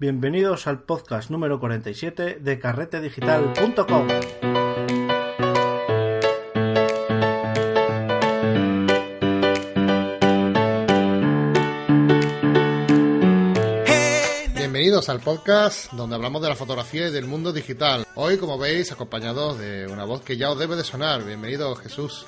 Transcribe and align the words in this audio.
Bienvenidos 0.00 0.68
al 0.68 0.84
podcast 0.84 1.28
número 1.28 1.58
47 1.58 2.38
de 2.40 2.58
carretedigital.com. 2.60 4.06
Bienvenidos 14.54 15.08
al 15.08 15.18
podcast 15.18 15.92
donde 15.94 16.14
hablamos 16.14 16.42
de 16.42 16.48
la 16.48 16.54
fotografía 16.54 17.08
y 17.08 17.10
del 17.10 17.26
mundo 17.26 17.52
digital. 17.52 18.06
Hoy, 18.14 18.38
como 18.38 18.56
veis, 18.56 18.92
acompañados 18.92 19.58
de 19.58 19.88
una 19.88 20.04
voz 20.04 20.22
que 20.22 20.36
ya 20.36 20.52
os 20.52 20.60
debe 20.60 20.76
de 20.76 20.84
sonar. 20.84 21.24
Bienvenido, 21.24 21.74
Jesús. 21.74 22.24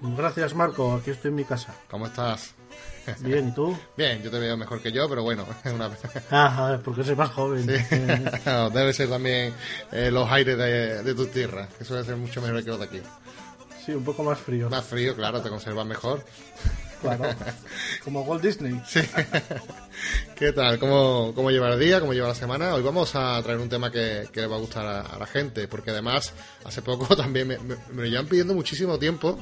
Gracias, 0.00 0.54
Marco. 0.54 0.94
Aquí 0.94 1.10
estoy 1.10 1.28
en 1.28 1.34
mi 1.34 1.44
casa. 1.44 1.74
¿Cómo 1.90 2.06
estás? 2.06 2.54
Bien, 3.20 3.48
¿y 3.48 3.52
tú? 3.52 3.76
Bien, 3.96 4.22
yo 4.22 4.30
te 4.30 4.38
veo 4.38 4.56
mejor 4.56 4.80
que 4.80 4.92
yo, 4.92 5.08
pero 5.08 5.22
bueno, 5.22 5.46
una... 5.64 5.90
Ah, 6.30 6.78
porque 6.84 7.04
soy 7.04 7.16
más 7.16 7.30
joven. 7.30 7.66
Debe 8.72 8.92
ser 8.92 9.08
también 9.08 9.54
eh, 9.92 10.10
los 10.10 10.30
aires 10.30 10.56
de, 10.56 11.02
de 11.02 11.14
tu 11.14 11.26
tierra, 11.26 11.68
que 11.78 11.84
suele 11.84 12.04
ser 12.04 12.16
mucho 12.16 12.40
mejor 12.40 12.62
que 12.62 12.70
los 12.70 12.78
de 12.78 12.84
aquí. 12.84 13.00
Sí, 13.84 13.92
un 13.92 14.04
poco 14.04 14.22
más 14.22 14.38
frío. 14.38 14.68
Más 14.68 14.84
frío, 14.84 15.14
claro, 15.16 15.40
te 15.40 15.48
conservas 15.48 15.86
mejor. 15.86 16.24
Claro, 17.00 17.24
como 18.04 18.20
Walt 18.22 18.42
Disney. 18.42 18.78
Sí. 18.86 19.00
¿Qué 20.36 20.52
tal? 20.52 20.78
¿Cómo, 20.78 21.32
¿Cómo 21.34 21.50
lleva 21.50 21.72
el 21.72 21.80
día? 21.80 21.98
¿Cómo 21.98 22.12
lleva 22.12 22.28
la 22.28 22.34
semana? 22.34 22.74
Hoy 22.74 22.82
vamos 22.82 23.14
a 23.14 23.42
traer 23.42 23.58
un 23.58 23.70
tema 23.70 23.90
que, 23.90 24.28
que 24.30 24.42
le 24.42 24.46
va 24.46 24.56
a 24.56 24.58
gustar 24.58 24.86
a, 24.86 25.00
a, 25.00 25.18
la 25.18 25.26
gente, 25.26 25.66
porque 25.66 25.92
además 25.92 26.34
hace 26.62 26.82
poco 26.82 27.16
también 27.16 27.48
me, 27.48 27.58
me, 27.58 27.76
me 27.92 28.02
lo 28.02 28.04
llevan 28.04 28.26
pidiendo 28.26 28.52
muchísimo 28.52 28.98
tiempo 28.98 29.38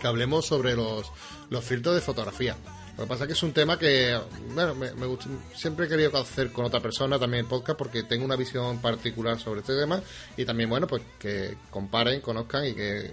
que 0.00 0.06
hablemos 0.06 0.46
sobre 0.46 0.76
los, 0.76 1.10
los 1.50 1.64
filtros 1.64 1.94
de 1.94 2.00
fotografía. 2.00 2.56
Lo 2.96 3.04
que 3.04 3.08
pasa 3.08 3.24
es 3.24 3.28
que 3.28 3.32
es 3.32 3.42
un 3.42 3.52
tema 3.52 3.76
que, 3.76 4.16
bueno, 4.54 4.72
me, 4.76 5.06
gusta, 5.06 5.28
siempre 5.52 5.86
he 5.86 5.88
querido 5.88 6.16
hacer 6.16 6.52
con 6.52 6.64
otra 6.64 6.78
persona 6.78 7.18
también 7.18 7.44
el 7.44 7.48
podcast 7.50 7.76
porque 7.76 8.04
tengo 8.04 8.24
una 8.24 8.36
visión 8.36 8.78
particular 8.78 9.36
sobre 9.40 9.60
este 9.60 9.76
tema 9.76 10.00
y 10.36 10.44
también, 10.44 10.70
bueno, 10.70 10.86
pues 10.86 11.02
que 11.18 11.56
comparen, 11.70 12.20
conozcan 12.20 12.66
y 12.66 12.74
que, 12.74 13.10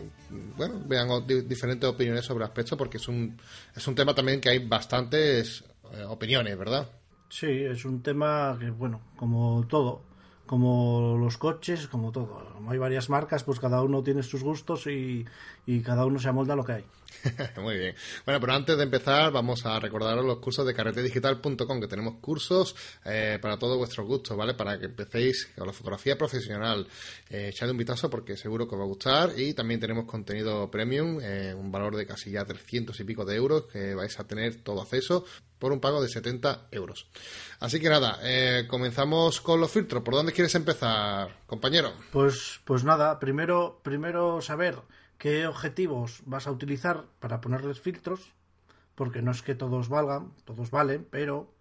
bueno, 0.56 0.75
vean 0.86 1.25
diferentes 1.47 1.89
opiniones 1.89 2.23
sobre 2.23 2.45
aspectos 2.45 2.78
porque 2.78 2.97
es 2.97 3.08
un, 3.08 3.36
es 3.75 3.88
un 3.88 3.95
tema 3.95 4.14
también 4.14 4.39
que 4.39 4.50
hay 4.50 4.59
bastantes 4.59 5.63
eh, 5.94 6.03
opiniones, 6.03 6.56
¿verdad? 6.59 6.88
Sí, 7.30 7.47
es 7.47 7.84
un 7.84 8.03
tema 8.03 8.56
que, 8.59 8.69
bueno, 8.69 9.02
como 9.17 9.66
todo, 9.67 10.03
como 10.45 11.17
los 11.17 11.38
coches, 11.38 11.88
como 11.88 12.11
todo. 12.11 12.56
Hay 12.69 12.78
varias 12.78 13.09
marcas, 13.09 13.44
pues 13.44 13.59
cada 13.59 13.81
uno 13.81 14.03
tiene 14.03 14.22
sus 14.22 14.44
gustos 14.44 14.86
y, 14.86 15.25
y 15.66 15.81
cada 15.81 16.06
uno 16.06 16.19
se 16.19 16.30
amolda 16.30 16.53
a 16.53 16.58
lo 16.58 16.66
que 16.66 16.73
hay. 16.73 16.86
Muy 17.62 17.78
bien. 17.78 17.95
Bueno, 18.26 18.40
pero 18.40 18.54
antes 18.54 18.78
de 18.78 18.84
empezar, 18.84 19.31
vamos 19.31 19.66
a 19.66 19.80
recordaros 19.80 20.26
los 20.26 20.40
cursos 20.40 20.66
de 20.66 20.73
carretedigital.com, 20.73 21.80
que 21.80 21.88
tenemos 21.88 22.16
cursos 22.16 22.76
eh, 23.06 23.40
para 23.42 23.58
todos 23.58 23.78
vuestros 23.78 24.08
gustos, 24.08 24.36
¿vale? 24.36 24.53
Para 24.53 24.80
que 24.80 24.86
empecéis 24.86 25.50
con 25.56 25.68
la 25.68 25.73
fotografía 25.73 26.18
profesional. 26.18 26.88
Eh, 27.30 27.50
echadle 27.50 27.72
un 27.72 27.78
vistazo 27.78 28.09
porque 28.09 28.38
seguro 28.38 28.68
que 28.68 28.76
os 28.76 28.81
va 28.81 28.86
a 28.86 28.88
gustar. 28.88 29.31
Y 29.38 29.53
también 29.53 29.80
tenemos 29.80 30.06
contenido 30.06 30.70
premium, 30.70 31.20
eh, 31.22 31.53
un 31.53 31.72
valor 31.72 31.95
de 31.95 32.06
casi 32.06 32.31
ya 32.31 32.45
300 32.45 33.00
y 33.00 33.03
pico 33.03 33.25
de 33.25 33.36
euros, 33.36 33.66
que 33.72 33.94
vais 33.96 34.20
a 34.20 34.25
tener 34.25 34.64
todo 34.64 34.81
acceso 34.81 35.25
por 35.62 35.72
un 35.72 35.80
pago 35.80 36.02
de 36.02 36.09
70 36.09 36.70
euros. 36.72 37.08
Así 37.59 37.80
que 37.80 37.88
nada, 37.88 38.20
eh, 38.23 38.66
comenzamos 38.68 39.42
con 39.42 39.62
los 39.62 39.70
filtros. 39.70 40.02
¿Por 40.02 40.16
dónde 40.16 40.34
quieres 40.34 40.56
empezar, 40.56 41.38
compañero? 41.46 41.94
Pues, 42.12 42.59
pues 42.66 42.84
nada, 42.84 43.20
primero, 43.20 43.80
primero 43.84 44.42
saber 44.42 44.80
qué 45.22 45.45
objetivos 45.45 46.23
vas 46.25 46.47
a 46.47 46.52
utilizar 46.52 47.05
para 47.19 47.41
ponerles 47.41 47.80
filtros, 47.80 48.33
porque 48.95 49.22
no 49.22 49.30
es 49.30 49.44
que 49.44 49.53
todos 49.53 49.88
valgan, 49.88 50.31
todos 50.45 50.72
valen, 50.72 51.08
pero 51.11 51.53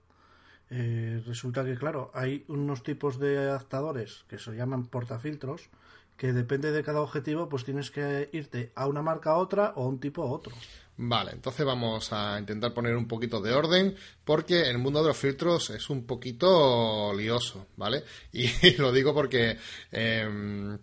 eh, 0.70 1.22
resulta 1.27 1.62
que, 1.62 1.77
claro, 1.77 2.11
hay 2.14 2.42
unos 2.48 2.83
tipos 2.83 3.19
de 3.19 3.36
adaptadores 3.36 4.25
que 4.28 4.39
se 4.39 4.52
llaman 4.52 4.86
portafiltros, 4.86 5.69
que 6.17 6.33
depende 6.33 6.72
de 6.72 6.83
cada 6.83 7.02
objetivo, 7.02 7.50
pues 7.50 7.67
tienes 7.67 7.91
que 7.91 8.30
irte 8.33 8.72
a 8.77 8.86
una 8.86 9.02
marca 9.02 9.33
a 9.33 9.36
otra 9.36 9.74
o 9.77 9.85
a 9.85 9.89
un 9.89 10.01
tipo 10.01 10.23
a 10.23 10.33
otro. 10.33 10.55
Vale, 10.96 11.33
entonces 11.33 11.67
vamos 11.67 12.14
a 12.14 12.39
intentar 12.39 12.73
poner 12.73 12.96
un 12.96 13.08
poquito 13.08 13.42
de 13.42 13.52
orden 13.52 13.95
porque 14.24 14.70
el 14.70 14.79
mundo 14.79 15.02
de 15.02 15.08
los 15.08 15.18
filtros 15.18 15.68
es 15.68 15.90
un 15.90 16.06
poquito 16.06 17.12
lioso, 17.12 17.67
¿vale? 17.77 18.05
Y 18.33 18.74
lo 18.79 18.90
digo 18.90 19.12
porque... 19.12 19.58
Eh, 19.92 20.79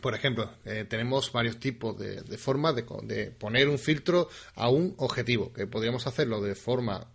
por 0.00 0.14
ejemplo, 0.14 0.50
eh, 0.64 0.86
tenemos 0.88 1.30
varios 1.32 1.58
tipos 1.58 1.98
de, 1.98 2.22
de 2.22 2.38
formas 2.38 2.74
de, 2.74 2.84
de, 3.02 3.30
poner 3.30 3.68
un 3.68 3.78
filtro 3.78 4.28
a 4.54 4.70
un 4.70 4.94
objetivo, 4.98 5.52
que 5.52 5.66
podríamos 5.66 6.06
hacerlo 6.06 6.40
de 6.40 6.54
forma, 6.54 7.08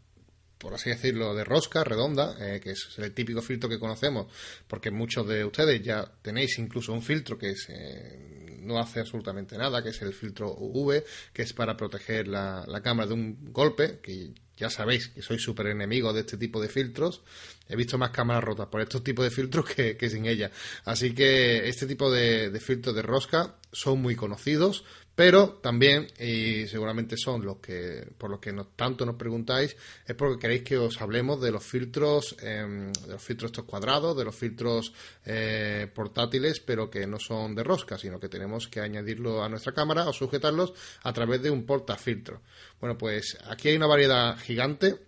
por 0.58 0.74
así 0.74 0.90
decirlo, 0.90 1.34
de 1.34 1.44
rosca, 1.44 1.84
redonda, 1.84 2.36
eh, 2.40 2.60
que 2.60 2.72
es 2.72 2.88
el 2.98 3.14
típico 3.14 3.42
filtro 3.42 3.70
que 3.70 3.80
conocemos, 3.80 4.28
porque 4.68 4.92
muchos 4.92 5.28
de 5.28 5.44
ustedes 5.44 5.82
ya 5.82 6.10
tenéis 6.22 6.60
incluso 6.60 6.94
un 6.94 7.02
filtro 7.02 7.38
que 7.38 7.52
es, 7.52 7.68
eh, 7.70 8.60
no 8.62 8.80
hace 8.80 9.00
absolutamente 9.00 9.58
nada, 9.58 9.82
que 9.82 9.90
es 9.90 10.02
el 10.04 10.14
filtro 10.14 10.54
UV, 10.54 11.04
que 11.34 11.42
es 11.42 11.54
para 11.54 11.76
proteger 11.76 12.28
la, 12.28 12.64
la 12.68 12.82
cámara 12.82 13.08
de 13.08 13.14
un 13.16 13.52
golpe, 13.52 14.00
que 14.02 14.34
ya 14.58 14.70
sabéis 14.70 15.10
que 15.10 15.22
soy 15.22 15.40
súper 15.40 15.68
enemigo 15.68 16.12
de 16.14 16.22
este 16.22 16.38
tipo 16.38 16.60
de 16.62 16.68
filtros. 16.68 17.22
He 17.70 17.76
visto 17.76 17.98
más 17.98 18.10
cámaras 18.10 18.44
rotas 18.44 18.68
por 18.68 18.82
estos 18.82 19.04
tipos 19.04 19.24
de 19.24 19.32
filtros 19.32 19.66
que, 19.66 19.96
que 19.96 20.10
sin 20.10 20.26
ella. 20.26 20.52
Así 20.84 21.14
que 21.14 21.68
este 21.70 21.86
tipo 21.86 22.12
de, 22.12 22.50
de, 22.50 22.60
filtros 22.60 22.96
de 22.96 23.04
rosca 23.04 23.56
son 23.72 24.02
muy 24.02 24.16
conocidos, 24.16 24.84
pero 25.18 25.58
también, 25.64 26.06
y 26.20 26.68
seguramente 26.68 27.18
son 27.18 27.44
los 27.44 27.58
que, 27.58 28.08
por 28.20 28.30
los 28.30 28.40
que 28.40 28.54
tanto 28.76 29.04
nos 29.04 29.16
preguntáis, 29.16 29.76
es 30.06 30.16
porque 30.16 30.40
queréis 30.40 30.62
que 30.62 30.78
os 30.78 31.02
hablemos 31.02 31.42
de 31.42 31.52
los 31.52 31.64
filtros, 31.64 32.36
eh, 32.40 32.92
de 33.04 33.14
los 33.14 33.24
filtros 33.24 33.50
estos 33.50 33.66
cuadrados, 33.66 34.16
de 34.16 34.24
los 34.24 34.36
filtros 34.36 34.94
eh, 35.26 35.90
portátiles, 35.92 36.60
pero 36.60 36.92
que 36.92 37.08
no 37.08 37.18
son 37.18 37.56
de 37.56 37.64
rosca, 37.64 37.98
sino 37.98 38.20
que 38.20 38.30
tenemos 38.30 38.68
que 38.68 38.80
añadirlo 38.80 39.44
a 39.44 39.50
nuestra 39.50 39.74
cámara 39.74 40.08
o 40.08 40.14
sujetarlos 40.14 40.74
a 41.02 41.12
través 41.14 41.42
de 41.42 41.50
un 41.50 41.66
portafiltro. 41.66 42.44
Bueno, 42.80 42.96
pues 42.96 43.40
aquí 43.48 43.70
hay 43.70 43.76
una 43.76 43.88
variedad 43.88 44.38
gigante 44.38 45.00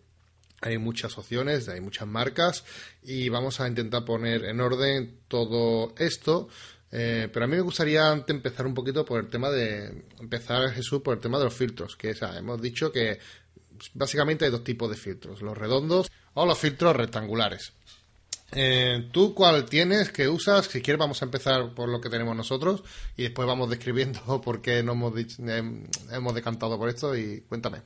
hay 0.61 0.77
muchas 0.77 1.17
opciones, 1.17 1.69
hay 1.69 1.79
muchas 1.79 2.07
marcas 2.07 2.65
y 3.01 3.29
vamos 3.29 3.61
a 3.61 3.67
intentar 3.67 4.03
poner 4.03 4.43
en 4.43 4.59
orden 4.59 5.19
todo 5.29 5.93
esto. 5.97 6.49
Eh, 6.91 7.29
pero 7.31 7.45
a 7.45 7.47
mí 7.47 7.55
me 7.55 7.61
gustaría 7.61 8.09
antes 8.09 8.35
empezar 8.35 8.65
un 8.65 8.73
poquito 8.73 9.05
por 9.05 9.19
el 9.19 9.29
tema 9.29 9.49
de 9.49 10.05
empezar 10.19 10.71
Jesús 10.71 11.01
por 11.01 11.15
el 11.15 11.21
tema 11.21 11.37
de 11.37 11.45
los 11.45 11.53
filtros, 11.53 11.95
que 11.95 12.15
hemos 12.37 12.61
dicho 12.61 12.91
que 12.91 13.19
básicamente 13.93 14.45
hay 14.45 14.51
dos 14.51 14.63
tipos 14.63 14.89
de 14.89 14.97
filtros, 14.97 15.41
los 15.41 15.57
redondos 15.57 16.11
o 16.33 16.45
los 16.45 16.57
filtros 16.57 16.95
rectangulares. 16.95 17.73
Eh, 18.51 19.09
¿Tú 19.11 19.35
cuál 19.35 19.65
tienes? 19.65 20.11
¿Qué 20.11 20.27
usas? 20.27 20.65
Si 20.65 20.81
quieres 20.81 20.99
vamos 20.99 21.21
a 21.21 21.25
empezar 21.25 21.73
por 21.75 21.87
lo 21.87 22.01
que 22.01 22.09
tenemos 22.09 22.35
nosotros 22.35 22.83
y 23.15 23.23
después 23.23 23.47
vamos 23.47 23.69
describiendo 23.69 24.41
por 24.43 24.61
qué 24.61 24.81
no 24.81 24.93
hemos, 24.93 25.15
dicho, 25.15 25.43
eh, 25.47 25.63
hemos 26.11 26.33
decantado 26.33 26.77
por 26.77 26.89
esto 26.89 27.15
y 27.15 27.41
cuéntame. 27.41 27.81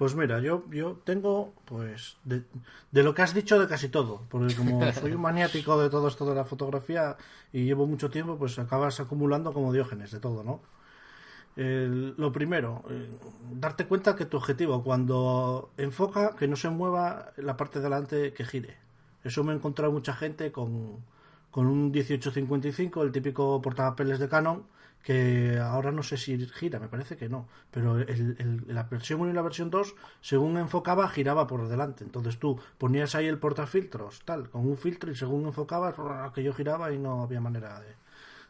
Pues 0.00 0.14
mira, 0.14 0.40
yo, 0.40 0.64
yo 0.70 0.98
tengo, 1.04 1.52
pues, 1.66 2.16
de, 2.24 2.42
de, 2.90 3.02
lo 3.02 3.12
que 3.12 3.20
has 3.20 3.34
dicho 3.34 3.60
de 3.60 3.68
casi 3.68 3.90
todo, 3.90 4.22
porque 4.30 4.54
como 4.54 4.80
soy 4.94 5.12
un 5.12 5.20
maniático 5.20 5.78
de 5.78 5.90
todo 5.90 6.08
esto 6.08 6.24
de 6.24 6.34
la 6.34 6.46
fotografía 6.46 7.18
y 7.52 7.66
llevo 7.66 7.86
mucho 7.86 8.08
tiempo, 8.08 8.38
pues 8.38 8.58
acabas 8.58 8.98
acumulando 8.98 9.52
como 9.52 9.74
diógenes 9.74 10.10
de 10.10 10.18
todo, 10.18 10.42
¿no? 10.42 10.62
Eh, 11.54 12.14
lo 12.16 12.32
primero, 12.32 12.82
eh, 12.88 13.10
darte 13.52 13.84
cuenta 13.84 14.16
que 14.16 14.24
tu 14.24 14.38
objetivo 14.38 14.82
cuando 14.82 15.68
enfoca, 15.76 16.34
que 16.34 16.48
no 16.48 16.56
se 16.56 16.70
mueva 16.70 17.34
la 17.36 17.58
parte 17.58 17.80
de 17.80 17.82
delante 17.82 18.32
que 18.32 18.46
gire. 18.46 18.78
Eso 19.22 19.44
me 19.44 19.52
he 19.52 19.56
encontrado 19.56 19.92
mucha 19.92 20.14
gente 20.14 20.50
con, 20.50 21.04
con 21.50 21.66
un 21.66 21.90
1855, 21.90 23.02
el 23.02 23.12
típico 23.12 23.60
portapapeles 23.60 24.18
de 24.18 24.30
Canon, 24.30 24.64
que 25.02 25.58
ahora 25.58 25.92
no 25.92 26.02
sé 26.02 26.16
si 26.16 26.46
gira, 26.46 26.78
me 26.78 26.88
parece 26.88 27.16
que 27.16 27.28
no, 27.28 27.48
pero 27.70 27.98
el, 27.98 28.36
el, 28.38 28.64
la 28.68 28.84
versión 28.84 29.20
1 29.20 29.30
y 29.30 29.34
la 29.34 29.42
versión 29.42 29.70
2, 29.70 29.94
según 30.20 30.58
enfocaba, 30.58 31.08
giraba 31.08 31.46
por 31.46 31.68
delante. 31.68 32.04
Entonces 32.04 32.38
tú 32.38 32.60
ponías 32.78 33.14
ahí 33.14 33.26
el 33.26 33.38
portafiltros, 33.38 34.22
tal, 34.24 34.50
con 34.50 34.66
un 34.66 34.76
filtro 34.76 35.10
y 35.10 35.16
según 35.16 35.46
enfocabas, 35.46 35.94
aquello 35.98 36.52
giraba 36.52 36.92
y 36.92 36.98
no 36.98 37.22
había 37.22 37.40
manera 37.40 37.80
de... 37.80 37.94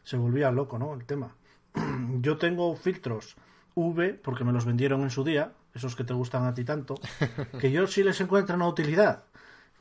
Se 0.03 0.17
volvía 0.17 0.51
loco, 0.51 0.77
¿no? 0.77 0.93
El 0.93 1.05
tema. 1.05 1.35
Yo 2.21 2.37
tengo 2.37 2.75
filtros 2.75 3.35
V, 3.75 4.19
porque 4.21 4.43
me 4.43 4.51
los 4.51 4.65
vendieron 4.65 5.01
en 5.03 5.09
su 5.09 5.23
día, 5.23 5.53
esos 5.73 5.95
que 5.95 6.03
te 6.03 6.13
gustan 6.13 6.45
a 6.45 6.53
ti 6.53 6.65
tanto, 6.65 6.95
que 7.59 7.71
yo 7.71 7.87
sí 7.87 8.03
les 8.03 8.19
encuentro 8.19 8.55
una 8.57 8.67
utilidad, 8.67 9.23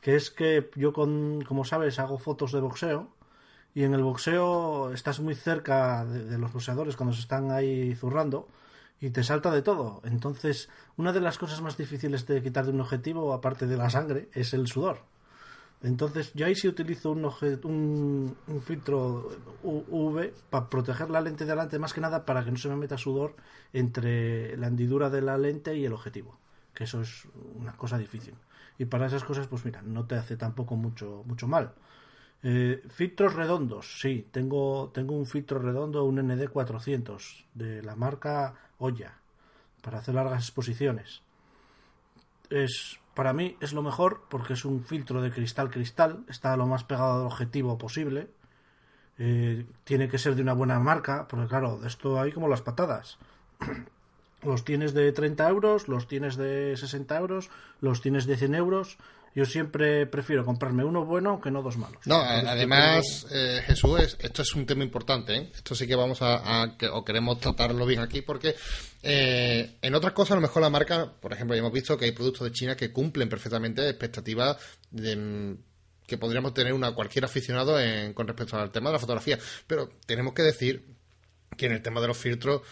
que 0.01 0.15
es 0.15 0.31
que 0.31 0.71
yo, 0.77 0.93
con, 0.93 1.43
como 1.43 1.65
sabes, 1.65 1.99
hago 1.99 2.19
fotos 2.19 2.53
de 2.53 2.61
boxeo 2.61 3.09
y 3.75 3.85
en 3.85 3.95
el 3.95 4.03
boxeo 4.03 4.93
estás 4.93 5.21
muy 5.21 5.35
cerca 5.35 6.05
de, 6.05 6.39
los 6.39 6.53
boxeadores 6.53 6.97
cuando 6.97 7.15
se 7.15 7.21
están 7.21 7.51
ahí 7.51 7.95
zurrando 7.95 8.49
y 9.01 9.11
te 9.11 9.23
salta 9.23 9.51
de 9.51 9.63
todo. 9.63 10.01
Entonces, 10.05 10.69
una 10.97 11.13
de 11.13 11.21
las 11.21 11.39
cosas 11.39 11.61
más 11.63 11.77
difíciles 11.77 12.27
de 12.27 12.43
quitar 12.43 12.67
de 12.67 12.73
un 12.73 12.81
objetivo, 12.81 13.33
aparte 13.33 13.67
de 13.67 13.77
la 13.77 13.91
sangre, 13.91 14.29
es 14.35 14.53
el 14.53 14.67
sudor. 14.67 15.03
Entonces, 15.83 16.33
yo 16.35 16.45
ahí 16.45 16.55
sí 16.55 16.69
utilizo 16.69 17.11
un, 17.11 17.25
un, 17.25 18.37
un 18.47 18.63
filtro 18.63 19.31
UV 19.63 20.33
para 20.51 20.69
proteger 20.69 21.09
la 21.09 21.23
lente 21.23 21.45
de 21.45 21.51
delante, 21.53 21.79
más 21.79 21.95
que 21.95 22.03
nada 22.03 22.27
para 22.27 22.45
que 22.45 22.51
no 22.51 22.59
se 22.59 22.69
me 22.69 22.77
meta 22.77 22.99
sudor 22.99 23.35
entre 23.73 24.59
la 24.59 24.67
hendidura 24.67 25.09
de 25.09 25.23
la 25.23 25.39
lente 25.39 25.75
y 25.75 25.87
el 25.87 25.95
objetivo, 25.95 26.39
que 26.75 26.85
eso 26.85 27.01
es 27.01 27.27
una 27.55 27.73
cosa 27.77 27.97
difícil. 27.97 28.35
y 28.79 28.85
para 28.87 29.07
esas 29.07 29.25
cosas, 29.25 29.47
pues 29.47 29.65
mira, 29.65 29.81
no 29.83 30.07
te 30.07 30.17
hace 30.17 30.37
tampoco 30.37 30.77
mucho, 30.77 31.23
mucho 31.27 31.47
mal. 31.49 31.73
Eh, 32.43 32.83
filtros 32.89 33.35
redondos, 33.35 34.01
sí, 34.01 34.27
tengo, 34.31 34.91
tengo 34.95 35.15
un 35.15 35.27
filtro 35.27 35.59
redondo, 35.59 36.05
un 36.05 36.17
ND400 36.17 37.45
de 37.55 37.83
la 37.83 37.97
marca 37.97 38.55
Oya 38.79 39.19
para 39.83 39.99
hacer 39.99 40.15
largas 40.15 40.45
exposiciones. 40.45 41.23
Es, 42.49 42.99
para 43.15 43.33
mí 43.33 43.57
es 43.61 43.73
lo 43.73 43.83
mejor 43.83 44.25
porque 44.29 44.55
es 44.55 44.65
un 44.65 44.85
filtro 44.85 45.21
de 45.21 45.31
cristal 45.31 45.71
cristal, 45.71 46.25
está 46.29 46.57
lo 46.57 46.67
más 46.67 46.85
pegado 46.85 47.21
al 47.21 47.27
objetivo 47.27 47.77
posible. 47.77 48.31
Eh, 49.19 49.67
tiene 49.85 50.09
que 50.09 50.19
ser 50.19 50.35
de 50.35 50.43
una 50.43 50.55
buena 50.55 50.81
marca, 50.81 51.29
porque 51.29 51.47
claro, 51.47 51.79
de 51.79 51.89
esto 51.89 52.19
hay 52.19 52.33
como 52.33 52.49
las 52.49 52.63
patadas. 52.63 53.19
los 54.43 54.65
tienes 54.65 54.95
de 54.95 55.13
30 55.13 55.47
euros, 55.49 55.89
los 55.89 56.09
tienes 56.09 56.37
de 56.37 56.75
60 56.77 57.19
euros, 57.19 57.51
los 57.83 58.01
tienes 58.01 58.25
de 58.25 58.39
100 58.39 58.55
euros 58.55 58.99
yo 59.35 59.45
siempre 59.45 60.07
prefiero 60.07 60.45
comprarme 60.45 60.85
uno 60.85 61.05
bueno 61.05 61.41
que 61.41 61.51
no 61.51 61.63
dos 61.63 61.77
malos. 61.77 62.05
No, 62.07 62.21
además, 62.21 63.27
eh, 63.31 63.61
Jesús, 63.65 64.17
esto 64.19 64.43
es 64.43 64.55
un 64.55 64.67
tema 64.67 64.83
importante. 64.83 65.37
¿eh? 65.37 65.51
Esto 65.55 65.75
sí 65.75 65.87
que 65.87 65.95
vamos 65.95 66.19
a, 66.23 66.77
o 66.93 67.05
queremos 67.05 67.39
tratarlo 67.39 67.87
bien 67.87 68.01
aquí, 68.01 68.23
porque 68.23 68.57
eh, 69.03 69.77
en 69.81 69.95
otras 69.95 70.13
cosas, 70.13 70.33
a 70.33 70.35
lo 70.37 70.41
mejor 70.41 70.63
la 70.63 70.71
marca, 70.71 71.13
por 71.21 71.33
ejemplo, 71.33 71.55
ya 71.55 71.61
hemos 71.61 71.73
visto 71.73 71.97
que 71.97 72.07
hay 72.07 72.13
productos 72.13 72.45
de 72.45 72.53
China 72.53 72.77
que 72.77 72.93
cumplen 72.93 73.29
perfectamente 73.29 73.89
expectativas 73.89 74.57
que 74.91 76.19
podríamos 76.19 76.53
tener 76.53 76.73
una 76.73 76.93
cualquier 76.93 77.25
aficionado 77.25 77.77
con 78.15 78.27
respecto 78.27 78.57
al 78.57 78.73
tema 78.73 78.91
de 78.91 78.95
la 78.95 78.99
fotografía. 78.99 79.39
Pero 79.69 79.91
tenemos 80.07 80.35
que 80.35 80.43
decir 80.43 80.85
que 81.57 81.67
en 81.67 81.73
el 81.73 81.83
tema 81.83 82.01
de 82.01 82.09
los 82.09 82.19
filtros 82.19 82.63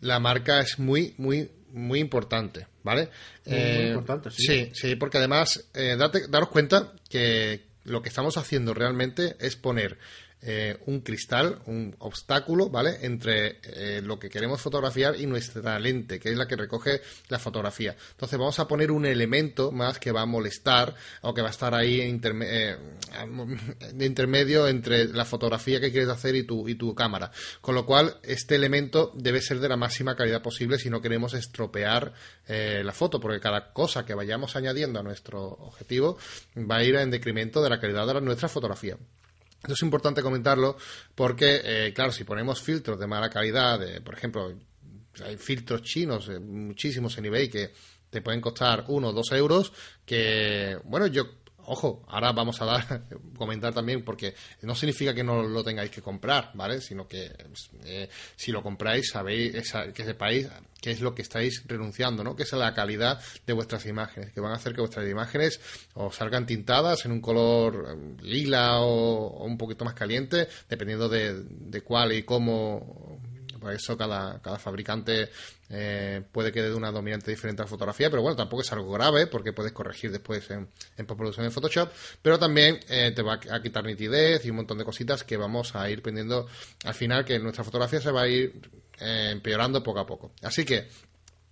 la 0.00 0.18
marca 0.18 0.60
es 0.60 0.78
muy, 0.78 1.14
muy, 1.18 1.50
muy 1.72 2.00
importante, 2.00 2.66
¿vale? 2.82 3.10
Muy, 3.46 3.56
eh, 3.56 3.88
importante, 3.88 4.30
sí. 4.30 4.42
Sí, 4.46 4.70
sí, 4.74 4.96
porque 4.96 5.18
además, 5.18 5.68
eh, 5.74 5.96
daros 6.28 6.48
cuenta 6.48 6.92
que 7.08 7.66
lo 7.84 8.02
que 8.02 8.08
estamos 8.08 8.36
haciendo 8.36 8.74
realmente 8.74 9.36
es 9.40 9.56
poner 9.56 9.98
eh, 10.40 10.78
un 10.86 11.00
cristal, 11.00 11.58
un 11.66 11.96
obstáculo, 11.98 12.70
¿vale? 12.70 12.98
Entre 13.02 13.58
eh, 13.64 14.00
lo 14.00 14.20
que 14.20 14.30
queremos 14.30 14.60
fotografiar 14.60 15.18
y 15.20 15.26
nuestra 15.26 15.80
lente, 15.80 16.20
que 16.20 16.30
es 16.30 16.36
la 16.36 16.46
que 16.46 16.54
recoge 16.54 17.00
la 17.28 17.40
fotografía. 17.40 17.96
Entonces 18.12 18.38
vamos 18.38 18.58
a 18.60 18.68
poner 18.68 18.92
un 18.92 19.04
elemento 19.04 19.72
más 19.72 19.98
que 19.98 20.12
va 20.12 20.22
a 20.22 20.26
molestar 20.26 20.94
o 21.22 21.34
que 21.34 21.42
va 21.42 21.48
a 21.48 21.50
estar 21.50 21.74
ahí 21.74 22.00
eh, 22.00 22.76
de 23.94 24.06
intermedio 24.06 24.68
entre 24.68 25.06
la 25.08 25.24
fotografía 25.24 25.80
que 25.80 25.90
quieres 25.90 26.08
hacer 26.08 26.36
y 26.36 26.44
tu, 26.44 26.68
y 26.68 26.76
tu 26.76 26.94
cámara. 26.94 27.32
Con 27.60 27.74
lo 27.74 27.84
cual, 27.84 28.18
este 28.22 28.54
elemento 28.54 29.12
debe 29.16 29.42
ser 29.42 29.58
de 29.58 29.68
la 29.68 29.76
máxima 29.76 30.14
calidad 30.14 30.40
posible 30.40 30.78
si 30.78 30.88
no 30.88 31.02
queremos 31.02 31.34
estropear 31.34 32.12
la 32.48 32.92
foto, 32.92 33.20
porque 33.20 33.40
cada 33.40 33.72
cosa 33.72 34.06
que 34.06 34.14
vayamos 34.14 34.56
añadiendo 34.56 35.00
a 35.00 35.02
nuestro 35.02 35.42
objetivo 35.44 36.16
va 36.56 36.76
a 36.76 36.84
ir 36.84 36.94
en 36.96 37.10
decremento 37.10 37.62
de 37.62 37.70
la 37.70 37.80
calidad 37.80 38.06
de 38.06 38.20
nuestra 38.20 38.48
fotografía. 38.48 38.96
Esto 39.60 39.72
es 39.72 39.82
importante 39.82 40.22
comentarlo 40.22 40.76
porque, 41.14 41.60
eh, 41.64 41.92
claro, 41.94 42.12
si 42.12 42.24
ponemos 42.24 42.62
filtros 42.62 42.98
de 42.98 43.06
mala 43.06 43.28
calidad, 43.28 43.80
por 44.02 44.14
ejemplo, 44.14 44.54
hay 45.24 45.36
filtros 45.36 45.82
chinos, 45.82 46.28
eh, 46.28 46.38
muchísimos 46.38 47.16
en 47.18 47.26
eBay, 47.26 47.48
que 47.48 47.72
te 48.10 48.22
pueden 48.22 48.40
costar 48.40 48.84
uno 48.88 49.08
o 49.08 49.12
dos 49.12 49.32
euros, 49.32 49.72
que, 50.04 50.78
bueno, 50.84 51.06
yo 51.06 51.26
ojo, 51.68 52.02
ahora 52.08 52.32
vamos 52.32 52.60
a 52.60 52.64
dar, 52.64 53.02
comentar 53.36 53.72
también, 53.74 54.02
porque 54.02 54.34
no 54.62 54.74
significa 54.74 55.14
que 55.14 55.22
no 55.22 55.42
lo 55.42 55.62
tengáis 55.62 55.90
que 55.90 56.02
comprar, 56.02 56.50
¿vale? 56.54 56.80
Sino 56.80 57.06
que 57.06 57.30
eh, 57.84 58.08
si 58.36 58.52
lo 58.52 58.62
compráis, 58.62 59.10
sabéis, 59.10 59.72
que 59.94 60.04
sepáis 60.04 60.48
qué 60.80 60.92
es 60.92 61.00
lo 61.00 61.14
que 61.14 61.22
estáis 61.22 61.62
renunciando, 61.66 62.24
¿no? 62.24 62.34
Que 62.34 62.44
es 62.44 62.52
la 62.52 62.72
calidad 62.74 63.20
de 63.46 63.52
vuestras 63.52 63.84
imágenes, 63.86 64.32
que 64.32 64.40
van 64.40 64.52
a 64.52 64.56
hacer 64.56 64.74
que 64.74 64.80
vuestras 64.80 65.08
imágenes 65.08 65.60
os 65.94 66.14
salgan 66.14 66.46
tintadas 66.46 67.04
en 67.04 67.12
un 67.12 67.20
color 67.20 67.86
eh, 67.88 68.22
lila 68.22 68.80
o, 68.80 69.44
un 69.44 69.58
poquito 69.58 69.84
más 69.84 69.94
caliente, 69.94 70.48
dependiendo 70.68 71.08
de, 71.08 71.44
de 71.44 71.80
cuál 71.82 72.12
y 72.12 72.22
cómo 72.22 73.20
por 73.58 73.72
eso 73.72 73.96
cada, 73.96 74.40
cada 74.40 74.58
fabricante 74.58 75.30
eh, 75.70 76.22
puede 76.32 76.52
que 76.52 76.62
dé 76.62 76.72
una 76.74 76.90
dominante 76.90 77.30
diferente 77.30 77.62
a 77.62 77.64
la 77.64 77.70
fotografía, 77.70 78.10
pero 78.10 78.22
bueno, 78.22 78.36
tampoco 78.36 78.62
es 78.62 78.72
algo 78.72 78.90
grave 78.92 79.26
porque 79.26 79.52
puedes 79.52 79.72
corregir 79.72 80.10
después 80.10 80.50
en, 80.50 80.68
en 80.96 81.06
postproducción 81.06 81.46
en 81.46 81.52
Photoshop, 81.52 81.90
pero 82.22 82.38
también 82.38 82.80
eh, 82.88 83.12
te 83.14 83.22
va 83.22 83.34
a 83.50 83.62
quitar 83.62 83.84
nitidez 83.84 84.44
y 84.44 84.50
un 84.50 84.56
montón 84.56 84.78
de 84.78 84.84
cositas 84.84 85.24
que 85.24 85.36
vamos 85.36 85.74
a 85.74 85.88
ir 85.90 86.02
pendiendo 86.02 86.46
al 86.84 86.94
final, 86.94 87.24
que 87.24 87.38
nuestra 87.38 87.64
fotografía 87.64 88.00
se 88.00 88.10
va 88.10 88.22
a 88.22 88.28
ir 88.28 88.70
eh, 89.00 89.30
empeorando 89.32 89.82
poco 89.82 90.00
a 90.00 90.06
poco. 90.06 90.32
Así 90.42 90.64
que, 90.64 90.88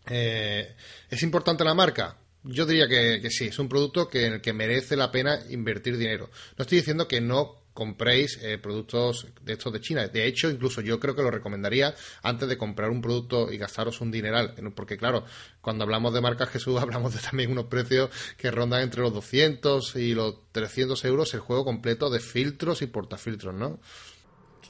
¿es 0.07 1.23
importante 1.23 1.65
la 1.65 1.75
marca? 1.75 2.17
Yo 2.49 2.65
diría 2.65 2.87
que, 2.87 3.29
sí, 3.31 3.49
es 3.49 3.59
un 3.59 3.69
producto 3.69 4.09
que, 4.09 4.27
en 4.27 4.33
el 4.35 4.41
que 4.41 4.53
merece 4.53 4.97
la 4.97 5.11
pena 5.11 5.41
invertir 5.51 5.97
dinero. 5.97 6.31
No 6.57 6.63
estoy 6.63 6.79
diciendo 6.79 7.09
que 7.09 7.21
no 7.21 7.66
compréis 7.77 8.41
eh, 8.43 8.57
productos 8.59 9.29
de 9.43 9.53
estos 9.53 9.73
de 9.73 9.81
China. 9.81 10.09
De 10.09 10.27
hecho, 10.27 10.51
incluso 10.51 10.81
yo 10.81 10.99
creo 10.99 11.15
que 11.15 11.23
lo 11.23 11.31
recomendaría 11.31 11.95
antes 12.23 12.49
de 12.49 12.57
comprar 12.57 12.91
un 12.91 13.03
producto 13.03 13.53
y 13.53 13.59
gastaros 13.59 14.01
un 14.01 14.11
dineral. 14.11 14.55
Porque, 14.75 14.97
claro, 14.97 15.25
cuando 15.61 15.85
hablamos 15.85 16.15
de 16.15 16.23
marcas 16.23 16.49
Jesús, 16.49 16.81
hablamos 16.81 17.15
de 17.15 17.21
también 17.21 17.53
unos 17.53 17.67
precios 17.67 18.11
que 18.37 18.51
rondan 18.51 18.81
entre 18.81 19.03
los 19.03 19.13
200 19.13 19.95
y 19.97 20.15
los 20.15 20.51
300 20.53 21.05
euros 21.05 21.35
el 21.35 21.41
juego 21.41 21.65
completo 21.65 22.11
de 22.11 22.19
filtros 22.19 22.81
y 22.81 22.87
portafiltros, 22.87 23.55
¿no? 23.55 23.79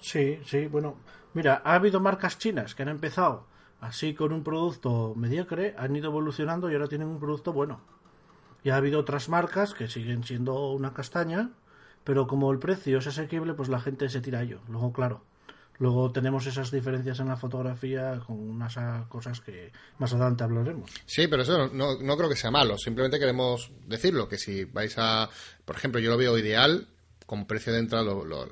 Sí, 0.02 0.38
sí, 0.44 0.66
bueno. 0.66 0.98
Mira, 1.32 1.62
ha 1.64 1.74
habido 1.74 2.00
marcas 2.00 2.38
chinas 2.38 2.74
que 2.74 2.82
han 2.82 2.88
empezado 2.88 3.46
así 3.80 4.14
con 4.14 4.32
un 4.32 4.42
producto 4.42 5.14
mediocre, 5.14 5.74
han 5.78 5.94
ido 5.94 6.08
evolucionando 6.08 6.70
y 6.70 6.74
ahora 6.74 6.88
tienen 6.88 7.08
un 7.08 7.20
producto 7.20 7.52
bueno. 7.52 7.80
Y 8.64 8.70
ha 8.70 8.76
habido 8.76 8.98
otras 8.98 9.28
marcas 9.28 9.74
que 9.74 9.86
siguen 9.86 10.24
siendo 10.24 10.72
una 10.72 10.92
castaña, 10.92 11.50
pero 12.06 12.28
como 12.28 12.52
el 12.52 12.60
precio 12.60 12.98
es 12.98 13.06
asequible, 13.08 13.54
pues 13.54 13.68
la 13.68 13.80
gente 13.80 14.08
se 14.08 14.20
tira 14.20 14.38
a 14.38 14.42
ello. 14.44 14.60
Luego, 14.68 14.92
claro, 14.92 15.24
luego 15.78 16.12
tenemos 16.12 16.46
esas 16.46 16.70
diferencias 16.70 17.18
en 17.18 17.26
la 17.26 17.36
fotografía 17.36 18.20
con 18.24 18.38
unas 18.38 18.78
cosas 19.08 19.40
que 19.40 19.72
más 19.98 20.12
adelante 20.12 20.44
hablaremos. 20.44 20.88
Sí, 21.04 21.26
pero 21.26 21.42
eso 21.42 21.66
no, 21.66 21.98
no 22.00 22.16
creo 22.16 22.28
que 22.28 22.36
sea 22.36 22.52
malo. 22.52 22.78
Simplemente 22.78 23.18
queremos 23.18 23.72
decirlo, 23.88 24.28
que 24.28 24.38
si 24.38 24.64
vais 24.66 24.94
a, 24.98 25.28
por 25.64 25.74
ejemplo, 25.74 26.00
yo 26.00 26.10
lo 26.10 26.16
veo 26.16 26.38
ideal 26.38 26.86
con 27.26 27.44
precio 27.44 27.72
de 27.72 27.80
entrada 27.80 28.04
lo, 28.04 28.48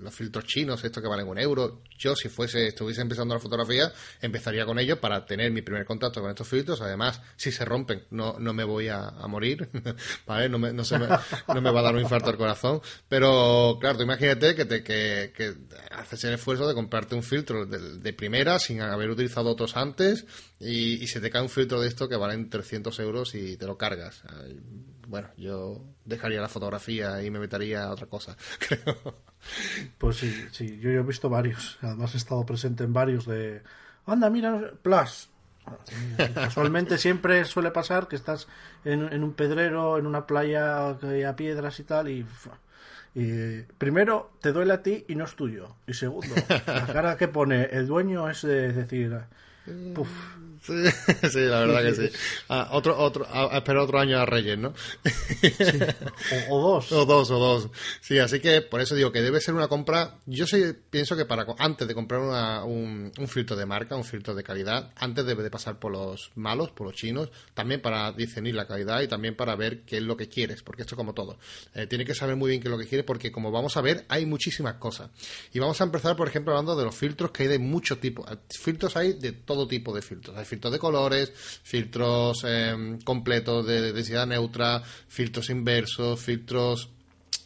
los 0.00 0.14
filtros 0.14 0.44
chinos, 0.44 0.82
estos 0.84 1.02
que 1.02 1.08
valen 1.08 1.28
un 1.28 1.38
euro. 1.38 1.82
Yo, 1.98 2.14
si 2.16 2.28
fuese, 2.28 2.68
estuviese 2.68 3.00
empezando 3.00 3.34
la 3.34 3.40
fotografía, 3.40 3.92
empezaría 4.20 4.64
con 4.64 4.78
ellos 4.78 4.98
para 4.98 5.24
tener 5.26 5.50
mi 5.50 5.62
primer 5.62 5.84
contacto 5.84 6.20
con 6.20 6.30
estos 6.30 6.48
filtros. 6.48 6.80
Además, 6.80 7.20
si 7.36 7.52
se 7.52 7.64
rompen, 7.64 8.04
no, 8.10 8.36
no 8.38 8.52
me 8.52 8.64
voy 8.64 8.88
a, 8.88 9.12
morir, 9.28 9.68
¿vale? 10.26 10.48
No 10.48 10.58
me, 10.58 10.72
no, 10.72 10.84
se 10.84 10.98
me, 10.98 11.06
no 11.08 11.60
me 11.60 11.70
va 11.70 11.80
a 11.80 11.82
dar 11.82 11.94
un 11.94 12.00
infarto 12.00 12.30
al 12.30 12.36
corazón. 12.36 12.80
Pero, 13.08 13.78
claro, 13.80 13.98
tú 13.98 14.02
imagínate 14.02 14.54
que, 14.54 14.64
te, 14.64 14.82
que, 14.82 15.32
que 15.34 15.54
haces 15.90 16.24
el 16.24 16.34
esfuerzo 16.34 16.66
de 16.66 16.74
comprarte 16.74 17.14
un 17.14 17.22
filtro 17.22 17.66
de, 17.66 18.12
primera 18.12 18.58
sin 18.58 18.82
haber 18.82 19.08
utilizado 19.08 19.50
otros 19.50 19.76
antes 19.76 20.26
y, 20.60 21.02
y, 21.02 21.06
se 21.06 21.20
te 21.20 21.30
cae 21.30 21.40
un 21.40 21.48
filtro 21.48 21.80
de 21.80 21.88
esto 21.88 22.08
que 22.08 22.16
valen 22.16 22.50
300 22.50 22.98
euros 23.00 23.34
y 23.34 23.56
te 23.56 23.66
lo 23.66 23.78
cargas. 23.78 24.22
Bueno, 25.06 25.28
yo 25.36 25.84
dejaría 26.04 26.40
la 26.40 26.48
fotografía 26.48 27.22
y 27.22 27.30
me 27.30 27.38
metería 27.38 27.84
a 27.84 27.92
otra 27.92 28.06
cosa, 28.06 28.36
creo. 28.58 29.22
Pues 29.98 30.16
sí, 30.16 30.46
sí, 30.52 30.78
yo, 30.78 30.90
he 30.90 31.02
visto 31.02 31.28
varios. 31.28 31.78
Además 31.82 32.14
he 32.14 32.18
estado 32.18 32.44
presente 32.46 32.84
en 32.84 32.92
varios 32.92 33.26
de... 33.26 33.62
Anda, 34.06 34.30
mira, 34.30 34.72
Plus. 34.82 35.28
Casualmente 36.34 36.98
siempre 36.98 37.44
suele 37.44 37.70
pasar 37.70 38.08
que 38.08 38.16
estás 38.16 38.48
en, 38.84 39.22
un 39.22 39.32
pedrero, 39.32 39.98
en 39.98 40.06
una 40.06 40.26
playa 40.26 40.88
a 40.88 41.36
piedras 41.36 41.78
y 41.78 41.84
tal, 41.84 42.08
y, 42.08 42.26
primero 43.78 44.32
te 44.40 44.52
duele 44.52 44.72
a 44.72 44.82
ti 44.82 45.04
y 45.08 45.14
no 45.14 45.24
es 45.24 45.36
tuyo. 45.36 45.76
Y 45.86 45.94
segundo, 45.94 46.34
la 46.66 46.86
cara 46.86 47.16
que 47.16 47.28
pone 47.28 47.64
el 47.66 47.86
dueño 47.86 48.28
es 48.28 48.42
de 48.42 48.72
decir, 48.72 49.16
puf, 49.94 50.10
Sí, 51.32 51.40
la 51.40 51.60
verdad 51.60 51.82
que 51.82 51.94
sí. 51.94 52.16
Ah, 52.48 52.68
otro, 52.72 52.96
otro, 52.98 53.26
a, 53.28 53.56
esperar 53.56 53.82
otro 53.82 53.98
año 53.98 54.18
a 54.18 54.26
Reyes, 54.26 54.58
¿no? 54.58 54.72
O, 56.50 56.60
dos. 56.60 56.92
O 57.02 57.04
dos, 57.04 57.30
o 57.30 57.38
dos. 57.38 57.68
Sí, 58.00 58.18
así 58.18 58.40
que 58.40 58.62
por 58.62 58.80
eso 58.80 58.94
digo 58.94 59.10
que 59.10 59.22
debe 59.22 59.40
ser 59.40 59.54
una 59.54 59.68
compra. 59.68 60.18
Yo 60.26 60.46
sí 60.46 60.62
pienso 60.90 61.16
que 61.16 61.24
para 61.24 61.46
antes 61.58 61.88
de 61.88 61.94
comprar 61.94 62.20
una, 62.20 62.64
un, 62.64 63.12
filtro 63.26 63.56
de 63.56 63.66
marca, 63.66 63.96
un 63.96 64.04
filtro 64.04 64.34
de 64.34 64.42
calidad, 64.42 64.92
antes 64.96 65.24
debe 65.24 65.42
de 65.42 65.50
pasar 65.50 65.78
por 65.78 65.92
los 65.92 66.30
malos, 66.36 66.70
por 66.70 66.86
los 66.86 66.96
chinos, 66.96 67.30
también 67.54 67.80
para 67.80 68.12
discernir 68.12 68.54
la 68.54 68.66
calidad 68.66 69.00
y 69.02 69.08
también 69.08 69.34
para 69.34 69.56
ver 69.56 69.82
qué 69.82 69.96
es 69.96 70.02
lo 70.02 70.16
que 70.16 70.28
quieres, 70.28 70.62
porque 70.62 70.82
esto 70.82 70.96
como 70.96 71.12
todo. 71.12 71.38
Eh, 71.74 71.86
tiene 71.86 72.04
que 72.04 72.14
saber 72.14 72.36
muy 72.36 72.50
bien 72.50 72.60
qué 72.60 72.68
es 72.68 72.72
lo 72.72 72.78
que 72.78 72.86
quieres, 72.86 73.04
porque 73.04 73.32
como 73.32 73.50
vamos 73.50 73.76
a 73.76 73.80
ver, 73.80 74.04
hay 74.08 74.26
muchísimas 74.26 74.74
cosas. 74.74 75.10
Y 75.52 75.58
vamos 75.58 75.80
a 75.80 75.84
empezar, 75.84 76.16
por 76.16 76.28
ejemplo, 76.28 76.52
hablando 76.52 76.76
de 76.76 76.84
los 76.84 76.94
filtros 76.94 77.32
que 77.32 77.44
hay 77.44 77.48
de 77.48 77.58
muchos 77.58 77.98
tipos. 77.98 78.26
Filtros 78.48 78.96
hay 78.96 79.14
de 79.14 79.32
todo 79.32 79.66
tipo 79.66 79.94
de 79.94 80.02
filtros. 80.02 80.36
Hay 80.36 80.44
filtros 80.52 80.72
de 80.72 80.78
colores, 80.78 81.32
filtros 81.62 82.44
em, 82.44 83.00
completos 83.00 83.66
de 83.66 83.92
densidad 83.92 84.26
neutra, 84.26 84.82
filtros 85.08 85.48
inversos, 85.48 86.20
filtros 86.20 86.90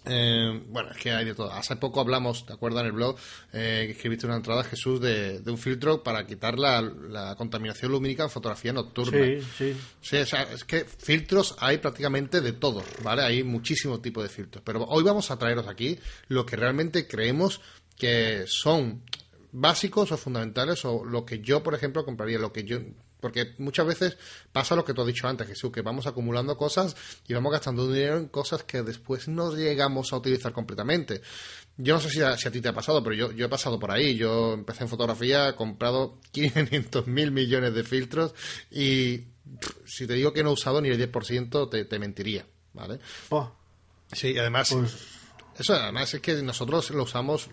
Eh, 0.08 0.62
bueno, 0.68 0.90
es 0.92 0.98
que 0.98 1.10
hay 1.10 1.24
de 1.24 1.34
todo. 1.34 1.52
Hace 1.52 1.74
poco 1.74 2.00
hablamos, 2.00 2.46
¿te 2.46 2.52
acuerdas 2.52 2.82
en 2.82 2.86
el 2.86 2.92
blog? 2.92 3.16
Eh, 3.52 3.84
que 3.86 3.92
escribiste 3.92 4.26
una 4.26 4.36
entrada, 4.36 4.62
Jesús, 4.62 5.00
de, 5.00 5.42
un 5.46 5.58
filtro 5.58 6.04
para 6.04 6.24
quitar 6.24 6.60
la, 6.60 7.34
contaminación 7.36 7.90
lumínica 7.90 8.22
en 8.22 8.30
fotografía 8.30 8.72
nocturna. 8.72 9.18
Sí, 9.18 9.46
sí. 9.58 9.76
Sí, 10.00 10.16
o 10.18 10.26
sea, 10.26 10.42
es 10.42 10.62
que 10.62 10.84
filtros 10.84 11.56
hay 11.58 11.78
prácticamente 11.78 12.40
de 12.40 12.52
todo, 12.52 12.84
¿vale? 13.02 13.22
Hay 13.22 13.42
muchísimos 13.42 14.00
tipos 14.00 14.22
de 14.22 14.28
filtros. 14.28 14.62
Pero 14.64 14.84
hoy 14.84 15.02
vamos 15.02 15.32
a 15.32 15.38
traeros 15.40 15.66
aquí 15.66 15.98
lo 16.28 16.46
que 16.46 16.54
realmente 16.54 17.08
creemos 17.08 17.60
que 17.98 18.44
son 18.46 19.02
básicos 19.58 20.12
o 20.12 20.16
fundamentales 20.16 20.84
o 20.84 21.04
lo 21.04 21.24
que 21.24 21.40
yo, 21.40 21.62
por 21.62 21.74
ejemplo, 21.74 22.04
compraría, 22.04 22.38
lo 22.38 22.52
que 22.52 22.64
yo 22.64 22.78
porque 23.20 23.54
muchas 23.58 23.86
veces 23.86 24.18
pasa 24.52 24.76
lo 24.76 24.84
que 24.84 24.92
tú 24.92 25.00
has 25.00 25.06
dicho 25.06 25.26
antes, 25.26 25.48
Jesús, 25.48 25.72
que 25.72 25.80
vamos 25.80 26.06
acumulando 26.06 26.56
cosas 26.56 26.94
y 27.26 27.32
vamos 27.32 27.50
gastando 27.50 27.90
dinero 27.90 28.18
en 28.18 28.28
cosas 28.28 28.62
que 28.64 28.82
después 28.82 29.26
no 29.26 29.54
llegamos 29.54 30.12
a 30.12 30.18
utilizar 30.18 30.52
completamente. 30.52 31.22
Yo 31.78 31.94
no 31.94 32.00
sé 32.00 32.10
si 32.10 32.20
a, 32.20 32.36
ti 32.36 32.60
te 32.60 32.68
ha 32.68 32.74
pasado, 32.74 33.02
pero 33.02 33.16
yo, 33.16 33.32
yo 33.32 33.46
he 33.46 33.48
pasado 33.48 33.78
por 33.78 33.90
ahí. 33.90 34.16
Yo 34.16 34.52
empecé 34.52 34.84
en 34.84 34.90
fotografía, 34.90 35.48
he 35.48 35.54
comprado 35.54 36.20
500 36.32 37.06
mil 37.06 37.32
millones 37.32 37.74
de 37.74 37.82
filtros 37.82 38.34
y 38.70 39.24
si 39.86 40.06
te 40.06 40.12
digo 40.12 40.32
que 40.32 40.42
no 40.42 40.50
he 40.50 40.52
usado 40.52 40.82
ni 40.82 40.90
el 40.90 41.10
10%, 41.10 41.70
te, 41.70 41.86
te 41.86 41.98
mentiría, 41.98 42.46
¿vale? 42.74 43.00
Oh. 43.30 43.50
Sí, 44.12 44.36
además... 44.38 44.68
Pues 44.72 45.16
eso 45.58 45.74
además 45.74 46.12
es 46.12 46.20
que 46.20 46.34
nosotros 46.42 46.90
lo 46.90 47.04
usamos 47.04 47.48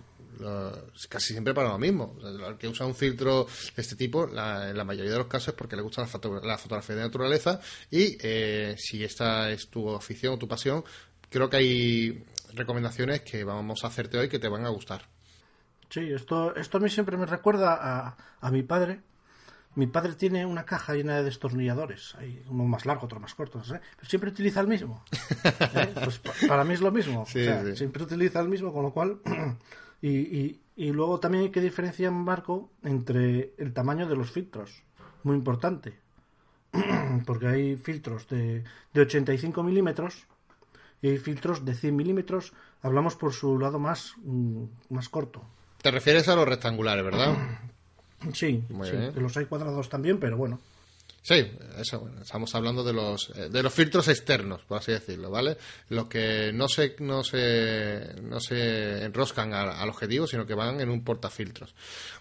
casi 1.10 1.34
siempre 1.34 1.54
para 1.54 1.70
lo 1.70 1.78
mismo. 1.78 2.18
el 2.24 2.58
que 2.58 2.68
usa 2.68 2.86
un 2.86 2.96
filtro 2.96 3.46
de 3.76 3.82
este 3.82 3.96
tipo, 3.96 4.28
en 4.28 4.78
la 4.78 4.84
mayoría 4.84 5.12
de 5.12 5.18
los 5.18 5.28
casos 5.28 5.50
es 5.50 5.54
porque 5.54 5.76
le 5.76 5.82
gusta 5.82 6.02
la, 6.02 6.58
fotografía 6.58 6.96
de 6.96 7.02
naturaleza 7.02 7.60
y 7.90 8.18
eh, 8.22 8.76
si 8.78 9.04
esta 9.04 9.52
es 9.52 9.70
tu 9.70 9.94
afición 9.96 10.34
o 10.34 10.38
tu 10.38 10.48
pasión, 10.48 10.84
creo 11.30 11.50
que 11.50 11.58
hay 11.58 12.24
recomendaciones 12.54 13.22
que 13.22 13.44
vamos 13.44 13.84
a 13.84 13.88
hacerte 13.88 14.18
hoy 14.18 14.30
que 14.30 14.40
te 14.40 14.48
van 14.48 14.66
a 14.66 14.70
gustar. 14.70 15.08
Sí, 15.90 16.12
esto, 16.12 16.56
esto 16.56 16.78
a 16.78 16.82
mí 16.82 16.90
siempre 16.90 17.18
me 17.18 17.26
recuerda 17.26 17.78
a, 17.80 18.18
a 18.42 18.52
mi 18.52 18.64
padre. 18.64 19.02
Mi 19.76 19.88
padre 19.88 20.14
tiene 20.14 20.46
una 20.46 20.66
caja 20.66 20.94
llena 20.94 21.18
de 21.18 21.24
destornilladores, 21.24 22.14
hay 22.20 22.44
uno 22.48 22.64
más 22.66 22.86
largo, 22.86 23.06
otro 23.06 23.20
más 23.20 23.34
corto, 23.34 23.60
pero 23.68 23.82
siempre 24.08 24.30
utiliza 24.30 24.60
el 24.60 24.68
mismo. 24.68 25.04
¿eh? 25.76 25.94
Pues 26.04 26.20
para 26.48 26.64
mí 26.64 26.76
es 26.76 26.82
lo 26.82 26.92
mismo. 26.92 27.26
Siempre 27.26 28.04
utiliza 28.04 28.40
el 28.40 28.50
mismo, 28.50 28.72
con 28.72 28.84
lo 28.84 28.92
cual 28.92 29.20
Y, 30.06 30.60
y, 30.76 30.92
luego 30.92 31.22
también 31.22 31.46
hay 31.46 31.50
que 31.50 31.62
diferenciar, 31.62 32.12
Marco, 32.12 32.70
entre 32.84 33.54
el 33.58 33.72
tamaño 33.72 34.06
de 34.06 34.18
los 34.18 34.32
filtros. 34.32 34.84
Muy 35.24 35.38
importante. 35.38 35.98
Porque 37.26 37.48
hay 37.48 37.78
filtros 37.78 38.28
de, 38.28 38.66
de 38.94 39.02
85 39.02 39.64
milímetros 39.64 40.28
y 41.02 41.08
hay 41.08 41.18
filtros 41.20 41.64
de 41.64 41.74
100 41.74 41.96
milímetros. 41.96 42.52
Hablamos 42.82 43.16
por 43.16 43.32
su 43.32 43.58
lado 43.58 43.80
más, 43.80 44.16
mm, 44.24 44.64
más 44.90 45.08
corto. 45.08 45.46
Te 45.82 45.90
refieres 45.90 46.28
a 46.28 46.36
los 46.36 46.50
rectangulares, 46.50 47.06
¿verdad? 47.06 47.38
Sí, 48.34 48.62
sí 48.84 49.20
los 49.20 49.38
hay 49.38 49.46
cuadrados 49.46 49.88
también, 49.88 50.20
pero 50.20 50.36
bueno. 50.36 50.60
Sí, 51.24 51.36
eso, 51.78 52.10
estamos 52.22 52.54
hablando 52.54 52.84
de 52.84 52.92
los, 52.92 53.30
eh, 53.30 53.48
de 53.50 53.64
los 53.64 53.74
filtros 53.74 54.10
externos, 54.10 54.66
por 54.66 54.80
así 54.80 54.92
decirlo, 54.92 55.32
¿vale? 55.32 55.58
Los 55.88 56.08
que 56.08 56.52
no 56.54 56.68
se, 56.68 56.98
no 57.00 57.24
se, 57.24 58.14
no 58.22 58.42
se 58.42 59.06
enroscan 59.06 59.54
al, 59.54 59.88
objetivo, 59.88 60.28
sino 60.28 60.46
que 60.46 60.54
van 60.54 60.82
en 60.82 60.90
un 60.90 61.02
portafiltros. 61.06 61.76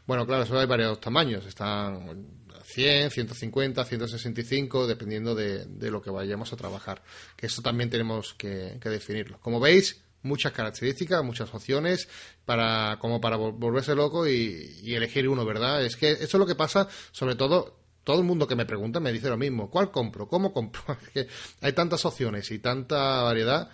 Bueno, 0.06 0.24
claro, 0.24 0.44
eso 0.44 0.56
hay 0.56 0.66
varios 0.66 1.00
tamaños, 1.00 1.44
están 1.46 2.28
100, 2.62 3.10
150, 3.10 3.84
165, 3.84 4.86
dependiendo 4.86 5.34
de, 5.34 5.64
de 5.64 5.90
lo 5.90 6.00
que 6.00 6.10
vayamos 6.10 6.52
a 6.52 6.56
trabajar. 6.56 7.02
Que 7.36 7.46
eso 7.46 7.60
también 7.60 7.90
tenemos 7.90 8.34
que, 8.34 8.78
definirlo. 8.84 9.40
Como 9.40 9.58
veis, 9.58 10.00
muchas 10.22 10.52
características, 10.52 11.24
muchas 11.24 11.52
opciones 11.52 12.08
para 12.44 12.98
como 13.00 13.20
para 13.20 13.34
volverse 13.34 13.96
loco 13.96 14.28
y, 14.28 14.78
y, 14.80 14.94
elegir 14.94 15.28
uno, 15.28 15.44
¿verdad? 15.44 15.84
Es 15.84 15.96
que 15.96 16.12
eso 16.12 16.24
es 16.24 16.34
lo 16.34 16.46
que 16.46 16.54
pasa, 16.54 16.86
sobre 17.10 17.34
todo 17.34 17.81
todo 18.04 18.18
el 18.18 18.24
mundo 18.24 18.46
que 18.46 18.56
me 18.56 18.66
pregunta 18.66 19.00
me 19.00 19.12
dice 19.12 19.28
lo 19.28 19.36
mismo. 19.36 19.70
¿Cuál 19.70 19.90
compro? 19.90 20.28
¿Cómo 20.28 20.52
compro? 20.52 20.82
que 21.14 21.28
hay 21.60 21.72
tantas 21.72 22.04
opciones 22.04 22.50
y 22.50 22.58
tanta 22.58 23.22
variedad 23.22 23.70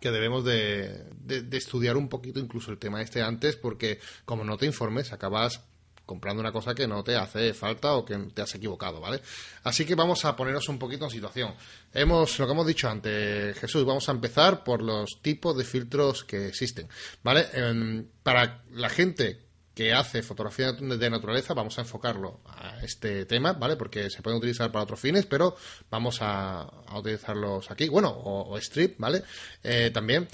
que 0.00 0.10
debemos 0.10 0.44
de, 0.44 1.06
estudiar 1.52 1.96
un 1.96 2.08
poquito 2.08 2.40
incluso 2.40 2.70
el 2.70 2.78
tema 2.78 3.02
este 3.02 3.22
antes 3.22 3.56
porque 3.56 3.98
como 4.24 4.44
no 4.44 4.56
te 4.56 4.66
informes 4.66 5.12
acabas 5.12 5.60
comprando 6.06 6.40
una 6.40 6.52
cosa 6.52 6.74
que 6.74 6.88
no 6.88 7.04
te 7.04 7.16
hace 7.16 7.54
falta 7.54 7.94
o 7.94 8.04
que 8.04 8.16
te 8.34 8.42
has 8.42 8.52
equivocado, 8.56 9.00
¿vale? 9.00 9.20
Así 9.62 9.84
que 9.84 9.94
vamos 9.94 10.24
a 10.24 10.34
ponernos 10.34 10.68
un 10.68 10.76
poquito 10.76 11.04
en 11.04 11.10
situación. 11.12 11.54
Hemos, 11.94 12.36
lo 12.40 12.46
que 12.46 12.52
hemos 12.52 12.66
dicho 12.66 12.88
antes, 12.88 13.56
Jesús, 13.56 13.84
vamos 13.84 14.08
a 14.08 14.12
empezar 14.12 14.64
por 14.64 14.82
los 14.82 15.22
tipos 15.22 15.56
de 15.56 15.62
filtros 15.62 16.24
que 16.24 16.48
existen, 16.48 16.88
¿vale? 17.22 17.46
Em, 17.52 18.04
para 18.24 18.64
la 18.72 18.88
gente 18.88 19.49
que 19.74 19.92
hace 19.92 20.22
fotografía 20.22 20.72
de 20.72 21.10
naturaleza, 21.10 21.54
vamos 21.54 21.78
a 21.78 21.82
enfocarlo 21.82 22.40
a 22.46 22.80
este 22.82 23.24
tema, 23.24 23.52
¿vale? 23.52 23.76
Porque 23.76 24.10
se 24.10 24.22
pueden 24.22 24.38
utilizar 24.38 24.70
para 24.72 24.82
otros 24.84 25.00
fines, 25.00 25.26
pero 25.26 25.56
vamos 25.90 26.18
a, 26.20 26.68
utilizarlos 26.96 27.70
aquí. 27.70 27.88
Bueno, 27.88 28.10
o, 28.10 28.58
strip, 28.58 28.98
¿vale? 28.98 29.22
Eh, 29.62 29.90
también. 29.92 30.28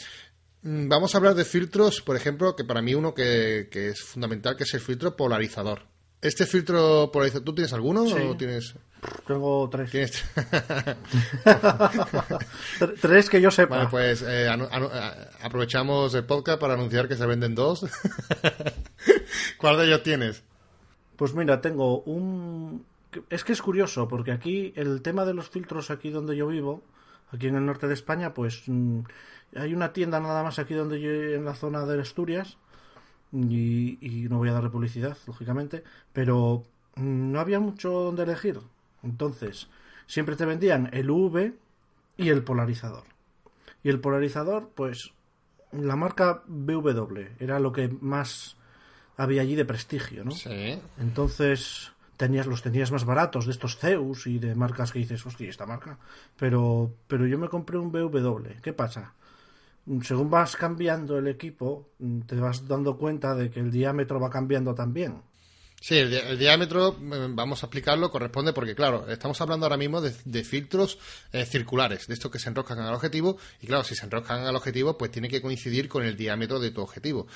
Mm, 0.62 0.88
vamos 0.88 1.14
a 1.14 1.18
hablar 1.18 1.34
de 1.34 1.44
filtros, 1.44 2.00
por 2.00 2.16
ejemplo, 2.16 2.56
que 2.56 2.64
para 2.64 2.82
mí 2.82 2.94
uno 2.94 3.14
que, 3.14 3.68
que 3.70 3.90
es 3.90 4.00
fundamental, 4.00 4.56
que 4.56 4.64
es 4.64 4.74
el 4.74 4.80
filtro 4.80 5.16
polarizador. 5.16 5.95
¿Este 6.20 6.46
filtro 6.46 7.10
tú 7.44 7.54
tienes 7.54 7.72
alguno 7.72 8.02
o 8.04 8.36
tienes...? 8.36 8.74
Tengo 9.26 9.68
tres. 9.70 9.90
tres 13.00 13.30
que 13.30 13.40
yo 13.40 13.50
sepa. 13.50 13.76
Vale, 13.76 13.88
pues 13.90 14.24
eh, 14.26 14.48
aprovechamos 15.42 16.14
el 16.14 16.24
podcast 16.24 16.60
para 16.60 16.74
anunciar 16.74 17.06
que 17.06 17.16
se 17.16 17.26
venden 17.26 17.54
dos. 17.54 17.86
¿Cuál 19.58 19.78
de 19.78 19.86
ellos 19.86 20.02
tienes? 20.02 20.42
Pues 21.16 21.34
mira, 21.34 21.60
tengo 21.60 22.00
un... 22.00 22.84
Es 23.30 23.44
que 23.44 23.52
es 23.52 23.62
curioso, 23.62 24.08
porque 24.08 24.32
aquí 24.32 24.72
el 24.76 25.02
tema 25.02 25.24
de 25.24 25.34
los 25.34 25.48
filtros 25.48 25.90
aquí 25.90 26.10
donde 26.10 26.36
yo 26.36 26.46
vivo, 26.48 26.82
aquí 27.32 27.46
en 27.46 27.56
el 27.56 27.64
norte 27.64 27.86
de 27.86 27.94
España, 27.94 28.34
pues 28.34 28.62
mm, 28.66 29.00
hay 29.56 29.72
una 29.72 29.92
tienda 29.92 30.20
nada 30.20 30.42
más 30.42 30.58
aquí 30.58 30.74
donde 30.74 31.00
yo, 31.00 31.10
en 31.10 31.44
la 31.44 31.54
zona 31.54 31.86
de 31.86 32.00
Asturias, 32.00 32.58
y, 33.32 33.98
y 34.00 34.28
no 34.28 34.38
voy 34.38 34.48
a 34.48 34.52
darle 34.52 34.70
publicidad, 34.70 35.16
lógicamente, 35.26 35.82
pero 36.12 36.64
mm, 36.96 37.32
no 37.32 37.40
había 37.40 37.60
mucho 37.60 37.90
donde 37.90 38.22
elegir. 38.22 38.60
Entonces, 39.02 39.68
siempre 40.06 40.36
te 40.36 40.44
vendían 40.44 40.88
el 40.92 41.10
UV 41.10 41.52
y 42.16 42.28
el 42.28 42.42
polarizador. 42.42 43.04
Y 43.82 43.88
el 43.88 44.00
polarizador, 44.00 44.70
pues, 44.74 45.12
la 45.72 45.96
marca 45.96 46.42
BW 46.46 47.20
era 47.38 47.60
lo 47.60 47.72
que 47.72 47.88
más 47.88 48.56
había 49.16 49.42
allí 49.42 49.54
de 49.54 49.64
prestigio, 49.64 50.24
¿no? 50.24 50.32
Sí. 50.32 50.78
Entonces, 50.98 51.92
tenías, 52.16 52.46
los 52.46 52.62
tenías 52.62 52.92
más 52.92 53.04
baratos 53.04 53.46
de 53.46 53.52
estos 53.52 53.78
Zeus 53.78 54.26
y 54.26 54.38
de 54.38 54.54
marcas 54.54 54.92
que 54.92 54.98
dices, 54.98 55.24
hostia, 55.24 55.48
esta 55.48 55.66
marca. 55.66 55.98
Pero, 56.38 56.92
pero 57.06 57.26
yo 57.26 57.38
me 57.38 57.48
compré 57.48 57.78
un 57.78 57.90
BW. 57.90 58.60
¿Qué 58.62 58.72
pasa? 58.72 59.12
Según 60.02 60.30
vas 60.30 60.56
cambiando 60.56 61.18
el 61.18 61.28
equipo, 61.28 61.90
te 62.26 62.36
vas 62.36 62.66
dando 62.66 62.96
cuenta 62.96 63.34
de 63.34 63.50
que 63.50 63.60
el 63.60 63.70
diámetro 63.70 64.18
va 64.18 64.30
cambiando 64.30 64.74
también. 64.74 65.22
Sí, 65.80 65.96
el, 65.96 66.38
diámetro, 66.38 66.96
eh, 66.98 67.26
vamos 67.30 67.62
a 67.62 67.66
explicarlo, 67.66 68.10
corresponde 68.10 68.52
porque, 68.52 68.74
claro, 68.74 69.08
estamos 69.08 69.40
hablando 69.40 69.66
ahora 69.66 69.76
mismo 69.76 70.00
de, 70.00 70.44
filtros 70.44 70.98
eh, 71.32 71.44
circulares, 71.44 72.06
de 72.08 72.14
estos 72.14 72.30
que 72.30 72.38
se 72.38 72.48
enroscan 72.48 72.80
al 72.80 72.94
objetivo, 72.94 73.36
y 73.60 73.66
claro, 73.66 73.84
si 73.84 73.94
se 73.94 74.04
enroscan 74.04 74.44
al 74.44 74.56
objetivo, 74.56 74.96
pues 74.96 75.10
tiene 75.10 75.28
que 75.28 75.42
coincidir 75.42 75.88
con 75.88 76.02
el 76.02 76.16
diámetro 76.16 76.58
de 76.58 76.70
tu 76.70 76.80
objetivo. 76.80 77.26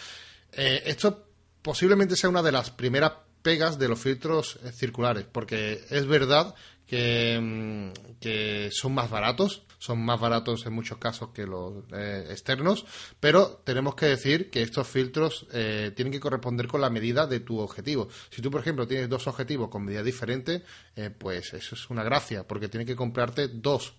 Eh, 0.52 0.83
esto 0.87 1.28
posiblemente 1.62 2.16
sea 2.16 2.30
una 2.30 2.42
de 2.42 2.52
las 2.52 2.71
primeras 2.71 3.12
pegas 3.42 3.78
de 3.78 3.88
los 3.88 4.00
filtros 4.00 4.59
circulares, 4.73 5.26
porque 5.30 5.85
es 5.90 6.07
verdad 6.07 6.54
que, 6.90 8.68
son 8.73 8.94
más 8.94 9.09
baratos, 9.09 9.62
son 9.78 10.04
más 10.04 10.20
baratos 10.20 10.66
en 10.66 10.73
muchos 10.73 10.99
casos 10.99 11.30
que 11.30 11.47
los 11.47 11.85
eh, 11.92 12.26
externos, 12.30 12.85
pero 13.20 13.62
tenemos 13.64 13.94
que 13.94 14.06
decir 14.06 14.50
que 14.50 14.62
estos 14.62 14.88
filtros 14.88 15.47
eh, 15.52 15.92
tienen 15.94 16.12
que 16.12 16.18
corresponder 16.20 16.66
con 16.66 16.80
la 16.80 16.90
medida 16.90 17.26
de 17.26 17.40
tu 17.40 17.61
objetivo. 17.61 18.09
Si 18.30 18.42
tú, 18.42 18.50
por 18.50 18.61
ejemplo, 18.61 18.88
tienes 18.88 19.09
dos 19.09 19.28
objetivos 19.28 19.70
con 19.70 19.85
medida 19.85 20.02
diferente, 20.02 20.64
eh, 20.97 21.11
pues 21.11 21.54
eso 21.54 21.76
es 21.76 21.90
una 21.90 22.02
gracia, 22.02 22.47
porque 22.47 22.68
tienes 22.68 22.87
que 22.87 22.97
comprarte 22.97 23.49
dos 23.49 23.94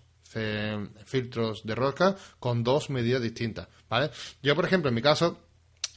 filtros 1.04 1.62
de 1.62 1.74
rosca 1.74 2.16
con 2.38 2.64
dos 2.64 2.88
medidas 2.88 3.20
distintas, 3.20 3.68
¿vale? 3.90 4.10
Yo, 4.42 4.56
por 4.56 4.64
ejemplo, 4.64 4.88
en 4.88 4.94
mi 4.94 5.02
caso, 5.02 5.38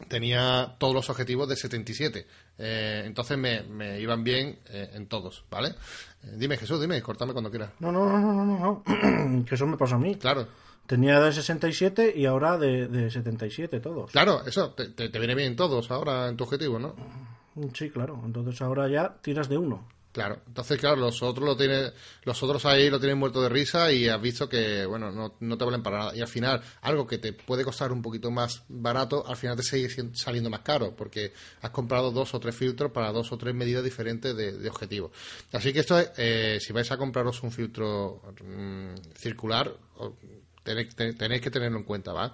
tenía 0.09 0.75
todos 0.77 0.93
los 0.93 1.09
objetivos 1.09 1.47
de 1.47 1.55
77. 1.55 2.27
Eh, 2.57 3.03
entonces 3.05 3.37
me, 3.37 3.63
me, 3.63 3.99
iban 3.99 4.23
bien 4.23 4.59
eh, 4.69 4.91
en 4.93 5.07
todos, 5.07 5.43
¿vale? 5.49 5.69
Eh, 6.23 6.35
dime, 6.37 6.57
Jesús, 6.57 6.79
dime, 6.79 7.01
cortame 7.01 7.33
cuando 7.33 7.49
quieras. 7.49 7.71
No, 7.79 7.91
no, 7.91 8.05
no, 8.07 8.19
no, 8.19 8.45
no, 8.45 8.83
no. 8.85 9.43
que 9.45 9.55
eso 9.55 9.67
me 9.67 9.77
pasó 9.77 9.95
a 9.95 9.99
mí. 9.99 10.15
Claro. 10.15 10.47
Tenía 10.85 11.19
de 11.19 11.33
67 11.33 12.13
y 12.15 12.25
ahora 12.25 12.57
de, 12.57 12.87
de 12.87 13.09
77 13.09 13.79
todos. 13.79 14.11
Claro, 14.11 14.45
eso, 14.45 14.71
te, 14.71 14.89
te, 14.89 15.19
viene 15.19 15.33
bien 15.33 15.55
todos 15.55 15.89
ahora 15.89 16.29
en 16.29 16.37
tu 16.37 16.43
objetivo, 16.43 16.77
¿no? 16.77 16.95
Sí, 17.73 17.89
claro. 17.89 18.21
Entonces 18.23 18.61
ahora 18.61 18.87
ya 18.87 19.15
tiras 19.21 19.49
de 19.49 19.57
uno. 19.57 19.87
Claro, 20.15 20.41
entonces 20.47 20.79
claro, 20.79 20.95
los 20.95 21.21
otros 21.21 21.45
lo 21.45 21.57
tienen, 21.57 21.91
los 22.23 22.41
otros 22.41 22.65
ahí 22.65 22.89
lo 22.89 22.99
tienen 23.01 23.17
muerto 23.17 23.41
de 23.41 23.49
risa 23.49 23.91
y 23.91 24.07
has 24.07 24.21
visto 24.21 24.47
que, 24.47 24.85
bueno, 24.85 25.11
no, 25.11 25.35
no 25.41 25.57
te 25.57 25.65
valen 25.65 25.83
para 25.83 25.97
nada. 25.97 26.15
Y 26.15 26.21
al 26.21 26.29
final, 26.29 26.61
algo 26.83 27.05
que 27.05 27.17
te 27.17 27.33
puede 27.33 27.65
costar 27.65 27.91
un 27.91 28.01
poquito 28.01 28.31
más 28.31 28.63
barato, 28.69 29.27
al 29.27 29.35
final 29.35 29.57
te 29.57 29.63
sigue 29.63 29.89
saliendo 30.13 30.49
más 30.49 30.61
caro, 30.61 30.95
porque 30.95 31.33
has 31.61 31.69
comprado 31.71 32.11
dos 32.11 32.33
o 32.33 32.39
tres 32.39 32.55
filtros 32.55 32.93
para 32.93 33.11
dos 33.11 33.29
o 33.33 33.37
tres 33.37 33.53
medidas 33.53 33.83
diferentes 33.83 34.33
de, 34.33 34.53
de 34.53 34.69
objetivo. 34.69 35.11
Así 35.51 35.73
que 35.73 35.81
esto 35.81 35.99
es, 35.99 36.09
eh, 36.15 36.59
si 36.61 36.71
vais 36.71 36.89
a 36.89 36.97
compraros 36.97 37.43
un 37.43 37.51
filtro 37.51 38.21
mm, 38.41 38.95
circular, 39.17 39.75
Tenéis, 40.65 41.41
que 41.41 41.51
tenerlo 41.51 41.77
en 41.77 41.83
cuenta, 41.83 42.11
¿va? 42.11 42.33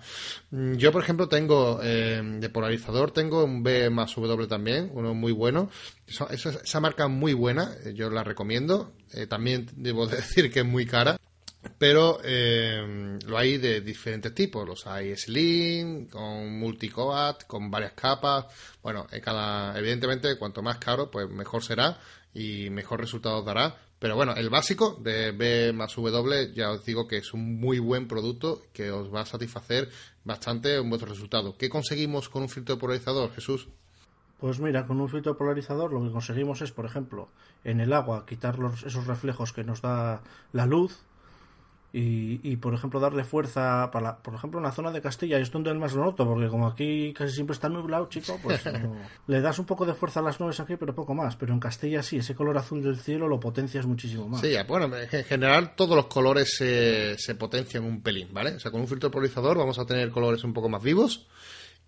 Mm, 0.52 0.76
yo, 0.76 0.94
por 0.94 1.04
ejemplo, 1.04 1.28
tengo 1.28 1.82
eh, 1.84 2.22
de 2.24 2.50
polarizador, 2.50 3.12
tengo 3.12 3.44
un 3.44 3.62
B 3.62 3.90
más 3.90 4.16
W 4.16 4.48
también, 4.48 4.90
uno 4.94 5.14
muy 5.14 5.34
bueno. 5.34 5.70
esa, 6.08 6.80
marca 6.80 7.10
muy 7.10 7.34
buena, 7.34 7.76
eh, 7.84 7.94
yo 7.94 8.10
la 8.10 8.24
recomiendo. 8.24 8.94
Eh, 9.14 9.28
también 9.28 9.68
debo 9.76 10.08
decir 10.08 10.50
que 10.50 10.62
es 10.62 10.66
muy 10.66 10.86
cara. 10.86 11.20
Pero 11.78 12.20
lo 12.24 13.38
hay 13.38 13.58
de 13.58 13.82
diferentes 13.82 14.34
tipos. 14.34 14.68
Los 14.68 14.88
hay 14.88 15.16
slim, 15.16 16.08
con 16.08 16.58
multicoat, 16.58 17.46
con 17.46 17.70
varias 17.70 17.94
capas. 17.94 18.46
Bueno, 18.82 19.06
cada, 19.22 19.78
evidentemente, 19.78 20.38
cuanto 20.38 20.64
más 20.64 20.78
caro, 20.78 21.12
pues 21.12 21.30
mejor 21.30 21.64
será 21.64 22.00
y 22.34 22.70
mejor 22.72 23.02
resultados 23.02 23.46
dará. 23.46 23.78
Pero 24.02 24.16
bueno, 24.16 24.34
el 24.36 24.50
básico 24.50 24.98
de 25.00 25.32
B 25.32 25.74
más 25.74 25.96
W 25.96 26.54
ya 26.56 26.72
os 26.72 26.84
digo 26.84 27.08
que 27.08 27.18
es 27.18 27.36
un 27.36 27.60
muy 27.60 27.78
buen 27.78 28.08
producto 28.08 28.64
que 28.74 28.90
os 28.90 29.14
va 29.14 29.22
a 29.22 29.26
satisfacer 29.28 29.90
bastante 30.24 30.78
en 30.78 30.90
vuestro 30.90 31.12
resultado. 31.12 31.56
¿Qué 31.56 31.70
conseguimos 31.70 32.28
con 32.28 32.42
un 32.42 32.50
filtro 32.50 32.80
polarizador, 32.80 33.32
Jesús? 33.32 33.68
Pues 34.40 34.60
mira, 34.60 34.88
con 34.88 35.00
un 35.00 35.08
filtro 35.08 35.38
polarizador 35.38 35.94
lo 35.94 36.02
que 36.02 36.12
conseguimos 36.12 36.64
es, 36.64 36.72
por 36.72 36.88
ejemplo, 36.88 37.30
en 37.64 37.80
el 37.80 37.94
agua 37.94 38.26
quitar 38.26 38.58
esos 38.84 39.06
reflejos 39.06 39.54
que 39.54 39.64
nos 39.64 39.84
da 39.84 40.24
la 40.52 40.66
luz 40.66 40.98
y, 41.94 42.40
y, 42.44 42.56
por 42.56 42.74
ejemplo 42.74 43.00
darle 43.00 43.26
fuerza 43.26 43.92
para 43.92 44.18
por 44.18 44.34
ejemplo 44.34 44.60
en 44.60 44.64
la 44.64 44.72
zona 44.72 44.92
de 44.92 45.02
Castilla 45.02 45.38
y 45.38 45.42
es 45.42 45.52
donde 45.52 45.74
más 45.74 45.94
lo 45.94 46.06
noto 46.06 46.26
porque 46.26 46.48
como 46.48 46.68
aquí 46.68 47.14
casi 47.14 47.34
siempre 47.34 47.54
está 47.54 47.68
nublado 47.68 48.08
chico 48.08 48.40
pues 48.42 48.64
le 49.28 49.42
das 49.42 49.60
un 49.60 49.66
poco 49.66 49.86
de 49.86 49.94
fuerza 49.94 50.22
a 50.22 50.24
las 50.24 50.40
nubes 50.40 50.60
aquí 50.60 50.78
pero 50.78 50.96
poco 50.96 51.14
más. 51.14 51.36
Pero 51.36 51.54
en 51.54 51.60
Castilla 51.60 52.02
sí 52.02 52.18
ese 52.18 52.34
color 52.34 52.58
azul 52.58 52.82
del 52.82 52.98
cielo 52.98 53.28
lo 53.28 53.40
potencias 53.40 53.86
muchísimo 53.86 54.28
más. 54.30 54.42
Sí 54.42 54.56
bueno 54.68 54.90
en 54.96 55.24
general 55.26 55.76
todos 55.76 55.96
los 55.96 56.06
colores 56.06 56.56
se, 56.56 57.18
se 57.18 57.36
potencian 57.36 57.84
un 57.84 58.02
pelín 58.02 58.34
vale 58.34 58.56
o 58.56 58.60
sea 58.60 58.72
con 58.72 58.82
un 58.82 58.88
filtro 58.88 59.12
polarizador 59.12 59.58
vamos 59.58 59.78
a 59.78 59.86
tener 59.86 60.10
colores 60.12 60.44
un 60.44 60.54
poco 60.54 60.70
más 60.70 60.82
vivos 60.82 61.28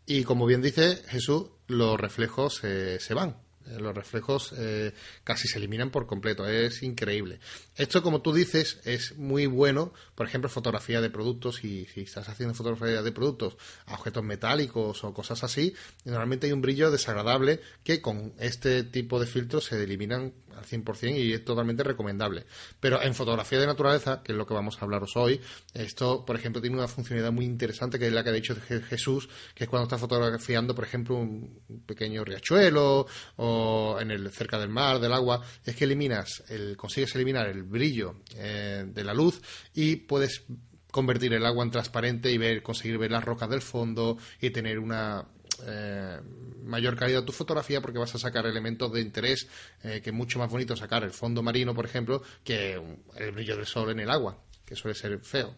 y 0.05 0.23
como 0.23 0.45
bien 0.45 0.61
dice 0.61 0.97
Jesús 1.07 1.45
los 1.67 1.99
reflejos 1.99 2.55
se 2.55 3.13
van. 3.13 3.29
eh, 3.29 3.42
los 3.79 3.95
reflejos 3.95 4.53
eh, 4.57 4.93
casi 5.23 5.47
se 5.47 5.57
eliminan 5.57 5.89
por 5.89 6.05
completo, 6.05 6.47
es 6.47 6.83
increíble. 6.83 7.39
Esto, 7.75 8.03
como 8.03 8.21
tú 8.21 8.33
dices, 8.33 8.79
es 8.85 9.17
muy 9.17 9.45
bueno, 9.45 9.93
por 10.15 10.27
ejemplo, 10.27 10.49
fotografía 10.49 11.01
de 11.01 11.09
productos, 11.09 11.63
y 11.63 11.85
si 11.85 12.01
estás 12.01 12.29
haciendo 12.29 12.53
fotografía 12.53 13.01
de 13.01 13.11
productos 13.11 13.57
a 13.85 13.95
objetos 13.95 14.23
metálicos 14.23 15.03
o 15.03 15.13
cosas 15.13 15.43
así, 15.43 15.73
normalmente 16.05 16.47
hay 16.47 16.53
un 16.53 16.61
brillo 16.61 16.91
desagradable 16.91 17.61
que 17.83 18.01
con 18.01 18.33
este 18.39 18.83
tipo 18.83 19.19
de 19.19 19.27
filtros 19.27 19.65
se 19.65 19.81
eliminan 19.81 20.33
al 20.55 20.65
100% 20.65 21.17
y 21.17 21.33
es 21.33 21.45
totalmente 21.45 21.83
recomendable. 21.83 22.45
Pero 22.79 23.01
en 23.01 23.13
fotografía 23.13 23.59
de 23.59 23.67
naturaleza, 23.67 24.21
que 24.23 24.31
es 24.31 24.37
lo 24.37 24.45
que 24.45 24.53
vamos 24.53 24.77
a 24.79 24.85
hablaros 24.85 25.15
hoy, 25.15 25.39
esto, 25.73 26.25
por 26.25 26.35
ejemplo, 26.35 26.61
tiene 26.61 26.77
una 26.77 26.87
funcionalidad 26.87 27.31
muy 27.31 27.45
interesante 27.45 27.99
que 27.99 28.07
es 28.07 28.13
la 28.13 28.23
que 28.23 28.29
ha 28.29 28.33
dicho 28.33 28.55
Jesús, 28.89 29.29
que 29.53 29.65
es 29.65 29.69
cuando 29.69 29.83
está 29.83 29.97
fotografiando, 29.97 30.75
por 30.75 30.83
ejemplo, 30.83 31.15
un 31.15 31.61
pequeño 31.85 32.23
riachuelo 32.23 33.05
o 33.37 33.97
en 33.99 34.11
el 34.11 34.31
cerca 34.31 34.59
del 34.59 34.69
mar, 34.69 34.99
del 34.99 35.13
agua, 35.13 35.41
es 35.65 35.75
que 35.75 35.85
eliminas, 35.85 36.43
el, 36.49 36.77
consigues 36.77 37.15
eliminar 37.15 37.47
el 37.47 37.63
brillo 37.63 38.21
eh, 38.35 38.85
de 38.87 39.03
la 39.03 39.13
luz 39.13 39.41
y 39.73 39.97
puedes 39.97 40.43
convertir 40.91 41.33
el 41.33 41.45
agua 41.45 41.63
en 41.63 41.71
transparente 41.71 42.31
y 42.31 42.37
ver, 42.37 42.61
conseguir 42.61 42.99
ver 42.99 43.11
las 43.11 43.23
rocas 43.23 43.49
del 43.49 43.61
fondo 43.61 44.17
y 44.39 44.51
tener 44.51 44.77
una 44.77 45.25
eh, 45.65 46.19
mayor 46.63 46.95
calidad 46.95 47.23
tu 47.23 47.31
fotografía 47.31 47.81
porque 47.81 47.99
vas 47.99 48.13
a 48.15 48.19
sacar 48.19 48.45
elementos 48.45 48.91
de 48.91 49.01
interés 49.01 49.47
eh, 49.83 50.01
que 50.01 50.09
es 50.09 50.15
mucho 50.15 50.39
más 50.39 50.49
bonito 50.49 50.75
sacar 50.75 51.03
el 51.03 51.11
fondo 51.11 51.43
marino, 51.43 51.73
por 51.73 51.85
ejemplo, 51.85 52.21
que 52.43 52.81
el 53.17 53.31
brillo 53.31 53.57
del 53.57 53.65
sol 53.65 53.91
en 53.91 53.99
el 53.99 54.09
agua, 54.09 54.37
que 54.65 54.75
suele 54.75 54.95
ser 54.95 55.19
feo. 55.19 55.55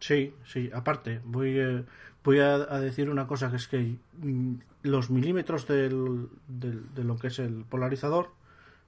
Sí, 0.00 0.34
sí, 0.46 0.70
aparte, 0.72 1.20
voy, 1.24 1.58
eh, 1.58 1.84
voy 2.22 2.38
a, 2.40 2.58
decir 2.80 3.10
una 3.10 3.26
cosa 3.26 3.50
que 3.50 3.56
es 3.56 3.66
que 3.66 3.96
mm, 4.18 4.54
los 4.82 5.10
milímetros 5.10 5.66
del, 5.66 6.28
de 6.46 7.04
lo 7.04 7.16
que 7.16 7.28
es 7.28 7.38
el 7.38 7.64
polarizador, 7.64 8.30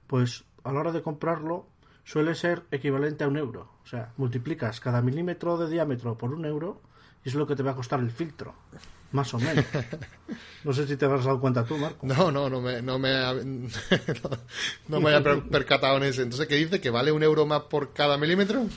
pues 0.07 0.45
a 0.63 0.71
la 0.71 0.79
hora 0.79 0.91
de 0.91 1.01
comprarlo 1.01 1.67
suele 2.03 2.35
ser 2.35 2.63
equivalente 2.71 3.23
a 3.23 3.27
un 3.27 3.37
euro. 3.37 3.71
O 3.83 3.87
sea, 3.87 4.13
multiplicas 4.17 4.79
cada 4.79 5.01
milímetro 5.01 5.57
de 5.57 5.69
diámetro 5.69 6.17
por 6.17 6.33
un 6.33 6.45
euro 6.45 6.81
es 7.29 7.35
lo 7.35 7.45
que 7.45 7.55
te 7.55 7.63
va 7.63 7.71
a 7.71 7.75
costar 7.75 7.99
el 7.99 8.11
filtro. 8.11 8.55
Más 9.11 9.33
o 9.33 9.39
menos. 9.39 9.65
No 10.63 10.71
sé 10.73 10.87
si 10.87 10.95
te 10.95 11.05
habrás 11.05 11.25
dado 11.25 11.41
cuenta 11.41 11.65
tú, 11.65 11.77
Marco. 11.77 12.05
No, 12.05 12.31
no, 12.31 12.49
no 12.49 12.61
me, 12.61 12.81
no 12.81 12.97
me, 12.97 13.09
no, 14.87 15.01
me 15.01 15.15
había 15.15 15.43
percatado 15.43 15.97
en 15.97 16.03
ese. 16.03 16.21
Entonces, 16.21 16.47
¿qué 16.47 16.55
dice? 16.55 16.79
¿Que 16.79 16.89
vale 16.89 17.11
un 17.11 17.23
euro 17.23 17.45
más 17.45 17.63
por 17.63 17.93
cada 17.93 18.17
milímetro? 18.17 18.67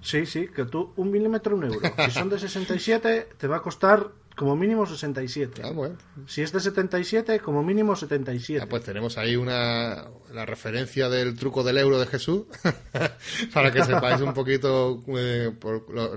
Sí, 0.00 0.26
sí, 0.26 0.48
que 0.48 0.64
tú, 0.64 0.92
un 0.96 1.10
milímetro, 1.10 1.56
un 1.56 1.64
euro. 1.64 1.80
Si 2.06 2.10
son 2.12 2.28
de 2.28 2.38
67, 2.38 3.28
te 3.36 3.46
va 3.46 3.58
a 3.58 3.62
costar 3.62 4.10
como 4.38 4.54
mínimo 4.54 4.86
67. 4.86 5.62
Ah, 5.64 5.72
bueno. 5.72 5.96
Si 6.26 6.42
es 6.42 6.52
de 6.52 6.60
77, 6.60 7.40
como 7.40 7.62
mínimo 7.62 7.96
77. 7.96 8.62
Ah, 8.62 8.68
pues 8.68 8.84
tenemos 8.84 9.18
ahí 9.18 9.34
una 9.34 10.06
la 10.32 10.46
referencia 10.46 11.08
del 11.08 11.36
truco 11.36 11.64
del 11.64 11.78
euro 11.78 11.98
de 11.98 12.06
Jesús 12.06 12.44
para 13.52 13.72
que 13.72 13.84
sepáis 13.84 14.20
un 14.20 14.32
poquito. 14.32 15.02
Eh, 15.08 15.52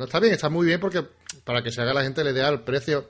está 0.04 0.20
bien, 0.20 0.34
está 0.34 0.50
muy 0.50 0.68
bien 0.68 0.80
porque 0.80 1.04
para 1.44 1.64
que 1.64 1.72
se 1.72 1.82
haga 1.82 1.94
la 1.94 2.04
gente 2.04 2.24
la 2.24 2.32
idea 2.32 2.50
del 2.50 2.62
precio 2.62 3.10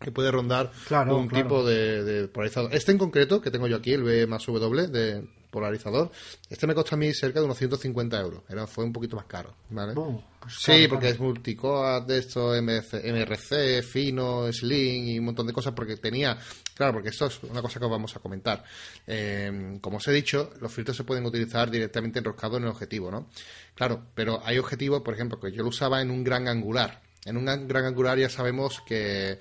que 0.00 0.12
puede 0.12 0.30
rondar 0.30 0.70
un 1.08 1.28
tipo 1.28 1.64
de, 1.64 2.28
polarizador. 2.32 2.74
Este 2.74 2.92
en 2.92 2.98
concreto, 2.98 3.40
que 3.40 3.50
tengo 3.50 3.66
yo 3.66 3.76
aquí, 3.76 3.92
el 3.92 4.04
B 4.04 4.26
más 4.26 4.46
W 4.46 4.88
de 4.88 5.28
polarizador, 5.50 6.10
este 6.48 6.66
me 6.66 6.74
costó 6.74 6.94
a 6.94 6.98
mí 6.98 7.12
cerca 7.14 7.40
de 7.40 7.46
unos 7.46 7.58
150 7.58 8.20
euros. 8.20 8.42
Era, 8.48 8.66
fue 8.66 8.84
un 8.84 8.92
poquito 8.92 9.16
más 9.16 9.24
caro, 9.24 9.54
¿vale? 9.70 9.94
Pues 9.94 10.54
sí, 10.56 10.86
porque 10.88 11.08
es 11.08 11.18
multicoat 11.18 12.06
de 12.06 12.18
esto, 12.18 12.52
MRC, 12.62 13.82
fino, 13.82 14.52
slim 14.52 15.08
y 15.08 15.18
un 15.18 15.24
montón 15.24 15.46
de 15.46 15.52
cosas, 15.52 15.72
porque 15.74 15.96
tenía, 15.96 16.38
claro, 16.74 16.94
porque 16.94 17.08
esto 17.08 17.26
es 17.26 17.42
una 17.42 17.62
cosa 17.62 17.80
que 17.80 17.86
vamos 17.86 18.14
a 18.14 18.20
comentar. 18.20 18.62
Eh, 19.06 19.78
como 19.80 19.96
os 19.96 20.06
he 20.06 20.12
dicho, 20.12 20.52
los 20.60 20.72
filtros 20.72 20.96
se 20.96 21.04
pueden 21.04 21.24
utilizar 21.26 21.70
directamente 21.70 22.18
enroscados 22.20 22.58
en 22.58 22.64
el 22.64 22.70
objetivo, 22.70 23.10
¿no? 23.10 23.28
Claro, 23.74 24.06
pero 24.14 24.40
hay 24.44 24.58
objetivos, 24.58 25.02
por 25.02 25.14
ejemplo, 25.14 25.40
que 25.40 25.50
yo 25.50 25.62
lo 25.62 25.70
usaba 25.70 26.00
en 26.02 26.10
un 26.10 26.22
gran 26.22 26.46
angular. 26.46 27.07
En 27.24 27.36
un 27.36 27.44
gran 27.68 27.84
angular 27.84 28.18
ya 28.18 28.28
sabemos 28.28 28.80
que 28.86 29.38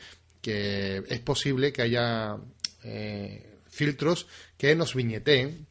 que 0.47 1.03
es 1.09 1.19
posible 1.19 1.73
que 1.73 1.81
haya 1.81 2.37
eh, 2.83 3.59
filtros 3.69 4.27
que 4.57 4.75
nos 4.75 4.95
viñeteen 4.95 5.67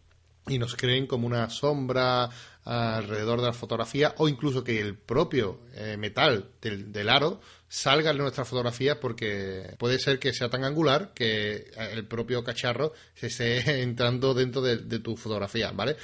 y 0.49 0.59
nos 0.59 0.77
creen 0.77 1.07
como 1.07 1.27
una 1.27 1.49
sombra 1.49 2.29
alrededor 2.65 3.41
de 3.41 3.47
la 3.47 3.53
fotografía 3.53 4.15
o 4.19 4.29
incluso 4.29 4.63
que 4.63 4.79
el 4.79 4.97
propio 4.97 5.61
eh, 5.75 5.97
metal 5.97 6.51
del, 6.61 7.09
aro 7.09 7.41
salga 7.69 8.13
de 8.13 8.19
nuestra 8.19 8.45
fotografía 8.45 9.01
porque 9.01 9.75
puede 9.79 9.99
ser 9.99 10.19
que 10.19 10.35
sea 10.35 10.51
tan 10.51 10.65
angular 10.65 11.13
que 11.15 11.71
el 11.77 12.05
propio 12.07 12.45
cacharro 12.45 12.93
se 13.15 13.29
esté 13.29 13.83
entrando 13.83 14.35
dentro 14.35 14.61
de, 14.61 14.77
de 14.77 14.99
tu 14.99 15.17
fotografía, 15.17 15.71
¿vale? 15.73 15.97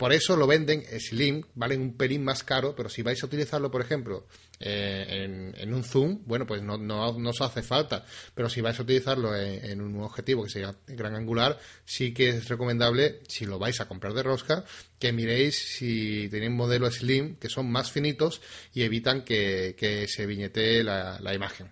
Por 0.00 0.14
eso 0.14 0.34
lo 0.34 0.46
venden 0.46 0.82
slim, 0.98 1.42
valen 1.54 1.82
un 1.82 1.92
pelín 1.94 2.24
más 2.24 2.42
caro, 2.42 2.74
pero 2.74 2.88
si 2.88 3.02
vais 3.02 3.22
a 3.22 3.26
utilizarlo, 3.26 3.70
por 3.70 3.82
ejemplo, 3.82 4.26
eh, 4.58 5.52
en, 5.54 5.74
un 5.74 5.84
zoom, 5.84 6.22
bueno, 6.24 6.46
pues 6.46 6.62
no, 6.62 6.78
no, 6.78 7.12
no, 7.18 7.28
os 7.28 7.40
hace 7.42 7.60
falta. 7.62 8.06
Pero 8.34 8.48
si 8.48 8.62
vais 8.62 8.78
a 8.78 8.82
utilizarlo 8.82 9.36
en, 9.36 9.78
un 9.82 10.00
objetivo 10.00 10.44
que 10.44 10.48
sea 10.48 10.74
gran 10.86 11.14
angular, 11.16 11.58
sí 11.84 12.14
que 12.14 12.30
es 12.30 12.48
recomendable, 12.48 13.20
si 13.28 13.44
lo 13.44 13.58
vais 13.58 13.78
a 13.82 13.88
comprar 13.88 14.14
de 14.14 14.22
rosca, 14.22 14.64
que 14.98 15.12
miréis 15.12 15.76
si 15.76 16.30
tenéis 16.30 16.52
modelos 16.52 16.94
slim 16.94 17.36
que 17.36 17.50
son 17.50 17.70
más 17.70 17.92
finitos 17.92 18.40
y 18.72 18.84
evitan 18.84 19.22
que, 19.22 20.06
se 20.08 20.24
viñete 20.24 20.82
la, 20.82 21.20
la 21.20 21.34
imagen. 21.34 21.70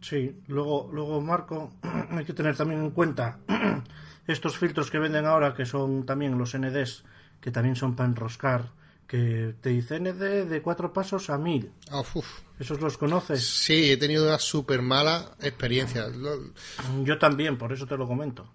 Sí, 0.00 0.42
luego, 0.48 0.90
luego 0.92 1.20
Marco, 1.20 1.72
hay 2.10 2.24
que 2.24 2.32
tener 2.32 2.56
también 2.56 2.80
en 2.80 2.90
cuenta 2.90 3.38
estos 4.26 4.58
filtros 4.58 4.90
que 4.90 4.98
venden 4.98 5.26
ahora, 5.26 5.54
que 5.54 5.66
son 5.66 6.04
también 6.04 6.36
los 6.36 6.58
NDs 6.58 7.04
que 7.44 7.50
también 7.50 7.76
son 7.76 7.94
para 7.94 8.08
enroscar, 8.08 8.70
que 9.06 9.54
te 9.60 9.68
dicen 9.68 10.04
de, 10.04 10.46
de 10.46 10.62
cuatro 10.62 10.94
pasos 10.94 11.28
a 11.28 11.36
mil. 11.36 11.70
Ah, 11.90 12.02
¿Esos 12.58 12.80
los 12.80 12.96
conoces? 12.96 13.46
Sí, 13.46 13.92
he 13.92 13.98
tenido 13.98 14.26
una 14.26 14.38
súper 14.38 14.80
mala 14.80 15.36
experiencia. 15.42 16.06
Yo 17.02 17.18
también, 17.18 17.58
por 17.58 17.70
eso 17.70 17.86
te 17.86 17.98
lo 17.98 18.06
comento. 18.06 18.50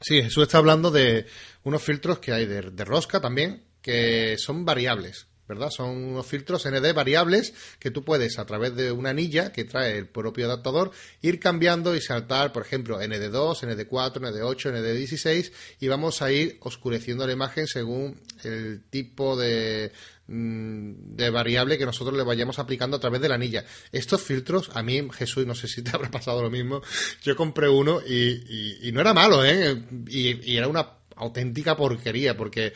Sí, 0.00 0.22
Jesús 0.22 0.44
está 0.44 0.56
hablando 0.56 0.90
de 0.90 1.26
unos 1.64 1.82
filtros 1.82 2.18
que 2.18 2.32
hay 2.32 2.46
de, 2.46 2.62
rosca 2.62 3.20
también, 3.20 3.64
que 3.82 4.38
son 4.38 4.64
variables. 4.64 5.27
¿Verdad? 5.48 5.70
Son 5.70 5.90
unos 5.90 6.26
filtros 6.26 6.66
ND 6.66 6.92
variables 6.92 7.54
que 7.78 7.90
tú 7.90 8.04
puedes, 8.04 8.38
a 8.38 8.44
través 8.44 8.76
de 8.76 8.92
una 8.92 9.10
anilla 9.10 9.50
que 9.52 9.64
trae 9.64 9.96
el 9.96 10.06
propio 10.06 10.46
adaptador, 10.46 10.90
ir 11.22 11.40
cambiando 11.40 11.96
y 11.96 12.00
saltar, 12.00 12.52
por 12.52 12.62
ejemplo, 12.62 13.00
ND2, 13.00 13.62
ND4, 13.62 14.12
ND8, 14.20 14.72
ND16 14.72 15.52
y 15.80 15.88
vamos 15.88 16.20
a 16.22 16.30
ir 16.30 16.58
oscureciendo 16.60 17.26
la 17.26 17.32
imagen 17.32 17.66
según 17.66 18.20
el 18.44 18.82
tipo 18.90 19.36
de, 19.36 19.92
mm, 20.26 21.16
de 21.16 21.30
variable 21.30 21.78
que 21.78 21.86
nosotros 21.86 22.16
le 22.16 22.24
vayamos 22.24 22.58
aplicando 22.58 22.98
a 22.98 23.00
través 23.00 23.20
de 23.20 23.28
la 23.28 23.36
anilla. 23.36 23.64
Estos 23.90 24.22
filtros, 24.22 24.70
a 24.74 24.82
mí, 24.82 25.08
Jesús, 25.12 25.46
no 25.46 25.54
sé 25.54 25.66
si 25.66 25.82
te 25.82 25.90
habrá 25.94 26.10
pasado 26.10 26.42
lo 26.42 26.50
mismo, 26.50 26.82
yo 27.22 27.34
compré 27.34 27.68
uno 27.68 28.00
y, 28.06 28.86
y, 28.86 28.92
no 28.92 29.00
era 29.00 29.14
malo, 29.14 29.44
¿eh? 29.44 29.82
y 30.08 30.56
era 30.56 30.68
una 30.68 30.98
auténtica 31.18 31.76
porquería, 31.76 32.36
porque 32.36 32.72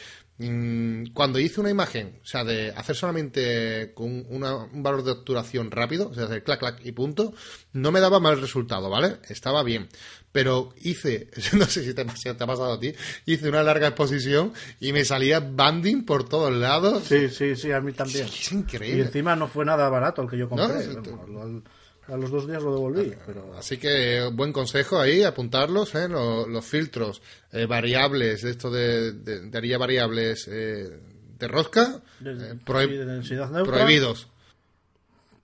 Mm, 0.51 1.13
cuando 1.13 1.39
hice 1.39 1.61
una 1.61 1.71
imagen, 1.71 2.19
o 2.23 2.27
sea, 2.27 2.45
de 2.45 2.71
hacer 2.71 2.97
solamente 2.97 3.93
con 3.95 4.27
un 4.29 4.83
valor 4.83 5.05
de 5.05 5.13
obturación 5.13 5.71
rápido, 5.71 6.09
o 6.09 6.15
sea, 6.15 6.25
hacer 6.25 6.43
clac, 6.43 6.59
clac 6.59 6.81
y 6.85 6.93
punto, 6.93 7.33
no 7.73 7.93
me 7.93 8.01
daba 8.01 8.19
mal 8.19 8.41
resultado, 8.41 8.91
¿vale? 8.91 9.19
Estaba 9.29 9.63
bien. 9.63 9.89
Pero 10.33 10.75
hice, 10.81 11.29
no 11.53 11.67
sé 11.67 11.85
si 11.85 11.95
te, 11.95 12.03
ha 12.03 12.47
pasado 12.47 12.73
a 12.73 12.81
ti, 12.81 12.93
hice 13.27 13.49
una 13.49 13.63
larga 13.63 13.89
exposición 13.89 14.53
y 14.81 14.93
me 14.93 15.05
salía 15.05 15.41
banding 15.41 16.05
por 16.05 16.29
todos 16.29 16.53
lados. 16.53 17.05
Sí, 17.05 17.29
sí, 17.29 17.55
sí, 17.55 17.71
a 17.71 17.81
mí 17.81 17.93
también. 17.93 18.27
Es, 18.27 18.53
increíble. 18.53 18.99
Y 18.99 19.01
encima 19.03 19.37
no 19.37 19.49
fue 19.49 19.65
nada 19.65 19.89
barato 19.89 20.23
el 20.23 20.31
que 20.31 20.39
yo 20.39 20.49
compré 20.49 20.85
a 22.13 22.17
los 22.17 22.31
dos 22.31 22.47
días 22.47 22.63
lo 22.63 22.75
devolví. 22.75 23.15
Pero... 23.27 23.55
Así 23.57 23.79
que 23.79 24.29
buen 24.33 24.53
consejo 24.53 25.01
ahí, 25.01 25.23
apuntarlos, 25.23 25.95
¿eh? 25.95 26.09
los, 26.09 26.65
filtros 26.65 27.23
eh, 27.53 27.67
variables, 27.67 28.43
de 28.43 28.51
esto 28.51 28.71
de, 28.71 29.13
de, 29.13 29.57
haría 29.57 29.79
variables 29.79 30.47
eh, 30.49 31.01
de 31.39 31.49
rosca, 31.49 32.03
de, 32.21 32.35
densidad 33.05 33.51
neutra. 33.51 33.79
prohibidos. 33.79 34.29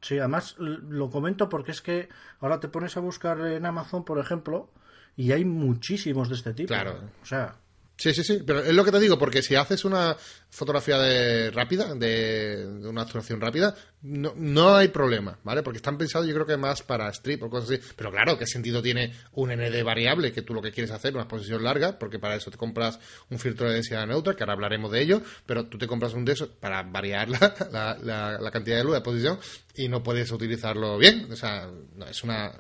Sí, 0.01 0.19
además 0.19 0.57
lo 0.59 1.11
comento 1.11 1.49
porque 1.49 1.73
es 1.73 1.81
que 1.81 2.09
ahora 2.41 2.61
te 2.61 2.69
pones 2.69 2.97
a 2.97 3.01
buscar 3.01 3.41
en 3.41 3.67
Amazon, 3.67 4.05
por 4.05 4.19
ejemplo, 4.19 4.71
y 5.17 5.33
hay 5.33 5.45
muchísimos 5.45 6.29
de 6.29 6.37
este 6.37 6.55
tipo. 6.55 6.69
Claro. 6.69 7.01
O 7.23 7.27
sea, 7.27 7.57
Sí, 7.99 8.15
sí, 8.15 8.23
sí, 8.23 8.39
pero 8.47 8.61
es 8.61 8.73
lo 8.73 8.85
que 8.85 8.93
te 8.93 9.01
digo, 9.01 9.19
porque 9.19 9.43
si 9.43 9.57
haces 9.57 9.85
una 9.85 10.17
fotografía 10.51 10.99
de, 10.99 11.51
rápida, 11.51 11.97
de, 11.97 12.65
una 12.85 13.03
actuación 13.03 13.41
rápida, 13.41 13.75
no, 14.03 14.35
no 14.37 14.77
hay 14.77 14.87
problema, 14.87 15.37
¿vale? 15.43 15.65
Porque 15.65 15.79
están 15.79 15.99
pensados 15.99 16.29
yo 16.29 16.33
creo 16.33 16.47
que 16.47 16.57
más 16.57 16.83
para 16.83 17.09
strip 17.11 17.43
o 17.43 17.51
cosas 17.51 17.71
así. 17.71 17.93
Pero 17.97 18.13
claro, 18.13 18.39
¿qué 18.39 18.47
sentido 18.47 18.81
tiene 18.81 19.13
un 19.33 19.51
ND 19.51 19.83
variable 19.83 20.31
que 20.31 20.43
tú 20.43 20.55
lo 20.55 20.63
que 20.63 20.71
quieres 20.71 20.93
hacer, 20.93 21.13
una 21.13 21.25
exposición 21.25 21.65
larga? 21.65 21.99
Porque 21.99 22.21
para 22.21 22.37
eso 22.37 22.53
te 22.53 22.57
compras 22.57 23.01
un 23.31 23.41
filtro 23.41 23.67
de 23.67 23.75
densidad 23.75 24.07
neutra, 24.07 24.37
que 24.37 24.45
ahora 24.45 24.53
hablaremos 24.53 24.93
de 24.93 25.03
ello, 25.03 25.21
pero 25.45 25.67
tú 25.67 25.77
te 25.77 25.89
compras 25.89 26.15
un 26.15 26.25
de 26.25 26.35
esos 26.35 26.51
para 26.51 26.85
variar 26.85 27.29
la, 27.29 27.99
la, 28.41 28.51
cantidad 28.53 28.77
de 28.77 28.85
luz 28.85 28.93
de 28.93 28.99
exposición 28.99 29.41
y 29.75 29.89
no 29.89 30.05
puedes 30.05 30.31
utilizarlo 30.31 30.99
bien. 30.99 31.27
O 31.33 31.37
sea, 31.37 31.69
no, 31.97 32.07
es 32.07 32.23
una... 32.23 32.53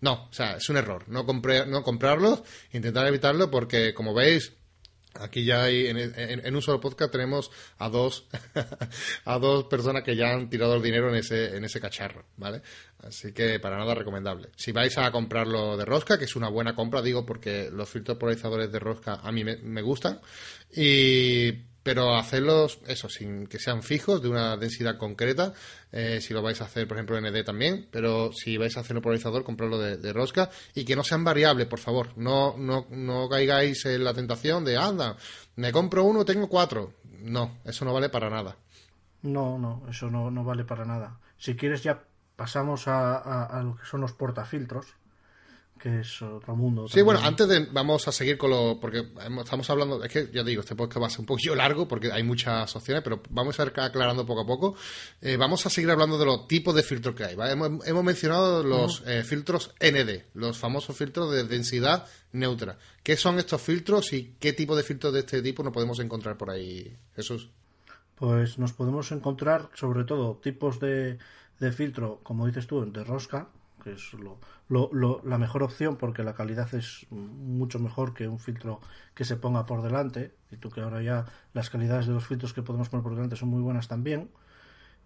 No, 0.00 0.28
o 0.30 0.32
sea, 0.32 0.58
es 0.58 0.68
un 0.68 0.76
error. 0.76 1.08
No, 1.08 1.26
compré, 1.26 1.66
no 1.66 1.82
comprarlos, 1.82 2.44
intentar 2.72 3.04
evitarlo 3.08 3.50
porque, 3.50 3.92
como 3.92 4.14
veis, 4.14 4.52
Aquí 5.20 5.44
ya 5.44 5.64
hay, 5.64 5.86
en, 5.86 6.54
un 6.54 6.62
solo 6.62 6.80
podcast 6.80 7.12
tenemos 7.12 7.50
a 7.78 7.88
dos, 7.88 8.26
a 9.24 9.38
dos 9.38 9.64
personas 9.64 10.02
que 10.02 10.16
ya 10.16 10.32
han 10.32 10.48
tirado 10.50 10.74
el 10.74 10.82
dinero 10.82 11.08
en 11.08 11.16
ese, 11.16 11.56
en 11.56 11.64
ese 11.64 11.80
cacharro, 11.80 12.24
¿vale? 12.36 12.62
Así 12.98 13.32
que 13.32 13.60
para 13.60 13.78
nada 13.78 13.94
recomendable. 13.94 14.48
Si 14.56 14.72
vais 14.72 14.96
a 14.98 15.10
comprarlo 15.10 15.76
de 15.76 15.84
rosca, 15.84 16.18
que 16.18 16.24
es 16.24 16.36
una 16.36 16.48
buena 16.48 16.74
compra, 16.74 17.02
digo, 17.02 17.24
porque 17.24 17.70
los 17.72 17.88
filtros 17.88 18.18
polarizadores 18.18 18.70
de 18.70 18.78
rosca 18.78 19.20
a 19.22 19.32
mí 19.32 19.44
me, 19.44 19.56
me 19.56 19.82
gustan, 19.82 20.20
y 20.74 21.52
pero 21.86 22.16
hacerlos, 22.16 22.80
eso, 22.88 23.08
sin 23.08 23.46
que 23.46 23.60
sean 23.60 23.80
fijos, 23.80 24.20
de 24.20 24.28
una 24.28 24.56
densidad 24.56 24.98
concreta, 24.98 25.52
eh, 25.92 26.20
si 26.20 26.34
lo 26.34 26.42
vais 26.42 26.60
a 26.60 26.64
hacer, 26.64 26.88
por 26.88 26.96
ejemplo, 26.96 27.16
en 27.16 27.26
ED 27.26 27.44
también, 27.44 27.86
pero 27.92 28.32
si 28.32 28.56
vais 28.56 28.76
a 28.76 28.80
hacer 28.80 28.96
un 28.96 29.02
polarizador, 29.02 29.44
comprarlo 29.44 29.78
de, 29.78 30.12
rosca 30.12 30.50
y 30.74 30.84
que 30.84 30.96
no 30.96 31.04
sean 31.04 31.22
variables, 31.22 31.68
por 31.68 31.78
favor. 31.78 32.08
No, 32.16 32.56
no, 32.58 32.88
no 32.90 33.28
caigáis 33.28 33.86
en 33.86 34.02
la 34.02 34.14
tentación 34.14 34.64
de, 34.64 34.76
anda, 34.76 35.16
me 35.54 35.70
compro 35.70 36.02
uno, 36.02 36.24
tengo 36.24 36.48
cuatro. 36.48 36.92
No, 37.20 37.58
eso 37.64 37.84
no 37.84 37.94
vale 37.94 38.08
para 38.08 38.30
nada. 38.30 38.56
No, 39.22 39.56
no, 39.56 39.84
eso 39.88 40.10
no, 40.10 40.28
no 40.32 40.42
vale 40.42 40.64
para 40.64 40.84
nada. 40.84 41.20
Si 41.38 41.54
quieres 41.54 41.84
ya 41.84 42.02
pasamos 42.34 42.88
a, 42.88 43.44
a 43.44 43.62
lo 43.62 43.76
que 43.76 43.84
son 43.84 44.00
los 44.00 44.12
portafiltros 44.12 44.88
que 45.78 46.00
es 46.00 46.22
otro 46.22 46.56
mundo. 46.56 46.88
Sí, 46.88 47.02
bueno, 47.02 47.20
antes 47.22 47.46
de 47.48 47.66
vamos 47.70 48.06
a 48.08 48.12
seguir 48.12 48.38
con 48.38 48.50
lo 48.50 48.80
porque 48.80 49.06
estamos 49.38 49.68
hablando, 49.70 50.02
es 50.02 50.10
que 50.10 50.30
ya 50.32 50.42
digo, 50.42 50.60
este 50.60 50.74
podcast 50.74 51.02
va 51.02 51.06
a 51.06 51.10
ser 51.10 51.20
un 51.20 51.26
poquillo 51.26 51.54
largo 51.54 51.86
porque 51.86 52.10
hay 52.10 52.22
muchas 52.22 52.74
opciones, 52.74 53.02
pero 53.02 53.22
vamos 53.30 53.58
a 53.58 53.64
ir 53.64 53.72
aclarando 53.76 54.24
poco 54.24 54.42
a 54.42 54.46
poco. 54.46 54.74
Eh, 55.20 55.36
vamos 55.36 55.64
a 55.66 55.70
seguir 55.70 55.90
hablando 55.90 56.18
de 56.18 56.24
los 56.24 56.48
tipos 56.48 56.74
de 56.74 56.82
filtros 56.82 57.14
que 57.14 57.24
hay. 57.24 57.36
Hemos, 57.50 58.04
mencionado 58.04 58.62
los 58.62 59.02
eh, 59.06 59.22
filtros 59.22 59.74
ND, 59.80 60.24
los 60.34 60.58
famosos 60.58 60.96
filtros 60.96 61.30
de 61.30 61.44
densidad 61.44 62.06
neutra. 62.32 62.78
¿Qué 63.02 63.16
son 63.16 63.38
estos 63.38 63.60
filtros 63.60 64.12
y 64.12 64.36
qué 64.38 64.52
tipo 64.52 64.76
de 64.76 64.82
filtros 64.82 65.12
de 65.12 65.20
este 65.20 65.42
tipo 65.42 65.62
nos 65.62 65.72
podemos 65.72 65.98
encontrar 66.00 66.36
por 66.36 66.50
ahí, 66.50 66.96
Jesús? 67.14 67.50
Pues 68.14 68.58
nos 68.58 68.72
podemos 68.72 69.12
encontrar 69.12 69.68
sobre 69.74 70.04
todo 70.04 70.36
tipos 70.42 70.80
de, 70.80 71.18
de 71.60 71.72
filtro, 71.72 72.20
como 72.22 72.46
dices 72.46 72.66
tú, 72.66 72.90
de 72.90 73.04
rosca, 73.04 73.48
que 73.86 73.92
es 73.92 74.12
lo, 74.68 75.22
la 75.22 75.38
mejor 75.38 75.62
opción 75.62 75.94
porque 75.96 76.24
la 76.24 76.34
calidad 76.34 76.74
es 76.74 77.06
mucho 77.10 77.78
mejor 77.78 78.14
que 78.14 78.26
un 78.26 78.40
filtro 78.40 78.80
que 79.14 79.24
se 79.24 79.36
ponga 79.36 79.64
por 79.64 79.80
delante. 79.80 80.34
Y 80.50 80.56
tú 80.56 80.70
que 80.70 80.80
ahora 80.80 81.02
ya 81.02 81.24
las 81.54 81.70
calidades 81.70 82.08
de 82.08 82.12
los 82.12 82.26
filtros 82.26 82.52
que 82.52 82.62
podemos 82.62 82.88
poner 82.88 83.04
por 83.04 83.14
delante 83.14 83.36
son 83.36 83.48
muy 83.48 83.62
buenas 83.62 83.86
también. 83.86 84.28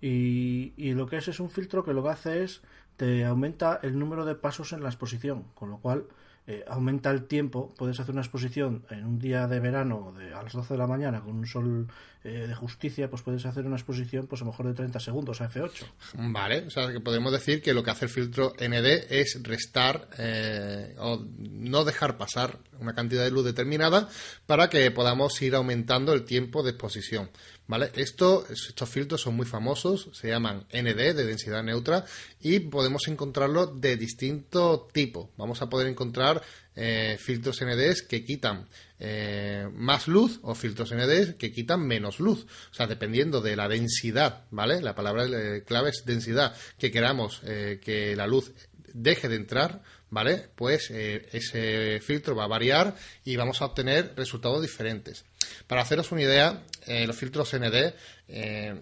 Y, 0.00 0.72
y 0.78 0.94
lo 0.94 1.06
que 1.06 1.18
es 1.18 1.28
es 1.28 1.40
un 1.40 1.50
filtro 1.50 1.84
que 1.84 1.92
lo 1.92 2.02
que 2.02 2.08
hace 2.08 2.42
es 2.42 2.62
te 2.96 3.26
aumenta 3.26 3.80
el 3.82 3.98
número 3.98 4.24
de 4.24 4.34
pasos 4.34 4.72
en 4.72 4.82
la 4.82 4.88
exposición, 4.88 5.44
con 5.54 5.68
lo 5.68 5.76
cual 5.76 6.06
eh, 6.46 6.64
aumenta 6.66 7.10
el 7.10 7.26
tiempo, 7.26 7.74
puedes 7.76 8.00
hacer 8.00 8.12
una 8.12 8.22
exposición 8.22 8.84
en 8.88 9.04
un 9.04 9.18
día 9.18 9.46
de 9.46 9.60
verano 9.60 10.14
de, 10.16 10.32
a 10.32 10.42
las 10.42 10.54
12 10.54 10.74
de 10.74 10.78
la 10.78 10.86
mañana 10.86 11.20
con 11.20 11.36
un 11.36 11.46
sol 11.46 11.86
eh, 12.22 12.46
de 12.46 12.54
justicia, 12.54 13.08
pues 13.08 13.22
puedes 13.22 13.46
hacer 13.46 13.64
una 13.64 13.76
exposición 13.76 14.26
pues 14.26 14.42
a 14.42 14.44
lo 14.44 14.50
mejor 14.50 14.66
de 14.66 14.74
30 14.74 15.00
segundos 15.00 15.40
a 15.40 15.48
F8. 15.48 15.86
Vale, 16.14 16.66
o 16.66 16.70
sea 16.70 16.92
que 16.92 17.00
podemos 17.00 17.32
decir 17.32 17.62
que 17.62 17.72
lo 17.72 17.82
que 17.82 17.92
hace 17.92 18.04
el 18.04 18.10
filtro 18.10 18.52
ND 18.58 19.06
es 19.08 19.40
restar 19.42 20.08
eh, 20.18 20.94
o 20.98 21.24
no 21.38 21.84
dejar 21.84 22.18
pasar 22.18 22.58
una 22.78 22.94
cantidad 22.94 23.24
de 23.24 23.30
luz 23.30 23.46
determinada 23.46 24.08
para 24.44 24.68
que 24.68 24.90
podamos 24.90 25.40
ir 25.40 25.54
aumentando 25.54 26.12
el 26.12 26.24
tiempo 26.24 26.62
de 26.62 26.72
exposición. 26.72 27.30
¿Vale? 27.66 27.92
Esto, 27.94 28.44
estos 28.50 28.88
filtros 28.88 29.20
son 29.20 29.36
muy 29.36 29.46
famosos, 29.46 30.10
se 30.12 30.28
llaman 30.28 30.66
ND, 30.72 31.14
de 31.14 31.24
densidad 31.24 31.62
neutra, 31.62 32.04
y 32.40 32.58
podemos 32.58 33.06
encontrarlos 33.06 33.80
de 33.80 33.96
distinto 33.96 34.88
tipo. 34.92 35.30
Vamos 35.36 35.62
a 35.62 35.70
poder 35.70 35.86
encontrar 35.86 36.42
eh, 36.76 37.16
filtros 37.18 37.60
NDs 37.60 38.02
que 38.02 38.24
quitan 38.24 38.68
eh, 38.98 39.68
más 39.72 40.08
luz 40.08 40.40
o 40.42 40.54
filtros 40.54 40.92
NDs 40.92 41.34
que 41.34 41.52
quitan 41.52 41.86
menos 41.86 42.20
luz. 42.20 42.46
O 42.70 42.74
sea, 42.74 42.86
dependiendo 42.86 43.40
de 43.40 43.56
la 43.56 43.68
densidad, 43.68 44.44
¿vale? 44.50 44.80
La 44.80 44.94
palabra 44.94 45.24
eh, 45.26 45.62
clave 45.64 45.90
es 45.90 46.04
densidad, 46.04 46.54
que 46.78 46.90
queramos 46.90 47.40
que 47.40 48.14
la 48.16 48.26
luz 48.26 48.52
deje 48.92 49.28
de 49.28 49.36
entrar, 49.36 49.82
¿vale? 50.10 50.48
Pues 50.54 50.90
ese 50.90 52.00
filtro 52.00 52.34
va 52.34 52.44
a 52.44 52.48
variar 52.48 52.94
y 53.24 53.36
vamos 53.36 53.60
a 53.60 53.66
obtener 53.66 54.14
resultados 54.16 54.62
diferentes. 54.62 55.24
Para 55.66 55.82
haceros 55.82 56.12
una 56.12 56.22
idea, 56.22 56.64
eh, 56.86 57.06
los 57.06 57.16
filtros 57.16 57.54
ND 57.54 57.94
eh, 58.28 58.74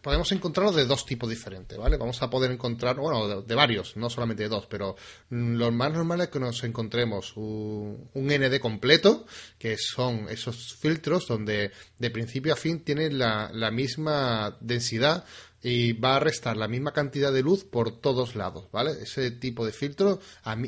podemos 0.00 0.30
encontrarlos 0.32 0.76
de 0.76 0.86
dos 0.86 1.04
tipos 1.04 1.28
diferentes, 1.28 1.76
¿vale? 1.76 1.96
Vamos 1.96 2.22
a 2.22 2.30
poder 2.30 2.50
encontrar, 2.50 2.96
bueno, 2.96 3.42
de, 3.42 3.54
varios, 3.54 3.96
no 3.96 4.08
solamente 4.08 4.44
de 4.44 4.48
dos, 4.48 4.66
pero 4.66 4.96
mm, 5.30 5.54
lo 5.54 5.70
más 5.72 5.92
normal 5.92 6.22
es 6.22 6.28
que 6.28 6.40
nos 6.40 6.64
encontremos 6.64 7.32
un, 7.36 8.08
ND 8.14 8.60
completo, 8.60 9.26
que 9.58 9.76
son 9.76 10.28
esos 10.28 10.74
filtros 10.74 11.26
donde 11.26 11.72
de 11.98 12.10
principio 12.10 12.52
a 12.52 12.56
fin 12.56 12.80
tienen 12.80 13.18
la, 13.18 13.50
la 13.52 13.70
misma 13.70 14.56
densidad 14.60 15.24
y 15.62 15.92
va 15.92 16.16
a 16.16 16.20
restar 16.20 16.56
la 16.56 16.68
misma 16.68 16.92
cantidad 16.92 17.32
de 17.32 17.42
luz 17.42 17.64
por 17.64 18.00
todos 18.00 18.34
lados, 18.34 18.68
¿vale? 18.72 18.92
Ese 19.00 19.30
tipo 19.30 19.64
de 19.64 19.72
filtros 19.72 20.18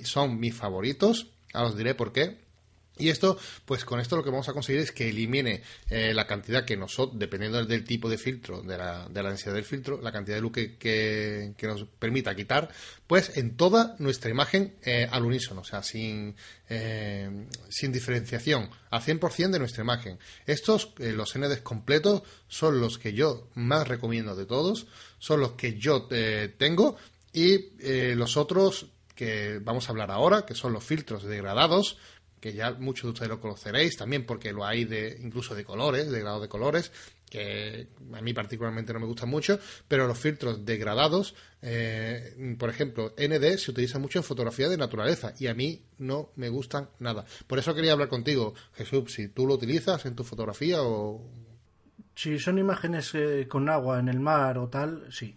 son 0.04 0.38
mis 0.38 0.54
favoritos, 0.54 1.28
ahora 1.52 1.70
os 1.70 1.76
diré 1.76 1.94
por 1.94 2.12
qué. 2.12 2.43
Y 2.96 3.08
esto, 3.08 3.36
pues 3.64 3.84
con 3.84 3.98
esto 3.98 4.16
lo 4.16 4.22
que 4.22 4.30
vamos 4.30 4.48
a 4.48 4.52
conseguir 4.52 4.80
es 4.80 4.92
que 4.92 5.08
elimine 5.08 5.62
eh, 5.90 6.14
la 6.14 6.28
cantidad 6.28 6.64
que 6.64 6.76
nosotros, 6.76 7.18
dependiendo 7.18 7.64
del 7.64 7.84
tipo 7.84 8.08
de 8.08 8.18
filtro, 8.18 8.62
de 8.62 8.78
la, 8.78 9.08
de 9.08 9.22
la 9.22 9.30
densidad 9.30 9.54
del 9.54 9.64
filtro, 9.64 10.00
la 10.00 10.12
cantidad 10.12 10.36
de 10.36 10.42
luz 10.42 10.52
que, 10.52 10.76
que, 10.76 11.66
nos 11.66 11.84
permita 11.98 12.36
quitar, 12.36 12.68
pues 13.08 13.36
en 13.36 13.56
toda 13.56 13.96
nuestra 13.98 14.30
imagen 14.30 14.76
eh, 14.82 15.08
al 15.10 15.24
unísono, 15.24 15.62
o 15.62 15.64
sea, 15.64 15.82
sin, 15.82 16.36
eh, 16.68 17.46
sin 17.68 17.90
diferenciación, 17.90 18.70
al 18.90 19.02
100% 19.02 19.50
de 19.50 19.58
nuestra 19.58 19.82
imagen. 19.82 20.18
Estos, 20.46 20.92
los 20.98 21.36
NDs 21.36 21.62
completos, 21.62 22.22
son 22.46 22.80
los 22.80 22.98
que 22.98 23.12
yo 23.12 23.48
más 23.54 23.88
recomiendo 23.88 24.36
de 24.36 24.46
todos, 24.46 24.86
son 25.18 25.40
los 25.40 25.52
que 25.52 25.78
yo 25.78 26.08
tengo 26.58 26.96
y 27.32 28.14
los 28.14 28.36
otros 28.36 28.86
que 29.14 29.58
vamos 29.62 29.88
a 29.88 29.92
hablar 29.92 30.10
ahora, 30.10 30.44
que 30.44 30.54
son 30.54 30.72
los 30.72 30.84
filtros 30.84 31.24
degradados, 31.24 31.98
que 32.44 32.52
ya 32.52 32.72
muchos 32.72 33.04
de 33.04 33.08
ustedes 33.08 33.30
lo 33.30 33.40
conoceréis 33.40 33.96
también 33.96 34.26
porque 34.26 34.52
lo 34.52 34.66
hay 34.66 34.84
de 34.84 35.16
incluso 35.22 35.54
de 35.54 35.64
colores, 35.64 36.10
de 36.10 36.20
grado 36.20 36.42
de 36.42 36.48
colores, 36.50 36.92
que 37.30 37.88
a 38.12 38.20
mí 38.20 38.34
particularmente 38.34 38.92
no 38.92 39.00
me 39.00 39.06
gustan 39.06 39.30
mucho, 39.30 39.58
pero 39.88 40.06
los 40.06 40.18
filtros 40.18 40.62
degradados, 40.62 41.34
eh, 41.62 42.54
por 42.58 42.68
ejemplo, 42.68 43.14
ND 43.16 43.56
se 43.56 43.70
utiliza 43.70 43.98
mucho 43.98 44.18
en 44.18 44.24
fotografía 44.24 44.68
de 44.68 44.76
naturaleza 44.76 45.32
y 45.38 45.46
a 45.46 45.54
mí 45.54 45.86
no 45.96 46.32
me 46.36 46.50
gustan 46.50 46.90
nada. 46.98 47.24
Por 47.46 47.58
eso 47.58 47.74
quería 47.74 47.92
hablar 47.92 48.10
contigo, 48.10 48.52
Jesús, 48.74 49.14
si 49.14 49.28
tú 49.28 49.46
lo 49.46 49.54
utilizas 49.54 50.04
en 50.04 50.14
tu 50.14 50.22
fotografía 50.22 50.82
o... 50.82 51.26
Si 52.14 52.38
son 52.38 52.58
imágenes 52.58 53.14
eh, 53.14 53.46
con 53.48 53.70
agua 53.70 54.00
en 54.00 54.10
el 54.10 54.20
mar 54.20 54.58
o 54.58 54.68
tal, 54.68 55.10
sí. 55.10 55.34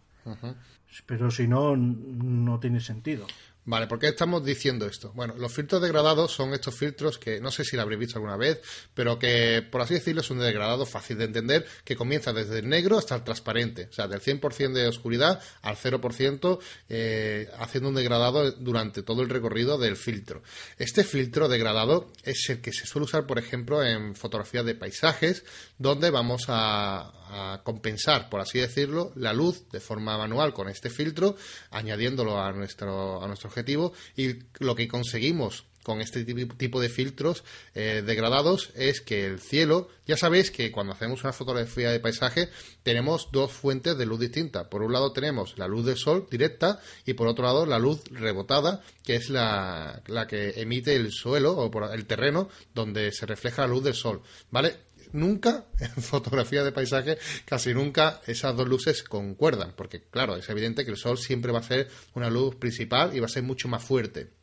Pero 1.05 1.31
si 1.31 1.47
no, 1.47 1.77
no 1.77 2.59
tiene 2.59 2.81
sentido. 2.81 3.27
Vale, 3.67 3.85
¿por 3.85 3.99
qué 3.99 4.07
estamos 4.07 4.45
diciendo 4.45 4.85
esto? 4.85 5.11
Bueno, 5.13 5.35
los 5.37 5.53
filtros 5.53 5.81
degradados 5.81 6.31
son 6.31 6.53
estos 6.53 6.73
filtros 6.73 7.17
que 7.17 7.41
no 7.41 7.51
sé 7.51 7.65
si 7.65 7.75
lo 7.75 7.81
habréis 7.81 7.99
visto 7.99 8.15
alguna 8.15 8.37
vez, 8.37 8.61
pero 8.93 9.19
que, 9.19 9.61
por 9.69 9.81
así 9.81 9.95
decirlo, 9.95 10.23
son 10.23 10.39
de 10.39 10.45
degradado 10.45 10.85
fácil 10.85 11.17
de 11.17 11.25
entender, 11.25 11.67
que 11.83 11.97
comienza 11.97 12.31
desde 12.31 12.59
el 12.59 12.69
negro 12.69 12.97
hasta 12.97 13.15
el 13.15 13.25
transparente, 13.25 13.89
o 13.91 13.91
sea, 13.91 14.07
del 14.07 14.21
100% 14.21 14.71
de 14.71 14.87
oscuridad 14.87 15.41
al 15.61 15.75
0%, 15.75 16.59
eh, 16.87 17.49
haciendo 17.59 17.89
un 17.89 17.95
degradado 17.95 18.53
durante 18.53 19.03
todo 19.03 19.21
el 19.21 19.27
recorrido 19.27 19.77
del 19.77 19.97
filtro. 19.97 20.43
Este 20.77 21.03
filtro 21.03 21.49
degradado 21.49 22.13
es 22.23 22.49
el 22.49 22.61
que 22.61 22.71
se 22.71 22.85
suele 22.85 23.03
usar, 23.03 23.27
por 23.27 23.37
ejemplo, 23.37 23.83
en 23.83 24.15
fotografías 24.15 24.63
de 24.63 24.75
paisajes, 24.75 25.43
donde 25.77 26.09
vamos 26.09 26.45
a, 26.47 27.11
a 27.29 27.61
compensar, 27.63 28.29
por 28.29 28.39
así 28.39 28.59
decirlo, 28.59 29.11
la 29.15 29.33
luz 29.33 29.69
de 29.69 29.79
forma 29.79 30.17
manual 30.17 30.53
con 30.53 30.69
este 30.69 30.89
filtro, 30.89 31.35
añadiéndolo 31.71 32.39
a 32.41 32.51
nuestro, 32.53 33.21
a 33.21 33.27
nuestro 33.27 33.49
objetivo 33.57 33.93
y 34.15 34.35
lo 34.59 34.75
que 34.75 34.87
conseguimos 34.87 35.65
con 35.87 36.01
este 36.01 36.25
tipo 36.25 36.81
de 36.81 36.89
filtros 36.89 37.45
eh, 37.73 38.03
degradados 38.05 38.71
es 38.75 38.99
que 38.99 39.25
el 39.25 39.39
cielo, 39.39 39.87
ya 40.05 40.17
sabéis 40.17 40.51
que 40.51 40.69
cuando 40.69 40.91
hacemos 40.91 41.23
una 41.23 41.31
fotografía 41.31 41.91
de 41.91 42.01
paisaje 42.01 42.49
tenemos 42.83 43.29
dos 43.31 43.53
fuentes 43.53 43.97
de 43.97 44.05
luz 44.05 44.19
distintas. 44.19 44.67
Por 44.67 44.83
un 44.83 44.91
lado 44.91 45.13
tenemos 45.13 45.57
la 45.57 45.65
luz 45.65 45.85
del 45.85 45.95
sol 45.95 46.27
directa 46.29 46.81
y 47.05 47.13
por 47.13 47.29
otro 47.29 47.45
lado 47.45 47.65
la 47.65 47.79
luz 47.79 48.03
rebotada, 48.11 48.83
que 49.01 49.15
es 49.15 49.29
la, 49.29 50.01
la 50.07 50.27
que 50.27 50.59
emite 50.61 50.93
el 50.93 51.13
suelo 51.13 51.55
o 51.55 51.71
por 51.71 51.89
el 51.93 52.05
terreno 52.05 52.49
donde 52.75 53.13
se 53.13 53.25
refleja 53.25 53.61
la 53.61 53.69
luz 53.69 53.85
del 53.85 53.95
sol. 53.95 54.21
¿Vale? 54.51 54.86
Nunca, 55.13 55.65
en 55.79 56.01
fotografía 56.01 56.63
de 56.63 56.71
paisaje, 56.71 57.17
casi 57.45 57.73
nunca 57.73 58.21
esas 58.27 58.55
dos 58.55 58.67
luces 58.67 59.03
concuerdan, 59.03 59.73
porque 59.75 60.01
claro, 60.01 60.35
es 60.35 60.47
evidente 60.49 60.85
que 60.85 60.91
el 60.91 60.97
sol 60.97 61.17
siempre 61.17 61.51
va 61.51 61.59
a 61.59 61.63
ser 61.63 61.89
una 62.13 62.29
luz 62.29 62.55
principal 62.55 63.15
y 63.15 63.19
va 63.19 63.25
a 63.25 63.29
ser 63.29 63.43
mucho 63.43 63.67
más 63.67 63.83
fuerte. 63.83 64.37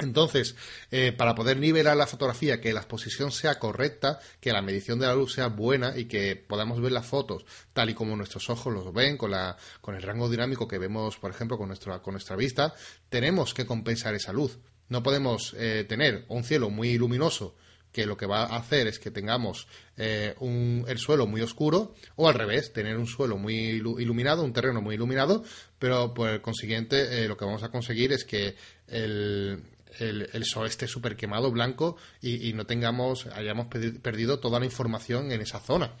Entonces, 0.00 0.56
eh, 0.90 1.12
para 1.12 1.34
poder 1.34 1.58
nivelar 1.58 1.96
la 1.96 2.06
fotografía, 2.06 2.60
que 2.60 2.72
la 2.72 2.80
exposición 2.80 3.30
sea 3.30 3.58
correcta, 3.58 4.18
que 4.40 4.52
la 4.52 4.62
medición 4.62 4.98
de 4.98 5.06
la 5.06 5.14
luz 5.14 5.34
sea 5.34 5.48
buena 5.48 5.96
y 5.96 6.06
que 6.06 6.36
podamos 6.36 6.80
ver 6.80 6.92
las 6.92 7.06
fotos 7.06 7.44
tal 7.74 7.90
y 7.90 7.94
como 7.94 8.16
nuestros 8.16 8.48
ojos 8.48 8.72
los 8.72 8.92
ven, 8.94 9.18
con, 9.18 9.30
la, 9.30 9.56
con 9.80 9.94
el 9.94 10.02
rango 10.02 10.30
dinámico 10.30 10.66
que 10.66 10.78
vemos, 10.78 11.18
por 11.18 11.30
ejemplo, 11.30 11.58
con 11.58 11.68
nuestra, 11.68 12.00
con 12.00 12.14
nuestra 12.14 12.34
vista, 12.36 12.74
tenemos 13.10 13.52
que 13.52 13.66
compensar 13.66 14.14
esa 14.14 14.32
luz. 14.32 14.58
No 14.88 15.02
podemos 15.02 15.54
eh, 15.58 15.84
tener 15.86 16.24
un 16.28 16.44
cielo 16.44 16.70
muy 16.70 16.96
luminoso 16.96 17.54
que 17.92 18.06
lo 18.06 18.16
que 18.16 18.26
va 18.26 18.44
a 18.44 18.56
hacer 18.56 18.86
es 18.86 18.98
que 18.98 19.10
tengamos 19.10 19.66
eh, 19.96 20.34
un, 20.40 20.84
el 20.88 20.98
suelo 20.98 21.26
muy 21.26 21.40
oscuro 21.40 21.94
o 22.16 22.28
al 22.28 22.34
revés, 22.34 22.72
tener 22.72 22.96
un 22.96 23.06
suelo 23.06 23.36
muy 23.36 23.54
iluminado, 23.56 24.42
un 24.42 24.52
terreno 24.52 24.80
muy 24.80 24.94
iluminado, 24.94 25.44
pero 25.78 26.14
por 26.14 26.40
consiguiente 26.40 27.24
eh, 27.24 27.28
lo 27.28 27.36
que 27.36 27.44
vamos 27.44 27.62
a 27.62 27.70
conseguir 27.70 28.12
es 28.12 28.24
que 28.24 28.54
el, 28.86 29.62
el, 29.98 30.44
sol 30.44 30.66
esté 30.66 30.86
súper 30.86 31.16
quemado, 31.16 31.50
blanco 31.50 31.96
y, 32.20 32.52
no 32.52 32.66
tengamos, 32.66 33.26
hayamos 33.26 33.66
perdido 33.66 34.38
toda 34.38 34.60
la 34.60 34.66
información 34.66 35.32
en 35.32 35.40
esa 35.40 35.60
zona. 35.60 35.92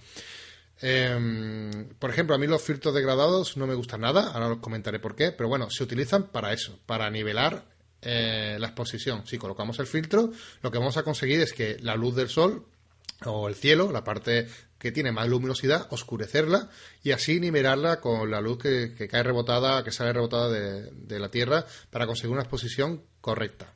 Em, 0.82 1.90
por 1.98 2.10
ejemplo, 2.10 2.34
a 2.34 2.38
mí 2.38 2.46
los 2.46 2.62
filtros 2.62 2.94
degradados 2.94 3.56
no 3.56 3.66
me 3.66 3.74
gustan 3.74 4.00
nada, 4.00 4.30
ahora 4.32 4.48
os 4.48 4.58
comentaré 4.58 4.98
por 4.98 5.14
qué, 5.14 5.30
pero 5.32 5.48
bueno, 5.48 5.68
se 5.70 5.82
utilizan 5.82 6.28
para 6.28 6.52
eso, 6.52 6.78
para 6.86 7.10
nivelar 7.10 7.64
eh, 8.02 8.56
la 8.58 8.68
exposición. 8.68 9.26
Si 9.26 9.38
colocamos 9.38 9.78
el 9.78 9.86
filtro, 9.86 10.30
lo 10.62 10.70
que 10.70 10.78
vamos 10.78 10.96
a 10.96 11.02
conseguir 11.02 11.40
es 11.40 11.52
que 11.52 11.76
la 11.80 11.96
luz 11.96 12.14
del 12.16 12.28
sol 12.28 12.66
o 13.26 13.48
el 13.48 13.54
cielo, 13.54 13.92
la 13.92 14.04
parte 14.04 14.48
que 14.78 14.92
tiene 14.92 15.12
más 15.12 15.28
luminosidad, 15.28 15.86
oscurecerla 15.90 16.70
y 17.02 17.12
así 17.12 17.38
nivelarla 17.38 18.00
con 18.00 18.30
la 18.30 18.40
luz 18.40 18.58
que, 18.58 19.08
cae 19.08 19.22
rebotada, 19.22 19.84
que 19.84 19.92
sale 19.92 20.14
rebotada 20.14 20.48
de, 20.48 21.18
la 21.18 21.30
Tierra 21.30 21.66
para 21.90 22.06
conseguir 22.06 22.32
una 22.32 22.42
exposición 22.42 23.04
correcta. 23.20 23.74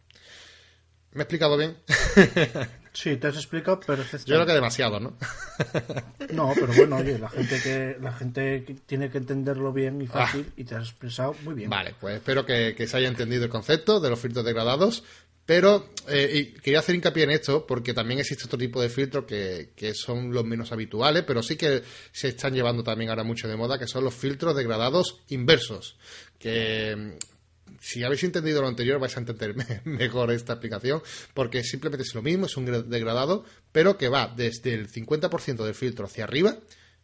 ¿Me 1.13 1.21
he 1.21 1.25
explicado 1.25 1.59
bien? 1.59 1.77
Sí, 2.95 3.17
te 3.17 3.27
has 3.27 3.35
explicado 3.35 3.81
perfectamente. 3.81 4.31
Yo 4.31 4.37
creo 4.37 4.47
que 4.47 4.53
demasiado, 4.53 5.01
¿no? 5.01 5.17
no, 6.33 6.53
pero 6.55 6.73
bueno, 6.75 6.97
oye, 6.97 7.19
la 7.19 7.29
gente 7.29 7.61
que 7.61 7.97
la 8.01 8.13
gente 8.13 8.65
tiene 8.87 9.11
que 9.11 9.19
entenderlo 9.19 9.73
bien 9.73 10.01
y 10.01 10.07
fácil 10.07 10.47
ah. 10.49 10.53
y 10.57 10.65
te 10.65 10.77
has 10.77 10.85
expresado 10.85 11.35
muy 11.43 11.55
bien. 11.55 11.69
Vale, 11.69 11.95
pues 12.01 12.17
espero 12.17 12.47
que, 12.47 12.87
se 12.87 12.97
haya 12.97 13.09
entendido 13.09 13.45
el 13.45 13.51
concepto 13.51 13.99
de 13.99 14.11
los 14.11 14.21
filtros 14.21 14.45
degradados. 14.45 15.03
Pero 15.47 15.91
eh, 16.09 16.55
quería 16.63 16.79
hacer 16.79 16.95
hincapié 16.95 17.25
en 17.25 17.33
esto 17.33 17.67
porque 17.67 17.93
también 17.93 18.19
existe 18.19 18.47
otro 18.47 18.59
tipo 18.59 18.81
de 18.81 18.89
filtros 18.89 19.27
que, 19.27 19.73
que, 19.77 19.93
son 19.93 20.33
los 20.33 20.43
menos 20.43 20.73
habituales, 20.73 21.25
pero 21.27 21.43
sí 21.43 21.57
que 21.57 21.83
se 22.13 22.29
están 22.29 22.55
llevando 22.55 22.83
también 22.83 23.11
ahora 23.11 23.25
mucho 23.25 23.47
de 23.47 23.55
moda, 23.55 23.79
que 23.79 23.87
son 23.87 24.05
los 24.05 24.15
filtros 24.15 24.57
degradados 24.57 25.21
inversos. 25.29 25.99
Que 26.39 27.19
si 27.81 28.03
habéis 28.03 28.25
entendido 28.25 28.63
lo 28.63 28.69
anterior 28.69 28.99
vais 28.99 29.17
a 29.17 29.21
entender 29.21 29.55
mejor 29.85 30.31
esta 30.33 30.55
aplicación 30.55 31.03
porque 31.35 31.63
simplemente 31.63 32.03
es 32.03 32.15
lo 32.15 32.23
mismo, 32.23 32.47
es 32.47 32.57
un 32.57 32.89
degradado, 32.89 33.45
pero 33.73 33.99
que 33.99 34.09
va 34.09 34.33
desde 34.35 34.75
el 34.75 34.91
50% 34.91 35.65
del 35.65 35.75
filtro 35.75 36.07
hacia 36.07 36.25
arriba, 36.25 36.59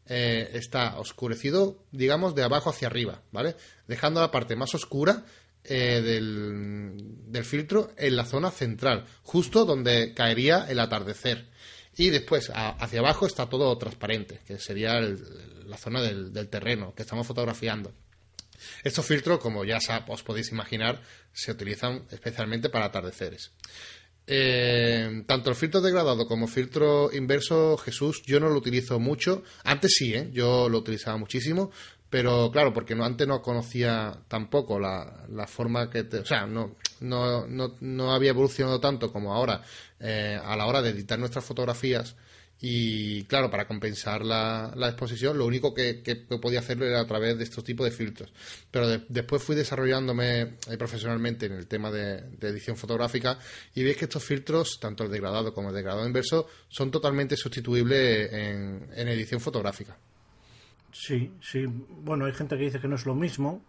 eh, 0.06 0.50
está 0.54 0.98
oscurecido, 0.98 1.84
digamos, 1.92 2.34
de 2.34 2.42
abajo 2.42 2.70
hacia 2.70 2.88
arriba, 2.88 3.22
¿vale? 3.30 3.56
Dejando 3.86 4.20
la 4.20 4.30
parte 4.30 4.56
más 4.56 4.74
oscura 4.74 5.24
eh, 5.62 6.00
del, 6.00 7.44
filtro 7.44 7.92
en 7.96 8.16
la 8.16 8.24
zona 8.24 8.50
central, 8.50 9.06
justo 9.22 9.64
donde 9.64 10.14
caería 10.14 10.66
el 10.68 10.80
atardecer. 10.80 11.46
Y 11.96 12.10
después, 12.10 12.50
hacia 12.54 13.00
abajo 13.00 13.26
está 13.26 13.48
todo 13.48 13.76
transparente, 13.76 14.40
que 14.46 14.58
sería 14.58 15.00
la 15.00 15.76
zona 15.76 16.00
del 16.02 16.48
terreno 16.48 16.94
que 16.94 17.02
estamos 17.02 17.26
fotografiando. 17.26 17.92
Estos 18.84 19.06
filtros, 19.06 19.38
como 19.38 19.64
ya 19.64 19.78
os 20.08 20.22
podéis 20.22 20.50
imaginar, 20.50 21.00
se 21.32 21.52
utilizan 21.52 22.04
especialmente 22.10 22.68
para 22.68 22.86
atardeceres. 22.86 23.52
Eh, 24.26 25.24
tanto 25.26 25.50
el 25.50 25.56
filtro 25.56 25.80
degradado 25.80 26.28
como 26.28 26.46
el 26.46 26.52
filtro 26.52 27.10
inverso, 27.12 27.76
Jesús, 27.76 28.22
yo 28.24 28.38
no 28.38 28.48
lo 28.48 28.56
utilizo 28.56 29.00
mucho. 29.00 29.42
Antes 29.64 29.94
sí, 29.96 30.14
¿eh? 30.14 30.28
yo 30.32 30.68
lo 30.68 30.78
utilizaba 30.78 31.16
muchísimo, 31.16 31.72
pero 32.08 32.50
claro, 32.52 32.72
porque 32.72 32.94
no, 32.94 33.04
antes 33.04 33.26
no 33.26 33.42
conocía 33.42 34.20
tampoco 34.28 34.78
la, 34.78 35.46
forma 35.48 35.90
que... 35.90 36.00
o 36.00 36.24
sea, 36.24 36.46
no, 36.46 36.76
no, 37.00 37.46
no, 37.80 38.12
había 38.12 38.30
evolucionado 38.30 38.80
tanto 38.80 39.12
como 39.12 39.34
ahora 39.34 39.62
eh, 39.98 40.38
a 40.40 40.56
la 40.56 40.66
hora 40.66 40.82
de 40.82 40.90
editar 40.90 41.18
nuestras 41.18 41.44
fotografías 41.44 42.14
y 42.62 43.24
claro, 43.24 43.50
para 43.50 43.66
compensar 43.66 44.22
la, 44.22 44.72
exposición, 44.82 45.38
lo 45.38 45.46
único 45.46 45.72
que, 45.72 46.02
podía 46.40 46.58
hacerlo 46.58 46.84
era 46.84 47.00
a 47.00 47.06
través 47.06 47.38
de 47.38 47.44
estos 47.44 47.64
tipos 47.64 47.86
de 47.86 47.90
filtros. 47.90 48.32
Pero 48.70 48.86
después 49.08 49.42
fui 49.42 49.56
desarrollándome 49.56 50.40
eh, 50.42 50.76
profesionalmente 50.76 51.46
en 51.46 51.52
el 51.52 51.66
tema 51.66 51.90
de, 51.90 52.22
edición 52.40 52.76
fotográfica 52.76 53.38
y 53.74 53.82
veis 53.82 53.96
que 53.96 54.04
estos 54.04 54.22
filtros, 54.22 54.78
tanto 54.78 55.04
el 55.04 55.10
degradado 55.10 55.54
como 55.54 55.70
el 55.70 55.74
degradado 55.74 56.06
inverso, 56.06 56.48
son 56.68 56.90
totalmente 56.90 57.36
sustituibles 57.36 58.30
en, 58.32 58.88
en 58.94 59.08
edición 59.08 59.40
fotográfica. 59.40 59.96
Sí, 60.92 61.32
sí. 61.40 61.64
Bueno, 61.66 62.26
hay 62.26 62.32
gente 62.32 62.58
que 62.58 62.64
dice 62.64 62.80
que 62.80 62.88
no 62.88 62.96
es 62.96 63.06
lo 63.06 63.14
mismo. 63.14 63.62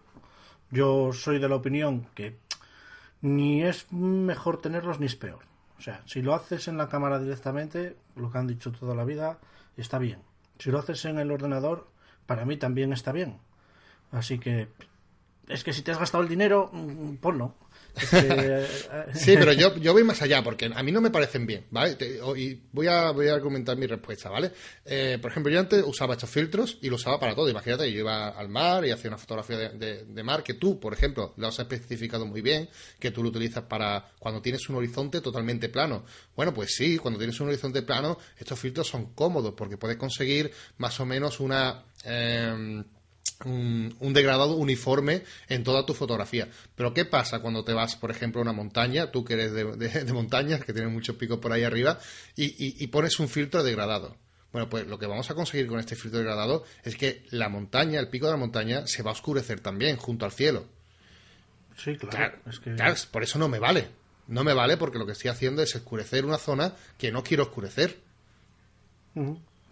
Yo 0.69 1.13
soy 1.13 1.39
de 1.39 1.47
la 1.47 1.55
opinión 1.55 2.07
que 2.13 2.35
ni 3.21 3.63
es 3.63 3.91
mejor 3.91 4.61
tenerlos 4.61 4.99
ni 4.99 5.05
es 5.05 5.15
peor. 5.15 5.50
O 5.81 5.83
sea, 5.83 6.03
si 6.05 6.21
lo 6.21 6.35
haces 6.35 6.67
en 6.67 6.77
la 6.77 6.89
cámara 6.89 7.17
directamente, 7.17 7.97
lo 8.15 8.29
que 8.29 8.37
han 8.37 8.45
dicho 8.45 8.71
toda 8.71 8.93
la 8.93 9.03
vida, 9.03 9.39
está 9.75 9.97
bien. 9.97 10.19
Si 10.59 10.69
lo 10.69 10.77
haces 10.77 11.05
en 11.05 11.17
el 11.17 11.31
ordenador, 11.31 11.87
para 12.27 12.45
mí 12.45 12.55
también 12.55 12.93
está 12.93 13.11
bien. 13.11 13.39
Así 14.11 14.37
que 14.37 14.67
es 15.47 15.63
que 15.63 15.73
si 15.73 15.81
te 15.81 15.89
has 15.89 15.97
gastado 15.97 16.21
el 16.21 16.29
dinero, 16.29 16.69
mm, 16.71 17.15
ponlo. 17.93 18.65
sí, 19.13 19.35
pero 19.37 19.53
yo, 19.53 19.75
yo 19.77 19.93
voy 19.93 20.03
más 20.03 20.21
allá, 20.21 20.43
porque 20.43 20.71
a 20.73 20.83
mí 20.83 20.91
no 20.91 21.01
me 21.01 21.09
parecen 21.09 21.45
bien, 21.45 21.65
¿vale? 21.71 21.97
y 22.37 22.59
voy 22.71 22.87
a, 22.87 23.11
voy 23.11 23.27
a 23.27 23.33
argumentar 23.33 23.77
mi 23.77 23.87
respuesta, 23.87 24.29
¿vale? 24.29 24.51
Eh, 24.85 25.17
por 25.21 25.31
ejemplo, 25.31 25.51
yo 25.51 25.59
antes 25.59 25.83
usaba 25.85 26.13
estos 26.13 26.29
filtros 26.29 26.77
y 26.81 26.89
lo 26.89 26.95
usaba 26.95 27.19
para 27.19 27.35
todo. 27.35 27.49
Imagínate, 27.49 27.91
yo 27.91 27.99
iba 27.99 28.29
al 28.29 28.49
mar 28.49 28.85
y 28.85 28.91
hacía 28.91 29.09
una 29.09 29.17
fotografía 29.17 29.69
de, 29.69 30.23
mar 30.23 30.43
que 30.43 30.53
tú, 30.53 30.79
por 30.79 30.93
ejemplo, 30.93 31.33
lo 31.37 31.47
has 31.47 31.59
especificado 31.59 32.25
muy 32.25 32.41
bien, 32.41 32.69
que 32.99 33.11
tú 33.11 33.23
lo 33.23 33.29
utilizas 33.29 33.63
para 33.63 34.11
cuando 34.19 34.41
tienes 34.41 34.67
un 34.69 34.75
horizonte 34.75 35.21
totalmente 35.21 35.69
plano. 35.69 36.05
Bueno, 36.35 36.53
pues 36.53 36.75
sí, 36.75 36.97
cuando 36.97 37.17
tienes 37.17 37.39
un 37.39 37.47
horizonte 37.47 37.81
plano, 37.81 38.17
estos 38.37 38.59
filtros 38.59 38.87
son 38.87 39.13
cómodos 39.13 39.53
porque 39.55 39.77
puedes 39.77 39.97
conseguir 39.97 40.51
más 40.77 40.99
o 40.99 41.05
menos 41.05 41.39
una... 41.39 41.83
Eh, 42.05 42.83
un, 43.45 44.13
degradado 44.13 44.55
uniforme 44.55 45.23
en 45.47 45.63
toda 45.63 45.85
tu 45.85 45.93
fotografía. 45.93 46.49
Pero 46.75 46.93
¿qué 46.93 47.05
pasa 47.05 47.39
cuando 47.39 47.63
te 47.63 47.73
vas, 47.73 47.95
por 47.95 48.11
ejemplo, 48.11 48.41
a 48.41 48.43
una 48.43 48.53
montaña, 48.53 49.11
tú 49.11 49.23
que 49.23 49.33
eres 49.33 49.53
de, 49.53 50.13
montañas, 50.13 50.63
que 50.63 50.73
tienes 50.73 50.91
muchos 50.91 51.15
picos 51.15 51.39
por 51.39 51.51
ahí 51.51 51.63
arriba, 51.63 51.99
y, 52.35 52.85
pones 52.87 53.19
un 53.19 53.29
filtro 53.29 53.63
degradado? 53.63 54.15
Bueno, 54.51 54.69
pues 54.69 54.85
lo 54.85 54.99
que 54.99 55.05
vamos 55.05 55.29
a 55.31 55.35
conseguir 55.35 55.67
con 55.67 55.79
este 55.79 55.95
filtro 55.95 56.19
degradado 56.19 56.65
es 56.83 56.97
que 56.97 57.25
la 57.29 57.47
montaña, 57.47 57.99
el 57.99 58.09
pico 58.09 58.25
de 58.25 58.33
la 58.33 58.37
montaña, 58.37 58.85
se 58.85 59.01
va 59.01 59.11
a 59.11 59.13
oscurecer 59.13 59.61
también 59.61 59.95
junto 59.95 60.25
al 60.25 60.33
cielo. 60.33 60.65
Sí, 61.77 61.95
claro. 61.95 62.17
Claro, 62.17 62.37
es 62.47 62.59
que... 62.59 62.75
claro, 62.75 62.95
por 63.11 63.23
eso 63.23 63.39
no 63.39 63.47
me 63.47 63.59
vale. 63.59 63.87
No 64.27 64.43
me 64.43 64.53
vale 64.53 64.77
porque 64.77 64.99
lo 64.99 65.05
que 65.05 65.13
estoy 65.13 65.29
haciendo 65.29 65.63
es 65.63 65.75
oscurecer 65.75 66.25
una 66.25 66.37
zona 66.37 66.75
que 66.97 67.11
no 67.11 67.23
quiero 67.23 67.43
oscurecer. 67.43 67.97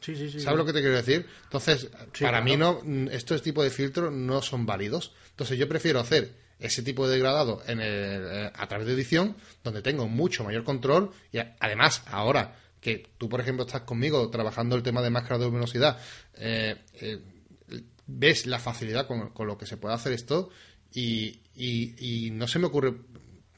Sí, 0.01 0.15
sí, 0.15 0.29
sí. 0.31 0.39
¿Sabes 0.39 0.57
lo 0.57 0.65
que 0.65 0.73
te 0.73 0.79
quiero 0.81 0.95
decir? 0.95 1.25
Entonces, 1.43 1.85
para 1.87 2.05
claro. 2.11 2.43
mí 2.43 2.55
no, 2.57 2.81
estos 3.11 3.41
tipos 3.41 3.63
de 3.63 3.69
filtros 3.69 4.11
no 4.13 4.41
son 4.41 4.65
válidos. 4.65 5.13
Entonces, 5.31 5.57
yo 5.57 5.67
prefiero 5.67 5.99
hacer 5.99 6.33
ese 6.59 6.83
tipo 6.83 7.07
de 7.07 7.13
degradado 7.13 7.61
en 7.67 7.79
el- 7.79 8.23
eh, 8.47 8.51
a 8.53 8.67
través 8.67 8.87
de 8.87 8.93
edición, 8.93 9.35
donde 9.63 9.81
tengo 9.81 10.07
mucho 10.07 10.43
mayor 10.43 10.63
control 10.63 11.11
y 11.31 11.37
además 11.59 12.03
ahora 12.07 12.57
que 12.81 13.07
tú, 13.17 13.27
por 13.29 13.41
ejemplo, 13.41 13.65
estás 13.65 13.81
conmigo 13.81 14.29
trabajando 14.29 14.75
el 14.75 14.83
tema 14.83 15.01
de 15.01 15.09
máscara 15.09 15.37
de 15.37 15.45
luminosidad, 15.45 15.99
eh, 16.35 16.75
eh, 17.01 17.19
ves 18.07 18.45
la 18.45 18.59
facilidad 18.59 19.05
con, 19.07 19.29
con 19.29 19.47
lo 19.47 19.57
que 19.57 19.65
se 19.65 19.77
puede 19.77 19.95
hacer 19.95 20.13
esto 20.13 20.49
y, 20.93 21.41
y- 21.55 22.25
y 22.27 22.31
no 22.31 22.47
se 22.47 22.57
me 22.59 22.67
ocurre 22.67 22.93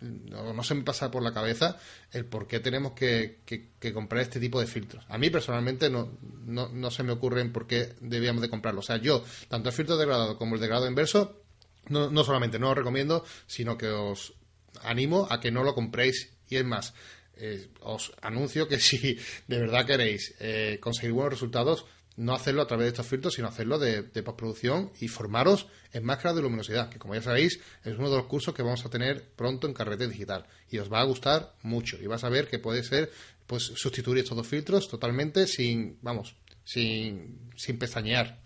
no, 0.01 0.63
se 0.63 0.75
me 0.75 0.83
pasa 0.83 1.11
por 1.11 1.21
la 1.23 1.33
cabeza 1.33 1.77
el 2.11 2.25
por 2.25 2.47
qué 2.47 2.59
tenemos 2.59 2.93
que, 2.93 3.39
que- 3.45 3.69
que 3.79 3.93
comprar 3.93 4.21
este 4.23 4.39
tipo 4.39 4.59
de 4.59 4.67
filtros. 4.67 5.05
A 5.09 5.17
mí 5.17 5.29
personalmente 5.29 5.89
no, 5.89 6.17
no, 6.45 6.69
no 6.69 6.91
se 6.91 7.03
me 7.03 7.11
ocurren 7.11 7.53
por 7.53 7.67
qué 7.67 7.93
debíamos 8.01 8.41
de 8.41 8.49
comprarlo. 8.49 8.79
O 8.79 8.83
sea, 8.83 8.97
yo, 8.97 9.23
tanto 9.47 9.69
el 9.69 9.75
filtro 9.75 9.97
degradado 9.97 10.37
como 10.37 10.55
el 10.55 10.61
degradado 10.61 10.87
inverso, 10.87 11.41
no, 11.87 12.09
no 12.09 12.23
solamente 12.23 12.59
no 12.59 12.69
os 12.71 12.75
recomiendo, 12.77 13.23
sino 13.47 13.77
que 13.77 13.87
os 13.89 14.33
animo 14.81 15.27
a 15.29 15.39
que 15.39 15.51
no 15.51 15.63
lo 15.63 15.73
compréis. 15.75 16.29
Y 16.49 16.55
es 16.57 16.65
más, 16.65 16.93
eh, 17.35 17.69
os 17.81 18.11
anuncio 18.21 18.67
que 18.67 18.79
si 18.79 19.17
de 19.47 19.59
verdad 19.59 19.85
queréis 19.85 20.33
eh, 20.39 20.77
conseguir 20.81 21.13
buenos 21.13 21.33
resultados, 21.33 21.85
no 22.21 22.35
hacerlo 22.35 22.61
a 22.61 22.67
través 22.67 22.85
de 22.85 22.89
estos 22.89 23.07
filtros, 23.07 23.33
sino 23.33 23.47
hacerlo 23.47 23.79
de, 23.79 24.03
de 24.03 24.23
postproducción 24.23 24.91
y 24.99 25.07
formaros 25.07 25.67
en 25.91 26.03
máscaras 26.05 26.35
de 26.35 26.43
luminosidad, 26.43 26.89
que 26.89 26.99
como 26.99 27.15
ya 27.15 27.21
sabéis, 27.21 27.59
es 27.83 27.97
uno 27.97 28.09
de 28.11 28.17
los 28.17 28.27
cursos 28.27 28.53
que 28.53 28.61
vamos 28.61 28.85
a 28.85 28.89
tener 28.89 29.31
pronto 29.35 29.67
en 29.67 29.73
Carrete 29.73 30.07
Digital. 30.07 30.45
Y 30.69 30.77
os 30.77 30.91
va 30.91 30.99
a 30.99 31.03
gustar 31.03 31.55
mucho. 31.63 31.97
Y 31.99 32.05
vas 32.05 32.23
a 32.23 32.29
ver 32.29 32.47
que 32.47 32.59
puede 32.59 32.83
ser 32.83 33.11
pues 33.47 33.63
sustituir 33.63 34.19
estos 34.19 34.37
dos 34.37 34.47
filtros 34.47 34.87
totalmente 34.87 35.47
sin, 35.47 35.97
vamos, 36.01 36.35
sin, 36.63 37.49
sin 37.55 37.79
pestañear. 37.79 38.39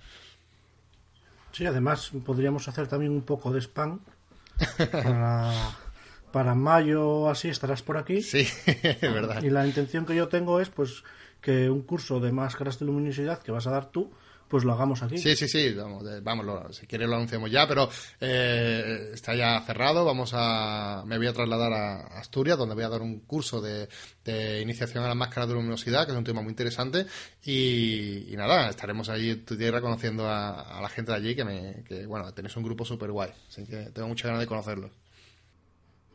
Sí, 1.51 1.65
además 1.65 2.11
podríamos 2.25 2.67
hacer 2.67 2.88
también 2.88 3.11
un 3.11 3.23
poco 3.23 3.51
de 3.51 3.59
spam 3.59 3.99
para, 4.91 5.77
para 6.31 6.55
mayo 6.55 7.29
así 7.29 7.49
estarás 7.49 7.81
por 7.81 7.97
aquí. 7.97 8.21
Sí, 8.21 8.47
es 8.65 9.01
verdad. 9.01 9.43
Y 9.43 9.49
la 9.49 9.67
intención 9.67 10.05
que 10.05 10.15
yo 10.15 10.29
tengo 10.29 10.61
es 10.61 10.69
pues 10.69 11.03
que 11.45 11.69
un 11.69 11.84
curso 11.84 12.19
de 12.19 12.31
máscaras 12.31 12.79
de 12.79 12.86
luminosidad 12.88 13.38
que 13.43 13.51
vas 13.51 13.67
a 13.67 13.71
dar 13.71 13.91
tú, 13.91 14.12
pues 14.47 14.63
lo 14.63 14.73
hagamos 14.73 15.01
aquí. 15.03 15.17
Sí, 15.17 15.36
sí, 15.36 15.47
sí, 15.47 15.73
vamos, 15.73 16.03
de- 16.03 16.21
vamos, 16.21 16.45
lo- 16.45 16.73
si 16.73 16.86
quieres 16.88 17.08
lo 17.08 17.15
anunciamos 17.15 17.51
ya, 17.51 17.67
pero 17.67 17.88
eh, 18.19 19.12
está 19.13 19.36
ya 19.36 19.62
cerrado, 19.62 20.03
vamos 20.05 20.31
a, 20.34 21.03
me 21.05 21.17
voy 21.17 21.27
a 21.27 21.34
trasladar 21.34 21.71
a 21.73 22.19
Asturias, 22.19 22.58
donde 22.58 22.73
voy 22.75 22.84
a 22.84 22.89
dar 22.89 23.01
un 23.01 23.19
curso 23.21 23.62
de, 23.62 23.88
de 24.23 24.62
iniciación 24.62 25.03
a 25.03 25.08
las 25.08 25.15
máscaras 25.15 25.49
de 25.49 25.55
luminosidad, 25.55 26.05
que 26.05 26.12
es 26.13 26.17
un 26.17 26.23
tema 26.23 26.41
muy 26.41 26.51
interesante, 26.51 27.05
y, 27.43 28.31
y 28.34 28.36
nada, 28.38 28.69
estaremos 28.69 29.10
allí 29.10 29.31
en 29.31 29.45
tu 29.45 29.55
tierra 29.58 29.81
conociendo 29.81 30.27
a, 30.29 30.77
a 30.77 30.81
la 30.81 30.89
gente 30.89 31.12
de 31.12 31.17
allí, 31.17 31.36
que, 31.36 31.43
me, 31.45 31.84
que 31.84 32.05
bueno, 32.05 32.31
tenéis 32.34 32.55
un 32.55 32.63
grupo 32.63 32.86
súper 32.86 33.12
guay, 33.12 33.31
así 33.49 33.65
que 33.65 33.89
tengo 33.91 34.08
muchas 34.08 34.25
ganas 34.27 34.41
de 34.41 34.47
conocerlos. 34.47 34.91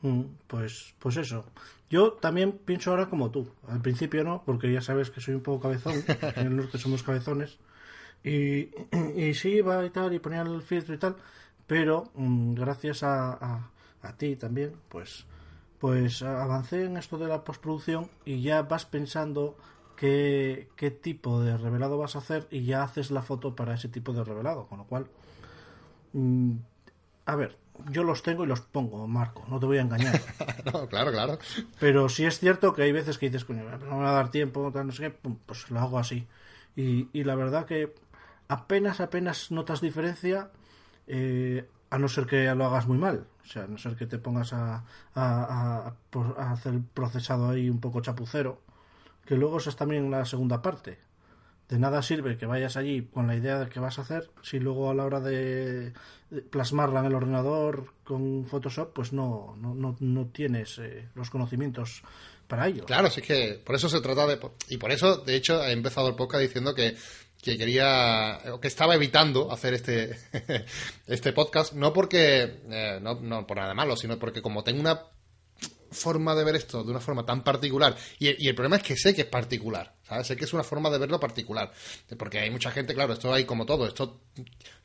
Mm, 0.03 0.23
Pues, 0.47 0.95
pues 0.99 1.16
eso. 1.19 1.45
Yo 1.90 2.12
también 2.12 2.53
pienso 2.53 2.90
ahora 2.90 3.11
como 3.11 3.31
tú. 3.31 3.48
Al 3.68 3.83
principio 3.83 4.22
no, 4.24 4.42
porque 4.46 4.72
ya 4.72 4.81
sabes 4.81 5.11
que 5.11 5.20
soy 5.20 5.35
un 5.35 5.42
poco 5.42 5.61
cabezón. 5.61 5.94
En 6.37 6.46
el 6.46 6.57
norte 6.57 6.79
somos 6.79 7.03
cabezones. 7.03 7.59
Y, 8.24 8.68
y 9.16 9.35
sí, 9.35 9.50
iba 9.57 9.85
y 9.85 9.90
tal, 9.90 10.14
y 10.14 10.20
ponía 10.20 10.42
el 10.42 10.62
filtro 10.62 10.94
y 10.94 10.98
tal. 10.98 11.16
Pero 11.66 12.11
mm, 12.14 12.55
gracias 12.55 13.03
a, 13.03 13.33
a, 13.33 13.70
a 14.03 14.16
ti 14.16 14.37
también, 14.37 14.72
pues, 14.88 15.26
pues 15.79 16.22
avancé 16.22 16.85
en 16.85 16.96
esto 16.96 17.18
de 17.18 17.29
la 17.29 17.44
postproducción 17.44 18.09
y 18.24 18.42
ya 18.42 18.62
vas 18.62 18.87
pensando 18.87 19.57
qué, 19.96 20.68
qué 20.76 20.90
tipo 20.90 21.40
de 21.42 21.57
revelado 21.57 21.98
vas 21.98 22.14
a 22.16 22.20
hacer 22.20 22.46
y 22.50 22.64
ya 22.64 22.83
haces 22.85 23.11
la 23.11 23.22
foto 23.22 23.57
para 23.57 23.74
ese 23.74 23.88
tipo 23.88 24.12
de 24.12 24.24
revelado. 24.24 24.66
Con 24.68 24.79
lo 24.79 24.85
cual, 24.85 25.07
mm, 26.12 26.53
a 27.26 27.37
ver, 27.37 27.57
yo 27.90 28.04
los 28.04 28.22
tengo 28.22 28.44
y 28.44 28.46
los 28.46 28.61
pongo, 28.61 29.06
Marco, 29.06 29.44
no 29.48 29.59
te 29.59 29.66
voy 29.66 29.78
a 29.78 29.83
engañar. 29.83 30.20
no, 30.72 30.87
claro, 30.88 31.11
claro. 31.12 31.38
Pero 31.78 32.09
sí 32.09 32.24
es 32.24 32.38
cierto 32.38 32.74
que 32.74 32.83
hay 32.83 32.92
veces 32.92 33.18
que 33.18 33.26
dices, 33.26 33.44
coño, 33.44 33.64
no 33.64 33.96
me 33.96 34.04
va 34.04 34.11
a 34.11 34.14
dar 34.14 34.30
tiempo, 34.30 34.70
no 34.72 34.92
sé 34.92 35.02
qué, 35.02 35.11
pues 35.46 35.70
lo 35.70 35.80
hago 35.80 35.98
así. 35.98 36.26
Y, 36.76 37.09
y 37.12 37.24
la 37.24 37.35
verdad 37.35 37.66
que 37.66 37.94
apenas, 38.48 39.00
apenas 39.00 39.50
notas 39.50 39.80
diferencia, 39.80 40.50
eh, 41.06 41.68
a 41.90 41.98
no 41.98 42.09
ser 42.09 42.26
que 42.26 42.54
lo 42.54 42.64
hagas 42.66 42.87
muy 42.87 42.98
mal. 42.98 43.26
O 43.42 43.46
sea, 43.46 43.64
a 43.64 43.66
no 43.66 43.78
ser 43.78 43.96
que 43.96 44.06
te 44.06 44.18
pongas 44.18 44.52
a, 44.52 44.85
a, 45.14 45.94
a 46.37 46.52
hacer 46.52 46.74
el 46.74 46.83
procesado 46.83 47.50
ahí 47.50 47.68
un 47.68 47.80
poco 47.80 48.00
chapucero. 48.00 48.61
Que 49.24 49.37
luego 49.37 49.59
eso 49.59 49.70
es 49.70 49.76
también 49.76 50.11
la 50.11 50.24
segunda 50.24 50.62
parte. 50.62 50.98
De 51.70 51.78
nada 51.78 52.02
sirve 52.02 52.37
que 52.37 52.46
vayas 52.46 52.76
allí 52.76 53.02
con 53.02 53.28
la 53.28 53.37
idea 53.37 53.61
de 53.61 53.68
que 53.68 53.78
vas 53.78 53.98
a 53.98 54.02
hacer 54.02 54.28
si 54.42 54.59
luego 54.59 54.90
a 54.90 54.94
la 54.94 55.04
hora 55.04 55.20
de 55.20 55.92
plasmarla 56.50 56.98
en 56.98 57.06
el 57.06 57.14
ordenador 57.14 57.94
con 58.02 58.44
Photoshop 58.44 58.92
pues 58.92 59.12
no, 59.12 59.56
no, 59.56 59.72
no, 59.72 59.96
no 60.00 60.26
tienes 60.26 60.78
eh, 60.78 61.09
los 61.14 61.30
conocimientos 61.30 62.02
para 62.48 62.66
ello. 62.66 62.85
Claro, 62.87 63.09
sí 63.09 63.20
es 63.20 63.26
que 63.26 63.62
por 63.64 63.76
eso 63.76 63.88
se 63.88 64.00
trata 64.00 64.26
de... 64.26 64.40
Y 64.68 64.78
por 64.78 64.90
eso, 64.90 65.18
de 65.18 65.37
hecho, 65.37 65.64
he 65.64 65.70
empezado 65.70 66.09
el 66.09 66.16
podcast 66.16 66.42
diciendo 66.42 66.74
que, 66.74 66.96
que 67.40 67.56
quería... 67.56 68.40
que 68.61 68.66
estaba 68.66 68.96
evitando 68.96 69.52
hacer 69.52 69.74
este, 69.74 70.18
este 71.06 71.33
podcast, 71.33 71.74
no 71.74 71.92
porque... 71.92 72.62
eh, 72.68 72.98
no, 73.00 73.14
no 73.20 73.46
por 73.46 73.59
nada 73.59 73.74
malo, 73.74 73.94
sino 73.94 74.18
porque 74.18 74.42
como 74.42 74.64
tengo 74.64 74.80
una 74.80 75.00
forma 75.90 76.35
de 76.35 76.44
ver 76.44 76.57
esto 76.57 76.85
de 76.85 76.90
una 76.90 77.00
forma 77.00 77.24
tan 77.26 77.42
particular 77.42 77.96
y, 78.18 78.29
el 78.48 78.55
problema 78.55 78.76
es 78.76 78.83
que 78.83 78.96
sé 78.96 79.14
que 79.14 79.22
es 79.22 79.26
particular 79.26 79.94
¿sabes? 80.07 80.26
sé 80.26 80.37
que 80.37 80.44
es 80.44 80.53
una 80.53 80.62
forma 80.62 80.90
de 80.90 80.98
verlo 80.98 81.18
particular 81.18 81.72
porque 82.18 82.38
hay 82.38 82.50
mucha 82.50 82.70
gente 82.70 82.94
claro 82.94 83.12
esto 83.14 83.33
hay 83.33 83.44
como 83.44 83.66
todo 83.66 83.87
esto 83.87 84.20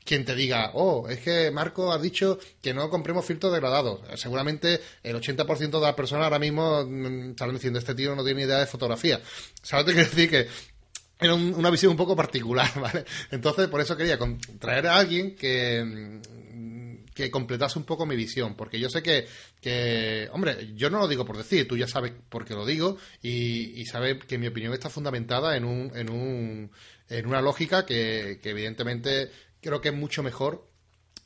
quien 0.03 0.25
te 0.25 0.35
diga 0.35 0.71
oh 0.73 1.07
es 1.09 1.19
que 1.19 1.51
Marco 1.51 1.91
ha 1.91 1.99
dicho 1.99 2.39
que 2.61 2.73
no 2.73 2.89
compremos 2.89 3.25
filtros 3.25 3.51
degradados 3.53 4.01
seguramente 4.19 4.81
el 5.03 5.15
80% 5.15 5.69
de 5.71 5.79
las 5.81 5.93
personas 5.95 6.25
ahora 6.25 6.39
mismo 6.39 6.85
mm, 6.85 7.31
estarán 7.31 7.55
diciendo 7.55 7.79
este 7.79 7.95
tío 7.95 8.15
no 8.15 8.23
tiene 8.23 8.43
idea 8.43 8.59
de 8.59 8.65
fotografía 8.65 9.21
¿sabes? 9.61 9.85
te 9.85 9.93
quiero 9.93 10.09
decir 10.09 10.29
que 10.29 10.47
era 11.19 11.33
un- 11.33 11.53
una 11.53 11.69
visión 11.69 11.91
un 11.91 11.97
poco 11.97 12.13
particular, 12.13 12.69
¿vale? 12.81 13.05
Entonces, 13.31 13.69
por 13.69 13.79
eso 13.79 13.95
quería 13.95 14.19
traer 14.59 14.87
a 14.87 14.97
alguien 14.97 15.33
que, 15.33 15.81
mm, 15.81 16.44
que 17.15 17.31
completase 17.31 17.79
un 17.79 17.85
poco 17.85 18.05
mi 18.05 18.15
visión, 18.15 18.55
porque 18.55 18.79
yo 18.79 18.89
sé 18.89 19.01
que, 19.01 19.25
que, 19.61 20.29
hombre, 20.33 20.73
yo 20.75 20.89
no 20.89 20.99
lo 20.99 21.07
digo 21.07 21.25
por 21.25 21.37
decir, 21.37 21.67
tú 21.67 21.77
ya 21.77 21.87
sabes 21.87 22.11
por 22.29 22.45
qué 22.45 22.53
lo 22.53 22.65
digo 22.65 22.97
y, 23.23 23.81
y 23.81 23.85
sabes 23.85 24.23
que 24.25 24.37
mi 24.37 24.47
opinión 24.47 24.73
está 24.73 24.89
fundamentada 24.89 25.55
en, 25.55 25.63
un, 25.63 25.91
en, 25.95 26.11
un, 26.11 26.71
en 27.09 27.25
una 27.25 27.41
lógica 27.41 27.85
que, 27.85 28.39
que 28.43 28.49
evidentemente 28.49 29.31
creo 29.61 29.79
que 29.79 29.89
es 29.89 29.95
mucho 29.95 30.21
mejor 30.21 30.67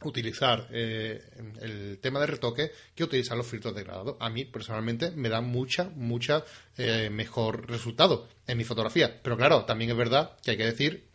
utilizar 0.03 0.67
eh, 0.71 1.21
el 1.61 1.99
tema 1.99 2.19
de 2.19 2.27
retoque 2.27 2.71
que 2.95 3.03
utilizar 3.03 3.35
los 3.35 3.47
filtros 3.47 3.75
degradados. 3.75 4.15
A 4.19 4.29
mí, 4.29 4.45
personalmente, 4.45 5.11
me 5.11 5.27
da 5.27 5.41
mucha, 5.41 5.89
mucha 5.95 6.45
eh, 6.77 7.09
mejor 7.09 7.69
resultado 7.69 8.29
en 8.47 8.57
mi 8.57 8.63
fotografía. 8.63 9.19
Pero 9.21 9.35
claro, 9.35 9.65
también 9.65 9.91
es 9.91 9.97
verdad 9.97 10.37
que 10.41 10.51
hay 10.51 10.57
que 10.57 10.65
decir 10.65 11.08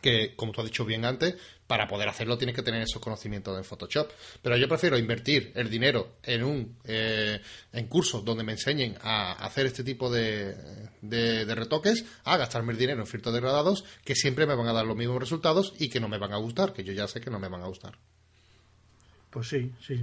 que, 0.00 0.34
como 0.36 0.52
tú 0.52 0.60
has 0.60 0.66
dicho 0.66 0.84
bien 0.84 1.04
antes, 1.04 1.36
para 1.66 1.86
poder 1.86 2.08
hacerlo 2.08 2.36
tienes 2.36 2.56
que 2.56 2.62
tener 2.62 2.82
esos 2.82 3.00
conocimientos 3.00 3.56
de 3.56 3.62
Photoshop. 3.62 4.10
Pero 4.42 4.56
yo 4.56 4.68
prefiero 4.68 4.98
invertir 4.98 5.52
el 5.54 5.70
dinero 5.70 6.16
en 6.22 6.42
un 6.42 6.76
eh, 6.84 7.40
en 7.72 7.86
cursos 7.86 8.24
donde 8.24 8.42
me 8.42 8.52
enseñen 8.52 8.96
a 9.02 9.32
hacer 9.32 9.66
este 9.66 9.84
tipo 9.84 10.10
de, 10.10 10.56
de, 11.00 11.44
de 11.44 11.54
retoques, 11.54 12.04
a 12.24 12.36
gastarme 12.36 12.72
el 12.72 12.78
dinero 12.78 13.00
en 13.00 13.06
filtros 13.06 13.34
degradados 13.34 13.84
que 14.04 14.14
siempre 14.14 14.46
me 14.46 14.56
van 14.56 14.66
a 14.66 14.72
dar 14.72 14.84
los 14.84 14.96
mismos 14.96 15.20
resultados 15.20 15.72
y 15.78 15.88
que 15.88 16.00
no 16.00 16.08
me 16.08 16.18
van 16.18 16.32
a 16.32 16.38
gustar, 16.38 16.72
que 16.72 16.82
yo 16.82 16.92
ya 16.92 17.06
sé 17.06 17.20
que 17.20 17.30
no 17.30 17.38
me 17.38 17.48
van 17.48 17.62
a 17.62 17.68
gustar. 17.68 17.98
Pues 19.30 19.48
sí, 19.48 19.72
sí. 19.80 20.02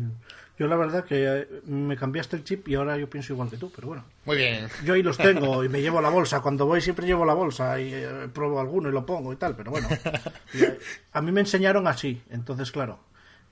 Yo 0.58 0.68
la 0.68 0.76
verdad 0.76 1.04
que 1.06 1.26
eh, 1.26 1.48
me 1.66 1.96
cambiaste 1.96 2.36
el 2.36 2.44
chip 2.44 2.68
y 2.68 2.76
ahora 2.76 2.98
yo 2.98 3.10
pienso 3.10 3.34
igual 3.34 3.50
que 3.50 3.58
tú, 3.58 3.72
pero 3.76 3.90
bueno. 3.90 4.06
Muy 4.26 4.38
bien. 4.38 4.68
Yo 4.84 4.94
ahí 4.94 5.04
los 5.04 5.18
tengo 5.18 5.64
y 5.64 5.70
me 5.70 5.82
llevo 5.82 6.02
la 6.02 6.10
bolsa. 6.10 6.42
Cuando 6.42 6.66
voy 6.66 6.82
siempre 6.82 7.06
llevo 7.06 7.26
la 7.26 7.34
bolsa 7.34 7.80
y 7.80 7.94
eh, 7.94 8.28
pruebo 8.34 8.60
alguno 8.60 8.90
y 8.90 8.92
lo 8.92 9.06
pongo 9.06 9.32
y 9.34 9.36
tal, 9.36 9.56
pero 9.56 9.72
bueno. 9.72 9.88
Y, 10.54 10.64
eh, 10.64 10.80
a 11.12 11.22
mí 11.22 11.32
me 11.32 11.42
enseñaron 11.42 11.88
así, 11.88 12.22
entonces 12.30 12.72
claro. 12.72 13.00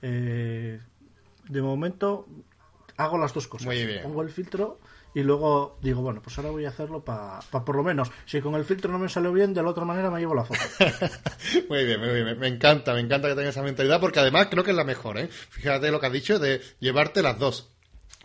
eh, 0.02 0.80
de 1.48 1.62
momento 1.62 2.26
hago 2.96 3.18
las 3.18 3.32
dos 3.34 3.46
cosas. 3.46 3.66
Muy 3.66 3.84
bien. 3.86 4.02
Pongo 4.02 4.22
el 4.22 4.30
filtro 4.30 4.80
y 5.16 5.22
luego 5.22 5.78
digo, 5.80 6.02
bueno, 6.02 6.20
pues 6.22 6.36
ahora 6.36 6.50
voy 6.50 6.66
a 6.66 6.68
hacerlo 6.68 7.02
para 7.02 7.40
por 7.40 7.74
lo 7.74 7.82
menos, 7.82 8.10
si 8.26 8.40
con 8.42 8.54
el 8.54 8.64
filtro 8.66 8.92
no 8.92 8.98
me 8.98 9.08
salió 9.08 9.32
bien, 9.32 9.54
de 9.54 9.62
la 9.62 9.70
otra 9.70 9.86
manera 9.86 10.10
me 10.10 10.20
llevo 10.20 10.34
la 10.34 10.44
foto. 10.44 10.60
Muy 11.70 11.84
bien, 11.86 11.98
muy 12.00 12.10
bien. 12.22 12.38
Me- 12.38 12.48
encanta, 12.48 12.92
me 12.92 13.00
encanta 13.00 13.28
que 13.28 13.34
tengas 13.34 13.54
esa 13.54 13.62
mentalidad 13.62 13.98
porque 13.98 14.20
además 14.20 14.48
creo 14.50 14.62
que 14.62 14.72
es 14.72 14.76
la 14.76 14.84
mejor, 14.84 15.16
¿eh? 15.18 15.28
Fíjate 15.28 15.90
lo 15.90 16.00
que 16.00 16.06
has 16.06 16.12
dicho 16.12 16.38
de 16.38 16.60
llevarte 16.80 17.22
las 17.22 17.38
dos. 17.38 17.72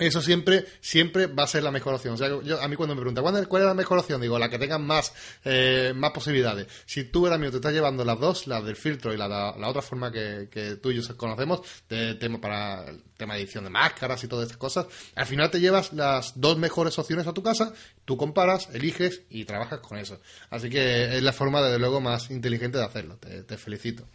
Eso 0.02 0.20
siempre, 0.20 0.66
siempre 0.80 1.28
va 1.28 1.44
a 1.44 1.48
ser 1.48 1.62
la 1.62 1.70
mejor 1.70 1.94
opción. 1.94 2.16
O 2.16 2.18
sea, 2.18 2.28
yo, 2.28 2.60
a 2.60 2.68
mí 2.68 2.76
cuando 2.76 2.96
me 2.96 3.02
preguntan 3.02 3.46
¿cuál 3.46 3.62
es 3.62 3.68
la 3.68 3.76
mejor 3.76 4.00
opción? 4.00 4.20
Digo, 4.20 4.40
la 4.40 4.50
que 4.50 4.58
tenga 4.58 4.80
más, 4.80 5.14
eh, 5.46 5.94
más 5.96 6.10
posibilidades. 6.10 6.68
Si 6.88 7.04
tú, 7.04 7.26
ahora 7.26 7.38
mismo, 7.38 7.52
te 7.52 7.58
estás 7.58 7.72
llevando 7.72 8.04
las 8.04 8.20
dos, 8.20 8.48
la 8.48 8.62
del 8.62 8.76
filtro 8.76 9.14
y 9.14 9.18
la, 9.18 9.28
la, 9.28 9.68
otra 9.68 9.84
forma 9.84 10.12
que, 10.12 10.80
tú 10.82 10.90
y 10.90 11.00
yo 11.00 11.18
conocemos, 11.18 11.62
de 11.88 12.16
para 12.42 12.90
el 12.90 13.04
tema 13.16 13.36
de 13.36 13.42
edición 13.42 13.64
de 13.64 13.70
máscaras 13.70 14.24
y 14.24 14.28
todas 14.28 14.46
estas 14.46 14.58
cosas, 14.58 14.88
al 15.14 15.28
final 15.28 15.52
te 15.52 15.60
llevas 15.60 15.94
las 15.94 16.40
dos 16.40 16.58
mejores 16.58 16.98
opciones 16.98 17.28
a 17.28 17.34
tu 17.34 17.44
casa, 17.44 17.72
tú 18.04 18.18
comparas, 18.18 18.70
eliges 18.74 19.22
y 19.30 19.46
trabajas 19.46 19.82
con 19.82 20.00
eso. 20.00 20.20
Así 20.50 20.70
que 20.70 21.18
es 21.18 21.22
la 21.22 21.32
forma, 21.32 21.62
desde 21.62 21.78
luego, 21.78 22.02
más 22.02 22.32
inteligente 22.32 22.80
de 22.80 22.86
hacerlo. 22.86 23.18
Te, 23.18 23.44
te 23.44 23.58
felicito. 23.58 24.08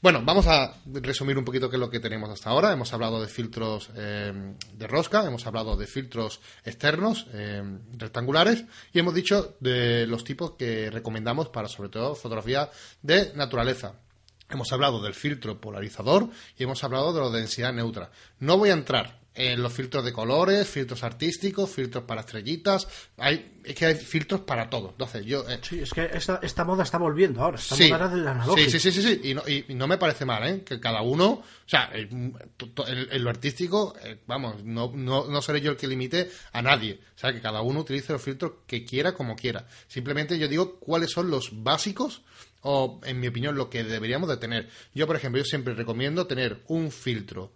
Bueno, 0.00 0.20
vamos 0.22 0.46
a 0.46 0.74
resumir 0.86 1.38
un 1.38 1.46
poquito 1.46 1.70
qué 1.70 1.76
es 1.76 1.80
lo 1.80 1.88
que 1.88 1.98
tenemos 1.98 2.28
hasta 2.28 2.50
ahora. 2.50 2.72
Hemos 2.72 2.92
hablado 2.92 3.22
de 3.22 3.26
filtros 3.26 3.88
eh, 3.96 4.54
de 4.74 4.86
rosca, 4.86 5.23
hemos 5.26 5.46
hablado 5.46 5.76
de 5.76 5.86
filtros 5.86 6.40
externos, 6.64 7.26
eh, 7.32 7.62
rectangulares, 7.96 8.64
y 8.92 8.98
hemos 8.98 9.14
dicho 9.14 9.56
de 9.60 10.06
los 10.06 10.24
tipos 10.24 10.52
que 10.52 10.90
recomendamos 10.90 11.48
para, 11.48 11.68
sobre 11.68 11.88
todo, 11.88 12.14
fotografía 12.14 12.70
de 13.02 13.32
naturaleza. 13.34 13.94
Hemos 14.50 14.72
hablado 14.72 15.02
del 15.02 15.14
filtro 15.14 15.60
polarizador 15.60 16.28
y 16.58 16.64
hemos 16.64 16.84
hablado 16.84 17.12
de 17.12 17.20
la 17.20 17.30
densidad 17.30 17.72
neutra. 17.72 18.10
No 18.38 18.58
voy 18.58 18.70
a 18.70 18.74
entrar 18.74 19.23
en 19.34 19.60
los 19.60 19.72
filtros 19.72 20.04
de 20.04 20.12
colores, 20.12 20.68
filtros 20.68 21.02
artísticos, 21.02 21.70
filtros 21.70 22.04
para 22.04 22.20
estrellitas. 22.20 22.86
Hay, 23.16 23.60
es 23.64 23.74
que 23.74 23.86
hay 23.86 23.94
filtros 23.96 24.42
para 24.42 24.70
todo. 24.70 24.90
Entonces, 24.90 25.26
yo. 25.26 25.48
Eh, 25.48 25.58
sí, 25.62 25.80
es 25.80 25.92
que 25.92 26.08
esta, 26.12 26.38
esta, 26.42 26.64
moda 26.64 26.84
está 26.84 26.98
volviendo 26.98 27.42
ahora. 27.42 27.58
Esta 27.58 27.74
sí, 27.74 27.90
moda 27.90 28.08
del 28.08 28.26
analógico. 28.26 28.70
Sí, 28.70 28.78
sí, 28.78 28.92
sí, 28.92 29.02
sí. 29.02 29.20
Y, 29.24 29.34
no, 29.34 29.42
y, 29.46 29.74
no, 29.74 29.88
me 29.88 29.98
parece 29.98 30.24
mal, 30.24 30.46
¿eh? 30.48 30.62
Que 30.62 30.78
cada 30.78 31.02
uno. 31.02 31.30
O 31.30 31.68
sea, 31.68 31.90
en 31.94 33.24
lo 33.24 33.30
artístico, 33.30 33.94
eh, 34.04 34.18
vamos, 34.26 34.62
no, 34.62 34.92
no, 34.94 35.26
no 35.26 35.42
seré 35.42 35.60
yo 35.60 35.72
el 35.72 35.76
que 35.76 35.88
limite 35.88 36.30
a 36.52 36.62
nadie. 36.62 37.00
O 37.16 37.18
sea, 37.18 37.32
que 37.32 37.40
cada 37.40 37.60
uno 37.62 37.80
utilice 37.80 38.12
los 38.12 38.22
filtros 38.22 38.52
que 38.66 38.84
quiera, 38.84 39.14
como 39.14 39.34
quiera. 39.34 39.66
Simplemente 39.88 40.38
yo 40.38 40.46
digo 40.46 40.78
cuáles 40.78 41.10
son 41.10 41.30
los 41.30 41.62
básicos 41.64 42.22
o, 42.60 43.00
en 43.04 43.20
mi 43.20 43.26
opinión, 43.28 43.56
lo 43.56 43.68
que 43.68 43.82
deberíamos 43.82 44.28
de 44.28 44.36
tener. 44.36 44.70
Yo, 44.94 45.06
por 45.06 45.16
ejemplo, 45.16 45.40
yo 45.40 45.44
siempre 45.44 45.74
recomiendo 45.74 46.26
tener 46.26 46.62
un 46.68 46.90
filtro 46.90 47.52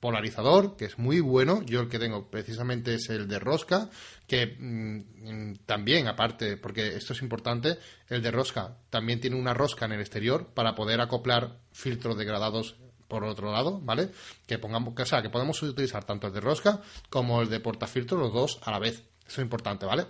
polarizador, 0.00 0.76
que 0.76 0.84
es 0.84 0.98
muy 0.98 1.20
bueno. 1.20 1.62
Yo 1.62 1.80
el 1.80 1.88
que 1.88 1.98
tengo 1.98 2.30
precisamente 2.30 2.94
es 2.94 3.08
el 3.10 3.28
de 3.28 3.38
rosca, 3.38 3.90
que 4.26 4.56
mm, 4.58 5.64
también, 5.66 6.06
aparte, 6.06 6.56
porque 6.56 6.96
esto 6.96 7.12
es 7.12 7.22
importante, 7.22 7.78
el 8.08 8.22
de 8.22 8.30
rosca 8.30 8.76
también 8.90 9.20
tiene 9.20 9.36
una 9.36 9.54
rosca 9.54 9.86
en 9.86 9.92
el 9.92 10.00
exterior 10.00 10.48
para 10.54 10.74
poder 10.74 11.00
acoplar 11.00 11.58
filtros 11.72 12.16
degradados 12.16 12.76
por 13.08 13.24
otro 13.24 13.50
lado, 13.50 13.80
¿vale? 13.80 14.10
Que 14.46 14.58
pongamos, 14.58 14.94
que, 14.94 15.06
sea, 15.06 15.22
que 15.22 15.30
podemos 15.30 15.60
utilizar 15.62 16.04
tanto 16.04 16.26
el 16.26 16.32
de 16.32 16.40
rosca 16.40 16.80
como 17.08 17.40
el 17.40 17.48
de 17.48 17.60
portafiltro, 17.60 18.18
los 18.18 18.32
dos 18.32 18.58
a 18.62 18.70
la 18.70 18.78
vez. 18.78 19.02
Eso 19.26 19.40
es 19.40 19.44
importante, 19.44 19.86
¿vale? 19.86 20.06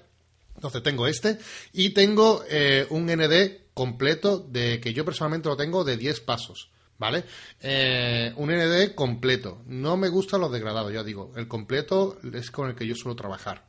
Entonces 0.56 0.82
tengo 0.82 1.06
este 1.06 1.38
y 1.72 1.90
tengo 1.90 2.42
eh, 2.48 2.86
un 2.90 3.06
ND 3.06 3.68
completo 3.74 4.40
de 4.40 4.80
que 4.80 4.92
yo 4.92 5.04
personalmente 5.04 5.48
lo 5.48 5.56
tengo 5.56 5.84
de 5.84 5.96
10 5.96 6.20
pasos. 6.20 6.70
¿Vale? 6.98 7.24
Eh, 7.60 8.32
un 8.36 8.50
ND 8.50 8.94
completo. 8.94 9.62
No 9.66 9.96
me 9.96 10.08
gustan 10.08 10.40
los 10.40 10.52
degradados, 10.52 10.92
ya 10.92 11.02
digo. 11.02 11.32
El 11.36 11.48
completo 11.48 12.18
es 12.32 12.50
con 12.50 12.68
el 12.68 12.74
que 12.74 12.86
yo 12.86 12.94
suelo 12.94 13.16
trabajar, 13.16 13.64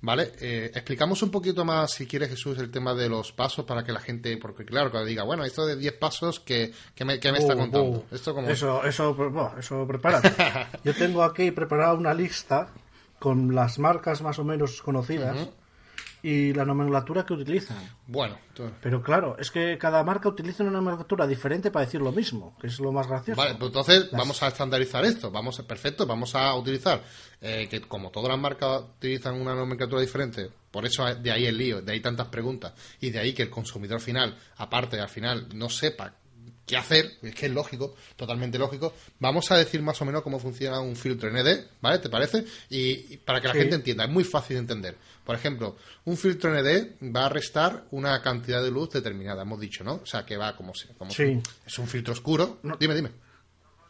¿vale? 0.00 0.32
Eh, 0.40 0.70
explicamos 0.74 1.22
un 1.22 1.30
poquito 1.30 1.64
más, 1.64 1.92
si 1.92 2.06
quieres, 2.06 2.30
Jesús, 2.30 2.58
el 2.58 2.70
tema 2.70 2.94
de 2.94 3.08
los 3.08 3.32
pasos 3.32 3.64
para 3.64 3.84
que 3.84 3.92
la 3.92 4.00
gente, 4.00 4.36
porque 4.36 4.64
claro, 4.64 4.90
cuando 4.90 5.08
diga, 5.08 5.22
bueno, 5.22 5.44
esto 5.44 5.64
de 5.64 5.76
10 5.76 5.94
pasos, 5.94 6.40
¿qué, 6.40 6.72
me, 7.04 7.14
está 7.14 7.54
uh, 7.54 7.58
contando? 7.58 7.82
Uh. 7.84 8.04
esto 8.10 8.34
como... 8.34 8.48
Eso, 8.48 8.84
eso, 8.84 9.14
bueno, 9.14 9.54
eso 9.58 9.86
prepárate. 9.86 10.32
yo 10.84 10.94
tengo 10.94 11.22
aquí 11.22 11.50
preparada 11.52 11.94
una 11.94 12.12
lista 12.12 12.68
con 13.18 13.54
las 13.54 13.78
marcas 13.78 14.20
más 14.22 14.38
o 14.40 14.44
menos 14.44 14.82
conocidas 14.82 15.48
y 16.22 16.52
la 16.52 16.64
nomenclatura 16.64 17.26
que 17.26 17.34
utilizan. 17.34 17.76
Bueno, 18.06 18.38
pero 18.80 19.02
claro, 19.02 19.36
es 19.38 19.50
que 19.50 19.76
cada 19.76 20.04
marca 20.04 20.28
utiliza 20.28 20.62
una 20.62 20.72
nomenclatura 20.72 21.26
diferente 21.26 21.70
para 21.70 21.84
decir 21.84 22.00
lo 22.00 22.12
mismo, 22.12 22.56
que 22.60 22.68
es 22.68 22.78
lo 22.78 22.92
más 22.92 23.08
gracioso. 23.08 23.40
Vale, 23.40 23.56
pues 23.56 23.68
entonces 23.68 24.10
vamos 24.12 24.42
a 24.42 24.48
estandarizar 24.48 25.04
esto, 25.04 25.30
vamos, 25.30 25.60
perfecto, 25.62 26.06
vamos 26.06 26.34
a 26.34 26.54
utilizar 26.54 27.02
eh, 27.40 27.66
que 27.68 27.80
como 27.80 28.10
todas 28.10 28.30
las 28.30 28.38
marcas 28.38 28.82
utilizan 28.96 29.34
una 29.34 29.54
nomenclatura 29.54 30.00
diferente, 30.00 30.48
por 30.70 30.86
eso 30.86 31.04
de 31.14 31.32
ahí 31.32 31.46
el 31.46 31.58
lío, 31.58 31.82
de 31.82 31.92
ahí 31.92 32.00
tantas 32.00 32.28
preguntas 32.28 32.72
y 33.00 33.10
de 33.10 33.18
ahí 33.18 33.32
que 33.32 33.42
el 33.42 33.50
consumidor 33.50 34.00
final, 34.00 34.36
aparte 34.56 35.00
al 35.00 35.08
final, 35.08 35.48
no 35.54 35.68
sepa 35.68 36.14
qué 36.66 36.76
hacer, 36.76 37.12
es 37.22 37.34
que 37.34 37.46
es 37.46 37.52
lógico, 37.52 37.94
totalmente 38.16 38.58
lógico. 38.58 38.94
Vamos 39.18 39.50
a 39.50 39.56
decir 39.56 39.82
más 39.82 40.00
o 40.00 40.04
menos 40.04 40.22
cómo 40.22 40.38
funciona 40.38 40.80
un 40.80 40.96
filtro 40.96 41.30
ND, 41.30 41.66
¿vale? 41.80 41.98
¿Te 41.98 42.08
parece? 42.08 42.44
Y, 42.70 43.16
para 43.18 43.40
que 43.40 43.48
la 43.48 43.54
gente 43.54 43.74
entienda, 43.74 44.04
es 44.04 44.10
muy 44.10 44.24
fácil 44.24 44.56
de 44.56 44.60
entender. 44.60 44.96
Por 45.24 45.34
ejemplo, 45.34 45.76
un 46.04 46.16
filtro 46.16 46.50
ND 46.50 47.14
va 47.14 47.26
a 47.26 47.28
restar 47.28 47.84
una 47.90 48.20
cantidad 48.22 48.62
de 48.62 48.70
luz 48.70 48.90
determinada, 48.90 49.42
hemos 49.42 49.60
dicho, 49.60 49.84
¿no? 49.84 49.94
O 50.02 50.06
sea, 50.06 50.24
que 50.24 50.36
va 50.36 50.56
como, 50.56 50.72
como 50.98 51.10
es 51.10 51.78
un 51.78 51.88
filtro 51.88 52.12
oscuro. 52.12 52.60
dime, 52.78 52.94
dime. 52.94 53.10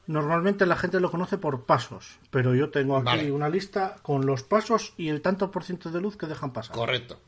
Normalmente 0.06 0.66
la 0.66 0.74
gente 0.74 0.98
lo 0.98 1.12
conoce 1.12 1.38
por 1.38 1.64
pasos, 1.64 2.18
pero 2.30 2.56
yo 2.56 2.70
tengo 2.70 2.96
aquí 2.96 3.30
una 3.30 3.48
lista 3.48 3.98
con 4.02 4.26
los 4.26 4.42
pasos 4.42 4.94
y 4.96 5.08
el 5.08 5.22
tanto 5.22 5.52
por 5.52 5.62
ciento 5.62 5.90
de 5.90 6.00
luz 6.00 6.16
que 6.16 6.26
dejan 6.26 6.52
pasar. 6.52 6.74
Correcto, 6.74 7.20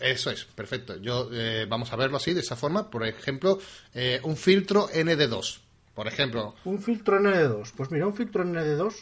eso 0.00 0.30
es, 0.30 0.44
perfecto. 0.44 0.96
Yo 0.96 1.28
eh, 1.32 1.66
vamos 1.68 1.92
a 1.92 1.96
verlo 1.96 2.16
así, 2.16 2.34
de 2.34 2.40
esa 2.40 2.56
forma. 2.56 2.90
Por 2.90 3.06
ejemplo, 3.06 3.58
eh, 3.94 4.20
un 4.24 4.36
filtro 4.36 4.88
ND2, 4.88 5.60
por 5.94 6.08
ejemplo. 6.08 6.56
Un 6.64 6.82
filtro 6.82 7.20
ND2, 7.20 7.72
pues 7.76 7.92
mira, 7.92 8.06
un 8.06 8.14
filtro 8.14 8.44
ND2 8.44 8.94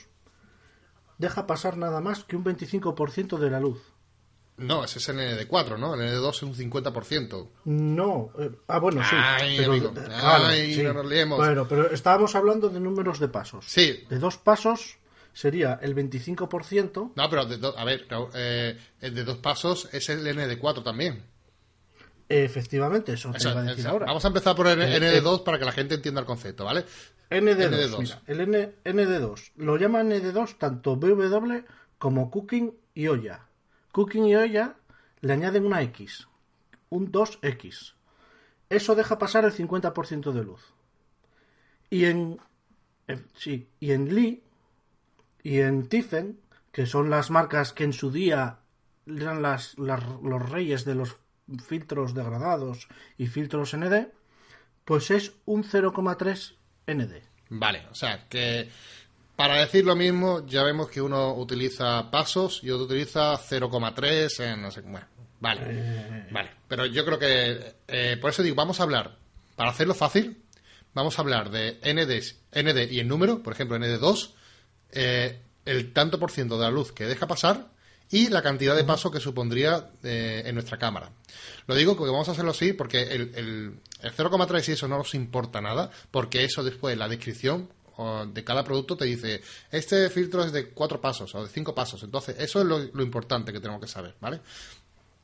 deja 1.16 1.46
pasar 1.46 1.78
nada 1.78 2.02
más 2.02 2.24
que 2.24 2.36
un 2.36 2.44
25% 2.44 3.38
de 3.38 3.50
la 3.50 3.60
luz. 3.60 3.80
No, 4.58 4.84
ese 4.84 4.98
es 4.98 5.08
el 5.10 5.18
ND4, 5.18 5.78
¿no? 5.78 5.94
El 5.94 6.00
ND2 6.00 6.30
es 6.30 6.42
un 6.42 6.54
50%. 6.54 7.48
No. 7.64 8.30
Eh, 8.38 8.50
ah, 8.68 8.78
bueno, 8.78 9.02
sí. 9.02 9.14
Ay, 9.16 9.56
pero, 9.58 9.72
amigo. 9.72 9.92
Ay, 10.22 10.80
no 10.82 10.94
nos 10.94 11.06
liemos. 11.06 11.38
Bueno, 11.38 11.68
pero 11.68 11.90
estábamos 11.90 12.34
hablando 12.34 12.68
de 12.70 12.80
números 12.80 13.20
de 13.20 13.28
pasos. 13.28 13.66
Sí. 13.68 14.04
De 14.08 14.18
dos 14.18 14.38
pasos 14.38 14.96
sería 15.34 15.78
el 15.82 15.94
25%. 15.94 17.12
No, 17.14 17.30
pero 17.30 17.44
de 17.44 17.72
a 17.76 17.84
ver, 17.84 18.06
eh, 18.34 18.78
el 19.00 19.14
de 19.14 19.24
dos 19.24 19.36
pasos 19.36 19.88
es 19.92 20.08
el 20.08 20.26
ND4 20.26 20.82
también. 20.82 21.22
Efectivamente, 22.28 23.12
eso 23.12 23.30
te 23.30 23.48
iba 23.48 23.60
a 23.60 23.62
decir 23.62 23.86
ahora. 23.86 24.06
Vamos 24.06 24.24
a 24.24 24.28
empezar 24.28 24.56
por 24.56 24.66
el 24.66 24.80
eh, 24.80 24.98
ND2 24.98 25.44
para 25.44 25.58
que 25.58 25.64
la 25.66 25.72
gente 25.72 25.94
entienda 25.94 26.22
el 26.22 26.26
concepto, 26.26 26.64
¿vale? 26.64 26.84
ND2, 27.30 27.98
Mira, 27.98 28.22
el 28.26 28.40
N, 28.40 28.74
ND2. 28.84 29.52
Lo 29.56 29.76
llaman 29.76 30.10
ND2 30.10 30.56
tanto 30.58 30.96
BW 30.96 31.64
como 31.98 32.30
Cooking 32.30 32.74
y 32.94 33.08
Olla. 33.08 33.45
Cooking 33.96 34.26
y 34.26 34.36
Olla 34.36 34.76
le 35.22 35.32
añaden 35.32 35.64
una 35.64 35.80
X, 35.80 36.28
un 36.90 37.10
2X. 37.10 37.94
Eso 38.68 38.94
deja 38.94 39.16
pasar 39.16 39.46
el 39.46 39.54
50% 39.54 40.32
de 40.32 40.44
luz. 40.44 40.74
Y 41.88 42.04
en, 42.04 42.38
sí, 43.32 43.70
y 43.80 43.92
en 43.92 44.14
Lee 44.14 44.42
y 45.42 45.60
en 45.60 45.88
Tiffen, 45.88 46.38
que 46.72 46.84
son 46.84 47.08
las 47.08 47.30
marcas 47.30 47.72
que 47.72 47.84
en 47.84 47.94
su 47.94 48.10
día 48.10 48.58
eran 49.06 49.40
las, 49.40 49.78
los 49.78 50.50
reyes 50.50 50.84
de 50.84 50.94
los 50.94 51.16
filtros 51.66 52.12
degradados 52.12 52.88
y 53.16 53.28
filtros 53.28 53.74
ND, 53.74 54.08
pues 54.84 55.10
es 55.10 55.32
un 55.46 55.64
0,3 55.64 56.54
ND. 56.86 57.22
Vale, 57.48 57.86
o 57.90 57.94
sea 57.94 58.28
que 58.28 58.68
para 59.36 59.60
decir 59.60 59.84
lo 59.84 59.94
mismo, 59.94 60.46
ya 60.46 60.62
vemos 60.62 60.88
que 60.88 61.02
uno 61.02 61.34
utiliza 61.34 62.10
pasos 62.10 62.60
y 62.62 62.70
otro 62.70 62.86
utiliza 62.86 63.38
0,3 63.38 64.40
en 64.44 64.62
no 64.62 64.70
sé 64.70 64.82
cómo. 64.82 64.98
Vale, 65.40 65.60
eh. 65.66 66.26
vale. 66.30 66.50
Pero 66.66 66.86
yo 66.86 67.04
creo 67.04 67.18
que, 67.18 67.74
eh, 67.86 68.16
por 68.18 68.30
eso 68.30 68.42
digo, 68.42 68.56
vamos 68.56 68.80
a 68.80 68.84
hablar, 68.84 69.18
para 69.54 69.70
hacerlo 69.70 69.94
fácil, 69.94 70.42
vamos 70.94 71.18
a 71.18 71.22
hablar 71.22 71.50
de 71.50 71.78
ND, 71.82 72.34
ND 72.58 72.90
y 72.90 73.00
el 73.00 73.08
número, 73.08 73.42
por 73.42 73.52
ejemplo, 73.52 73.76
ND2, 73.76 74.30
eh, 74.92 75.38
el 75.66 75.92
tanto 75.92 76.18
por 76.18 76.30
ciento 76.30 76.56
de 76.56 76.64
la 76.64 76.70
luz 76.70 76.92
que 76.92 77.04
deja 77.04 77.26
pasar 77.26 77.66
y 78.08 78.30
la 78.30 78.40
cantidad 78.40 78.74
de 78.74 78.84
paso 78.84 79.10
que 79.10 79.20
supondría 79.20 79.90
en 80.02 80.54
nuestra 80.54 80.78
cámara. 80.78 81.10
Lo 81.66 81.74
digo 81.74 81.96
porque 81.96 82.12
vamos 82.12 82.28
a 82.28 82.32
hacerlo 82.32 82.52
así 82.52 82.72
porque 82.72 83.02
el, 83.02 83.32
el, 83.34 83.80
el 84.00 84.12
0,3 84.12 84.68
y 84.68 84.72
eso 84.72 84.86
no 84.86 84.96
nos 84.96 85.14
importa 85.14 85.60
nada, 85.60 85.90
porque 86.12 86.44
eso 86.44 86.62
después, 86.62 86.96
la 86.96 87.08
descripción, 87.08 87.68
de 88.26 88.44
cada 88.44 88.62
producto 88.62 88.96
te 88.96 89.06
dice, 89.06 89.42
este 89.70 90.10
filtro 90.10 90.44
es 90.44 90.52
de 90.52 90.70
cuatro 90.70 91.00
pasos 91.00 91.34
o 91.34 91.42
de 91.42 91.48
cinco 91.48 91.74
pasos. 91.74 92.02
Entonces, 92.02 92.36
eso 92.38 92.60
es 92.60 92.66
lo, 92.66 93.02
importante 93.02 93.52
que 93.52 93.60
tenemos 93.60 93.80
que 93.80 93.88
saber, 93.88 94.14
¿vale? 94.20 94.40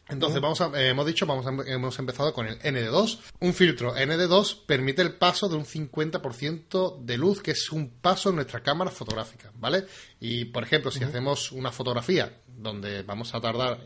Entonces, 0.09 0.41
vamos 0.41 0.61
eh, 0.61 0.89
hemos 0.89 1.07
dicho, 1.07 1.27
vamos 1.27 1.47
hemos 1.67 1.99
empezado 1.99 2.35
con 2.35 2.47
el 2.47 2.59
ND2. 2.59 3.19
Un 3.41 3.55
filtro 3.55 3.95
ND2 3.95 4.67
permite 4.67 5.01
el 5.01 5.15
paso 5.15 5.49
de 5.49 5.57
un 5.57 5.65
50% 5.65 6.99
de 7.01 7.17
luz, 7.17 7.41
que 7.41 7.53
es 7.53 7.71
un 7.71 7.89
paso 7.89 8.31
en 8.31 8.37
nuestra 8.37 8.63
cámara 8.63 8.91
fotográfica, 8.91 9.53
¿vale? 9.55 9.87
Y, 10.21 10.47
por 10.47 10.65
ejemplo, 10.65 10.91
si 10.91 11.05
hacemos 11.05 11.53
una 11.53 11.71
fotografía 11.71 12.43
donde 12.47 13.03
vamos 13.03 13.35
a 13.35 13.41
tardar, 13.41 13.81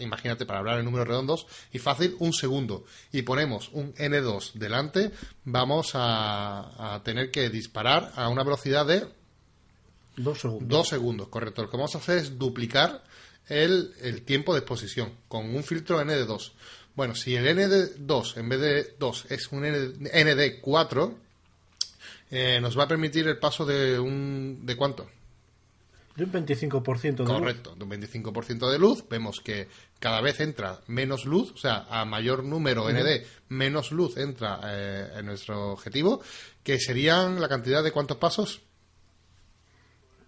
imagínate 0.00 0.46
para 0.46 0.60
hablar 0.60 0.78
en 0.78 0.84
números 0.84 1.08
redondos, 1.08 1.46
y 1.72 1.78
fácil, 1.78 2.16
un 2.18 2.32
segundo, 2.32 2.84
y 3.12 3.22
ponemos 3.22 3.70
un 3.72 3.94
N2 3.94 4.54
delante, 4.54 5.12
vamos 5.44 5.90
a, 5.94 7.00
tener 7.04 7.30
que 7.30 7.50
disparar 7.50 8.12
a 8.16 8.28
una 8.28 8.42
velocidad 8.42 8.86
de 8.86 9.06
Dos 10.16 10.40
segundos. 10.40 10.68
Dos 10.68 10.88
segundos, 10.88 11.28
correcto. 11.28 11.62
Lo 11.62 11.70
que 11.70 11.76
vamos 11.76 11.94
a 11.94 11.98
hacer 11.98 12.16
es 12.16 12.38
duplicar 12.38 13.04
el, 13.48 13.94
el 14.00 14.22
tiempo 14.22 14.52
de 14.52 14.60
exposición 14.60 15.12
con 15.28 15.54
un 15.54 15.62
filtro 15.62 16.00
ND2. 16.02 16.52
Bueno, 16.94 17.14
si 17.14 17.36
el 17.36 17.46
ND2 17.46 18.38
en 18.38 18.48
vez 18.48 18.60
de 18.60 18.94
2 18.98 19.26
es 19.30 19.52
un 19.52 19.64
ND4, 19.64 21.14
eh, 22.30 22.58
nos 22.60 22.78
va 22.78 22.84
a 22.84 22.88
permitir 22.88 23.28
el 23.28 23.38
paso 23.38 23.64
de 23.64 23.98
un... 23.98 24.60
¿De 24.64 24.76
cuánto? 24.76 25.08
De 26.16 26.24
un 26.24 26.32
25% 26.32 27.16
de 27.16 27.24
Correcto, 27.24 27.74
de 27.76 27.84
un 27.84 27.90
25% 27.90 28.70
de 28.70 28.78
luz. 28.78 29.04
Vemos 29.10 29.40
que 29.40 29.68
cada 30.00 30.22
vez 30.22 30.40
entra 30.40 30.80
menos 30.86 31.26
luz, 31.26 31.52
o 31.52 31.58
sea, 31.58 31.86
a 31.90 32.06
mayor 32.06 32.42
número 32.42 32.90
ND, 32.90 33.26
menos 33.50 33.92
luz 33.92 34.16
entra 34.16 34.60
eh, 34.64 35.10
en 35.18 35.26
nuestro 35.26 35.72
objetivo, 35.72 36.22
que 36.62 36.80
serían 36.80 37.38
la 37.40 37.48
cantidad 37.48 37.84
de 37.84 37.92
cuántos 37.92 38.16
pasos? 38.16 38.62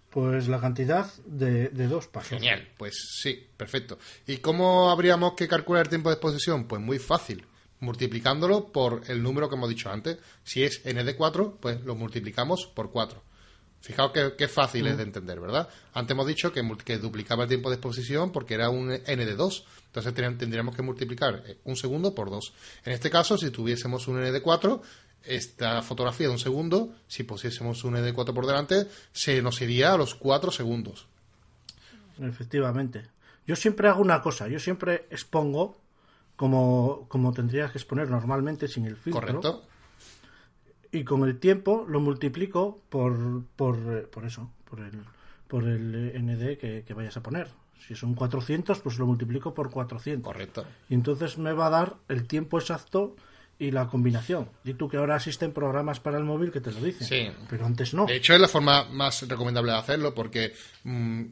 Pues 0.09 0.47
la 0.47 0.59
cantidad 0.59 1.11
de, 1.25 1.69
de, 1.69 1.87
dos 1.87 2.07
pasos. 2.07 2.29
Genial, 2.29 2.67
pues 2.77 3.19
sí, 3.21 3.47
perfecto. 3.55 3.99
¿Y 4.25 4.37
cómo 4.37 4.89
habríamos 4.89 5.33
que 5.33 5.47
calcular 5.47 5.83
el 5.83 5.89
tiempo 5.89 6.09
de 6.09 6.15
exposición? 6.15 6.67
Pues 6.67 6.81
muy 6.81 6.97
fácil, 6.97 7.45
multiplicándolo 7.79 8.71
por 8.71 9.03
el 9.07 9.21
número 9.21 9.49
que 9.49 9.55
hemos 9.55 9.69
dicho 9.69 9.89
antes. 9.89 10.17
Si 10.43 10.63
es 10.63 10.81
n 10.85 11.03
de 11.03 11.15
4, 11.15 11.57
pues 11.61 11.81
lo 11.83 11.95
multiplicamos 11.95 12.65
por 12.73 12.89
4. 12.91 13.21
Fijaos 13.81 14.11
que, 14.11 14.47
fácil 14.49 14.87
es 14.87 14.97
de 14.97 15.03
entender, 15.03 15.39
¿verdad? 15.39 15.69
Antes 15.93 16.11
hemos 16.11 16.27
dicho 16.27 16.51
que, 16.51 16.61
que, 16.83 16.97
duplicaba 16.97 17.43
el 17.43 17.49
tiempo 17.49 17.69
de 17.69 17.75
exposición 17.75 18.31
porque 18.31 18.55
era 18.55 18.69
un 18.69 18.91
n 18.91 19.25
de 19.25 19.35
2. 19.35 19.65
Entonces 19.85 20.13
tendríamos 20.13 20.75
que 20.75 20.81
multiplicar 20.81 21.43
eh, 21.47 21.57
un 21.63 21.77
segundo 21.77 22.13
por 22.13 22.29
2. 22.29 22.53
En 22.83 22.93
este 22.93 23.09
caso, 23.09 23.37
si 23.37 23.51
tuviésemos 23.51 24.07
un 24.09 24.19
n 24.19 24.31
de 24.31 24.41
4, 24.41 24.81
esta 25.23 25.81
fotografía 25.81 26.27
de 26.27 26.33
un 26.33 26.39
segundo, 26.39 26.95
si 27.07 27.23
pusiésemos 27.23 27.83
un 27.83 27.97
n 27.97 28.01
de 28.01 28.13
4 28.13 28.33
por 28.33 28.45
delante, 28.45 28.87
se 29.11 29.41
nos 29.41 29.61
iría 29.61 29.93
a 29.93 29.97
los 29.97 30.15
4 30.15 30.51
segundos. 30.51 31.07
Efectivamente. 32.19 33.07
Yo 33.45 33.55
siempre 33.55 33.87
hago 33.87 34.01
una 34.01 34.21
cosa, 34.21 34.47
yo 34.47 34.59
siempre 34.59 35.07
expongo 35.09 35.77
como, 36.35 37.05
como 37.07 37.33
tendría 37.33 37.71
que 37.71 37.77
exponer 37.77 38.09
normalmente 38.09 38.67
sin 38.67 38.85
el 38.85 38.95
filtro. 38.95 39.21
Correcto 39.21 39.63
y 40.91 41.03
con 41.03 41.23
el 41.23 41.39
tiempo 41.39 41.85
lo 41.87 41.99
multiplico 41.99 42.79
por, 42.89 43.43
por, 43.55 44.09
por 44.09 44.25
eso, 44.25 44.49
por 44.69 44.79
el, 44.79 45.03
por 45.47 45.63
el 45.65 46.13
ND 46.23 46.57
que, 46.57 46.83
que, 46.85 46.93
vayas 46.93 47.17
a 47.17 47.23
poner. 47.23 47.47
Si 47.87 47.95
son 47.95 48.13
400, 48.13 48.79
pues 48.79 48.97
lo 48.97 49.05
multiplico 49.05 49.53
por 49.53 49.69
400. 49.69 50.25
Correcto. 50.25 50.65
Y 50.89 50.95
entonces 50.95 51.37
me 51.37 51.53
va 51.53 51.67
a 51.67 51.69
dar 51.69 51.95
el 52.07 52.27
tiempo 52.27 52.59
exacto 52.59 53.15
y 53.59 53.71
la 53.71 53.87
combinación. 53.87 54.49
Y 54.63 54.73
tú 54.73 54.87
que 54.87 54.95
ahora 54.95 55.17
existen 55.17 55.51
programas 55.51 55.99
para 55.99 56.17
el 56.17 56.23
móvil 56.23 56.49
que 56.49 56.61
te 56.61 56.71
lo 56.71 56.79
dicen. 56.79 57.05
Sí. 57.05 57.27
Pero 57.49 57.65
antes 57.65 57.93
no. 57.93 58.05
De 58.05 58.15
hecho, 58.15 58.33
es 58.33 58.39
la 58.39 58.47
forma 58.47 58.85
más 58.85 59.27
recomendable 59.27 59.73
de 59.73 59.77
hacerlo 59.77 60.15
porque, 60.15 60.53
mm, 60.85 61.23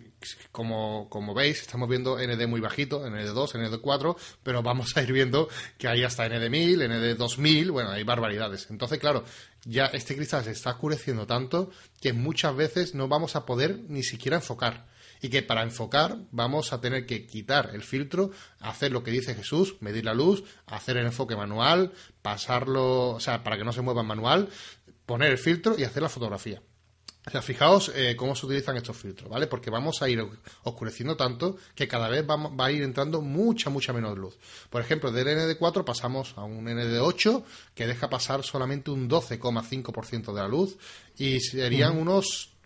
como, 0.52 1.08
como 1.10 1.34
veis, 1.34 1.62
estamos 1.62 1.88
viendo 1.88 2.18
ND 2.20 2.46
muy 2.46 2.60
bajito, 2.60 3.06
ND2, 3.08 3.56
ND4, 3.56 4.18
pero 4.44 4.62
vamos 4.62 4.98
a 4.98 5.02
ir 5.04 5.14
viendo 5.14 5.48
que 5.78 5.88
hay 5.88 6.04
hasta 6.04 6.28
ND1000, 6.28 7.16
ND2000, 7.18 7.72
bueno, 7.72 7.92
hay 7.92 8.04
barbaridades. 8.04 8.68
Entonces, 8.70 9.00
claro, 9.00 9.24
ya 9.64 9.86
este 9.86 10.14
cristal 10.14 10.44
se 10.44 10.52
está 10.52 10.72
oscureciendo 10.72 11.26
tanto 11.26 11.72
que 12.02 12.12
muchas 12.12 12.54
veces 12.58 12.94
no 12.94 13.08
vamos 13.08 13.38
a 13.38 13.46
poder 13.46 13.80
ni 13.88 14.04
siquiera 14.04 14.36
enfocar 14.36 14.86
y 15.22 15.30
que 15.30 15.41
para 15.41 15.63
enfocar 15.63 16.18
vamos 16.32 16.74
a 16.74 16.82
tener 16.82 17.05
que 17.05 17.26
quitar 17.26 17.72
el 17.74 17.84
filtro, 17.84 18.32
hacer 18.59 18.91
lo 18.91 19.03
que 19.03 19.11
dice 19.11 19.36
Jesús, 19.36 19.76
medir 19.80 20.05
la 20.05 20.13
luz, 20.13 20.43
hacer 20.65 20.97
el 20.97 21.05
enfoque 21.05 21.36
manual, 21.36 21.91
pasarlo, 22.22 23.11
o 23.11 23.20
sea, 23.20 23.43
para 23.43 23.57
que 23.57 23.63
no 23.63 23.74
se 23.74 23.82
mueva 23.82 24.01
en 24.01 24.07
manual, 24.07 24.49
poner 25.05 25.32
el 25.32 25.38
filtro 25.38 25.76
y 25.78 25.84
hacer 25.84 26.03
la 26.03 26.09
fotografía. 26.09 26.61
O 27.28 27.30
sea, 27.30 27.41
fijaos 27.41 27.91
eh, 27.93 28.15
cómo 28.15 28.36
se 28.36 28.45
utilizan 28.45 28.78
estos 28.78 28.95
filtros, 28.95 29.30
¿vale? 29.30 29.47
Porque 29.47 29.70
vamos 29.70 30.01
a 30.01 30.07
ir 30.07 30.26
oscureciendo 30.63 31.18
tanto 31.18 31.57
que 31.76 31.86
cada 31.86 32.07
vez 32.07 32.26
va, 32.28 32.38
va, 32.38 32.65
a 32.65 32.72
ir 32.72 32.84
entrando 32.84 33.22
mucha, 33.22 33.70
mucha 33.70 33.91
menos 33.91 34.18
luz. 34.18 34.38
Por 34.70 34.82
ejemplo, 34.82 35.11
del 35.11 35.28
ND4 35.28 35.84
pasamos 35.84 36.34
a 36.38 36.45
un 36.45 36.65
ND8 36.65 37.43
que 37.76 37.86
deja 37.86 38.09
pasar 38.09 38.43
solamente 38.43 38.91
un 38.91 39.09
12,5% 39.09 40.34
de 40.34 40.41
la 40.41 40.47
luz 40.47 40.78
y 41.18 41.41
serían 41.41 41.97
unos 41.97 42.57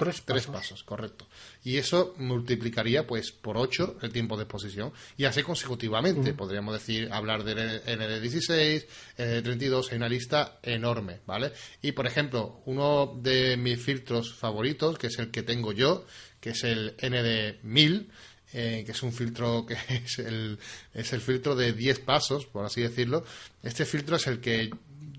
Tres 0.00 0.46
pasos. 0.46 0.82
correcto. 0.82 1.26
Y 1.64 1.76
eso 1.76 2.14
multiplicaría 2.18 3.06
pues 3.06 3.32
por 3.32 3.56
8 3.56 3.98
el 4.02 4.12
tiempo 4.12 4.36
de 4.36 4.44
exposición 4.44 4.92
y 5.16 5.24
así 5.24 5.42
consecutivamente. 5.42 6.34
Podríamos 6.34 6.74
decir, 6.74 7.12
hablar 7.12 7.44
de 7.44 7.84
ND16, 7.84 8.86
ND32, 9.18 9.90
hay 9.90 9.96
una 9.96 10.08
lista 10.08 10.58
enorme, 10.62 11.20
¿vale? 11.26 11.52
Y 11.82 11.92
por 11.92 12.06
ejemplo, 12.06 12.62
uno 12.66 13.18
de 13.20 13.56
mis 13.56 13.80
filtros 13.80 14.34
favoritos, 14.34 14.98
que 14.98 15.08
es 15.08 15.18
el 15.18 15.30
que 15.30 15.42
tengo 15.42 15.72
yo, 15.72 16.06
que 16.40 16.50
es 16.50 16.64
el 16.64 16.96
ND1000, 16.96 18.06
eh, 18.52 18.82
que 18.84 18.92
es 18.92 19.02
un 19.02 19.12
filtro 19.12 19.64
que 19.66 19.74
es 19.74 20.18
el, 20.18 20.58
es 20.94 21.12
el 21.12 21.20
filtro 21.20 21.54
de 21.54 21.72
10 21.72 22.00
pasos, 22.00 22.46
por 22.46 22.64
así 22.64 22.80
decirlo. 22.80 23.24
Este 23.62 23.84
filtro 23.84 24.16
es 24.16 24.26
el 24.26 24.40
que 24.40 24.70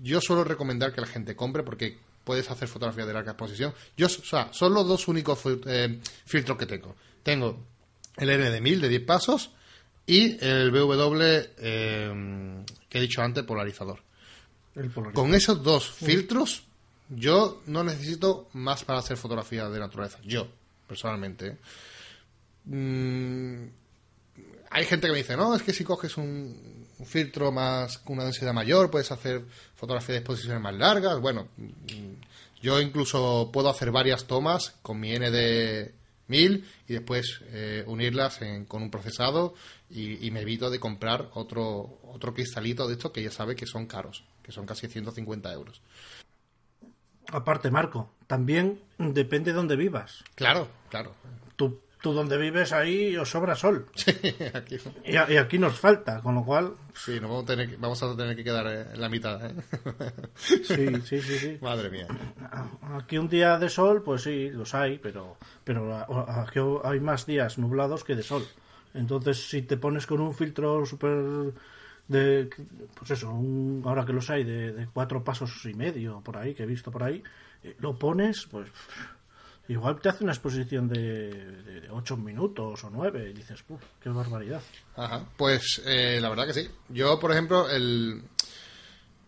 yo 0.02 0.20
suelo 0.20 0.44
recomendar 0.44 0.92
que 0.92 1.00
la 1.00 1.06
gente 1.06 1.36
compre 1.36 1.62
porque 1.62 1.98
puedes 2.24 2.50
hacer 2.50 2.68
fotografías 2.68 3.06
de 3.06 3.12
larga 3.12 3.32
exposición. 3.32 3.74
Yo, 3.96 4.06
o 4.06 4.10
sea, 4.10 4.52
son 4.52 4.74
los 4.74 4.86
dos 4.86 5.08
únicos 5.08 5.40
eh, 5.66 6.00
filtros 6.24 6.58
que 6.58 6.66
tengo. 6.66 6.94
Tengo 7.22 7.64
el 8.16 8.30
N 8.30 8.50
de 8.50 8.60
1000 8.60 8.80
de 8.80 8.88
10 8.88 9.02
pasos 9.02 9.50
y 10.06 10.44
el 10.44 10.70
BW 10.70 11.20
eh, 11.58 12.64
que 12.88 12.98
he 12.98 13.00
dicho 13.00 13.22
antes, 13.22 13.44
polarizador. 13.44 14.00
Con 15.12 15.34
esos 15.34 15.62
dos 15.62 15.90
filtros, 15.90 16.64
yo 17.10 17.62
no 17.66 17.84
necesito 17.84 18.48
más 18.54 18.84
para 18.84 19.00
hacer 19.00 19.16
fotografías 19.16 19.70
de 19.70 19.78
naturaleza. 19.78 20.18
Yo, 20.24 20.48
personalmente. 20.88 21.58
Mm, 22.64 23.66
hay 24.70 24.84
gente 24.86 25.06
que 25.06 25.12
me 25.12 25.18
dice, 25.18 25.36
no, 25.36 25.54
es 25.54 25.62
que 25.62 25.74
si 25.74 25.84
coges 25.84 26.16
un, 26.16 26.81
un 27.02 27.06
filtro 27.06 27.50
más 27.50 27.98
con 27.98 28.14
una 28.14 28.24
densidad 28.24 28.52
mayor, 28.52 28.88
puedes 28.88 29.10
hacer 29.10 29.44
fotografías 29.74 30.14
de 30.14 30.18
exposiciones 30.18 30.62
más 30.62 30.74
largas. 30.74 31.20
Bueno, 31.20 31.48
yo 32.60 32.80
incluso 32.80 33.50
puedo 33.52 33.68
hacer 33.68 33.90
varias 33.90 34.24
tomas 34.26 34.76
con 34.82 35.00
mi 35.00 35.12
ND 35.12 35.90
1000 36.28 36.64
y 36.86 36.92
después 36.92 37.40
eh, 37.46 37.82
unirlas 37.88 38.38
con 38.68 38.84
un 38.84 38.90
procesado 38.90 39.54
y, 39.90 40.30
me 40.30 40.42
evito 40.42 40.70
de 40.70 40.78
comprar 40.78 41.28
otro, 41.34 41.98
otro 42.04 42.32
cristalito 42.32 42.86
de 42.86 42.94
estos 42.94 43.10
que 43.10 43.22
ya 43.22 43.32
sabe 43.32 43.56
que 43.56 43.66
son 43.66 43.86
caros, 43.86 44.24
que 44.40 44.52
son 44.52 44.64
casi 44.64 44.86
150 44.86 45.52
euros. 45.52 45.82
Aparte, 47.32 47.70
Marco, 47.70 48.12
también 48.28 48.80
depende 48.96 49.50
de 49.50 49.56
dónde 49.56 49.74
vivas. 49.74 50.22
Claro, 50.36 50.68
claro. 50.88 51.14
Tú 51.56 51.80
tú 52.02 52.12
donde 52.12 52.36
vives 52.36 52.72
ahí 52.72 53.16
os 53.16 53.30
sobra 53.30 53.54
sol. 53.54 53.86
Y, 55.04 55.16
aquí 55.16 55.58
nos 55.58 55.78
falta, 55.78 56.20
con 56.20 56.34
lo 56.34 56.44
cual... 56.44 56.74
Sí, 56.94 57.20
nos 57.20 57.30
vamos 57.30 57.44
a 57.44 57.46
tener 57.46 57.70
que, 57.70 57.76
vamos 57.76 58.02
a 58.02 58.16
tener 58.16 58.36
que 58.36 58.44
quedar 58.44 58.66
en 58.92 59.00
la 59.00 59.08
mitad. 59.08 59.40
¿eh? 59.44 59.54
Sí, 60.36 60.88
sí, 61.04 61.22
sí, 61.22 61.38
sí. 61.38 61.58
Madre 61.60 61.90
mía. 61.90 62.06
Aquí 62.94 63.18
un 63.18 63.28
día 63.28 63.58
de 63.58 63.68
sol, 63.68 64.02
pues 64.02 64.22
sí, 64.22 64.50
los 64.50 64.74
hay, 64.74 64.98
pero, 64.98 65.36
pero 65.64 66.04
aquí 66.28 66.60
hay 66.84 67.00
más 67.00 67.24
días 67.24 67.58
nublados 67.58 68.04
que 68.04 68.16
de 68.16 68.22
sol. 68.22 68.46
Entonces, 68.94 69.48
si 69.48 69.62
te 69.62 69.76
pones 69.76 70.06
con 70.06 70.20
un 70.20 70.34
filtro 70.34 70.84
súper 70.84 71.52
de 72.08 72.50
pues 72.94 73.12
eso 73.12 73.28
ahora 73.84 74.04
que 74.04 74.12
los 74.12 74.28
hay 74.28 74.42
de, 74.42 74.72
de, 74.72 74.86
cuatro 74.92 75.22
pasos 75.22 75.64
y 75.66 75.72
medio 75.72 76.20
por 76.20 76.36
ahí 76.36 76.52
que 76.52 76.64
he 76.64 76.66
visto 76.66 76.90
por 76.90 77.04
ahí 77.04 77.22
eh, 77.62 77.76
lo 77.78 77.96
pones 77.96 78.46
pues 78.50 78.68
igual 79.68 80.00
te 80.00 80.08
hace 80.08 80.24
una 80.24 80.32
exposición 80.32 80.88
de, 80.88 81.30
de, 81.62 81.90
8 81.90 82.16
minutos 82.16 82.84
o 82.84 82.90
9 82.90 83.30
y 83.30 83.32
dices, 83.32 83.64
Uf, 83.68 83.82
qué 84.00 84.08
barbaridad. 84.08 84.60
Ajá, 84.96 85.24
pues 85.36 85.82
eh, 85.84 86.18
la 86.20 86.28
verdad 86.28 86.46
que 86.46 86.54
sí. 86.54 86.68
Yo, 86.88 87.18
por 87.18 87.32
ejemplo, 87.32 87.68
el, 87.70 88.22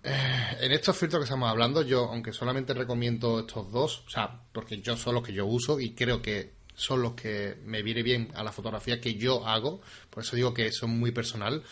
eh, 0.03 0.57
en 0.61 0.73
estos 0.73 0.97
filtros 0.97 1.21
que 1.21 1.25
estamos 1.25 1.49
hablando, 1.49 1.83
yo, 1.83 2.05
aunque 2.05 2.33
solamente 2.33 2.75
recomiendo 2.75 3.41
estos 3.41 3.71
dos, 3.71 4.05
o 4.07 4.11
sea, 4.11 4.41
porque 4.53 4.81
yo 4.81 4.97
son 4.97 5.15
los 5.15 5.25
que 5.25 5.33
yo 5.33 5.47
uso 5.47 5.81
y 5.81 5.95
creo 5.95 6.21
que 6.21 6.53
son 6.75 7.03
los 7.03 7.15
que 7.15 7.57
me 7.65 7.83
viene 7.83 8.03
bien 8.03 8.31
a 8.35 8.43
la 8.43 8.53
fotografía 8.53 9.01
que 9.01 9.15
yo 9.15 9.47
hago, 9.47 9.81
por 10.11 10.23
eso 10.23 10.37
digo 10.37 10.53
que 10.53 10.71
son 10.73 10.99
muy 10.99 11.13
personal. 11.13 11.63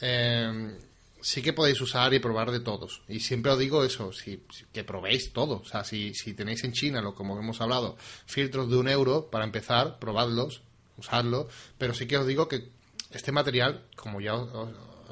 Eh, 0.00 0.76
sí 1.20 1.42
que 1.42 1.52
podéis 1.52 1.80
usar 1.80 2.14
y 2.14 2.18
probar 2.18 2.50
de 2.50 2.60
todos. 2.60 3.02
Y 3.08 3.20
siempre 3.20 3.52
os 3.52 3.58
digo 3.58 3.84
eso, 3.84 4.12
si, 4.12 4.44
que 4.72 4.84
probéis 4.84 5.32
todo. 5.32 5.60
O 5.60 5.64
sea, 5.64 5.84
si, 5.84 6.14
si 6.14 6.34
tenéis 6.34 6.64
en 6.64 6.72
China, 6.72 7.00
lo 7.00 7.14
como 7.14 7.38
hemos 7.38 7.60
hablado, 7.60 7.96
filtros 8.26 8.68
de 8.70 8.76
un 8.76 8.88
euro, 8.88 9.30
para 9.30 9.44
empezar, 9.44 9.98
probadlos, 9.98 10.62
usarlos. 10.96 11.46
Pero 11.78 11.94
sí 11.94 12.06
que 12.06 12.18
os 12.18 12.26
digo 12.26 12.48
que 12.48 12.70
este 13.10 13.32
material, 13.32 13.84
como 13.96 14.20
ya 14.20 14.34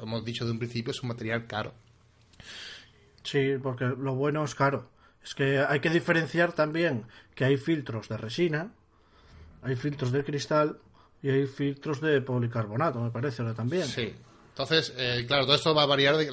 hemos 0.01 0.25
dicho 0.25 0.45
de 0.45 0.51
un 0.51 0.59
principio, 0.59 0.91
es 0.91 1.01
un 1.01 1.09
material 1.09 1.47
caro. 1.47 1.73
Sí, 3.23 3.55
porque 3.61 3.85
lo 3.85 4.15
bueno 4.15 4.43
es 4.43 4.55
caro. 4.55 4.89
Es 5.23 5.35
que 5.35 5.59
hay 5.59 5.81
que 5.81 5.89
diferenciar 5.89 6.53
también 6.53 7.05
que 7.35 7.43
hay 7.43 7.57
filtros 7.57 8.07
de 8.07 8.17
resina, 8.17 8.71
hay 9.61 9.75
filtros 9.75 10.11
de 10.11 10.23
cristal 10.23 10.79
y 11.21 11.29
hay 11.29 11.47
filtros 11.47 11.99
de 11.99 12.21
policarbonato, 12.21 13.01
me 13.01 13.11
parece, 13.11 13.41
ahora 13.41 13.53
también. 13.53 13.85
Sí, 13.85 14.13
Entonces, 14.57 14.91
eh, 14.97 15.23
claro, 15.27 15.45
todo 15.45 15.55
esto 15.55 15.75
va 15.75 15.83
a 15.83 15.85
variar, 15.85 16.17
de 16.17 16.31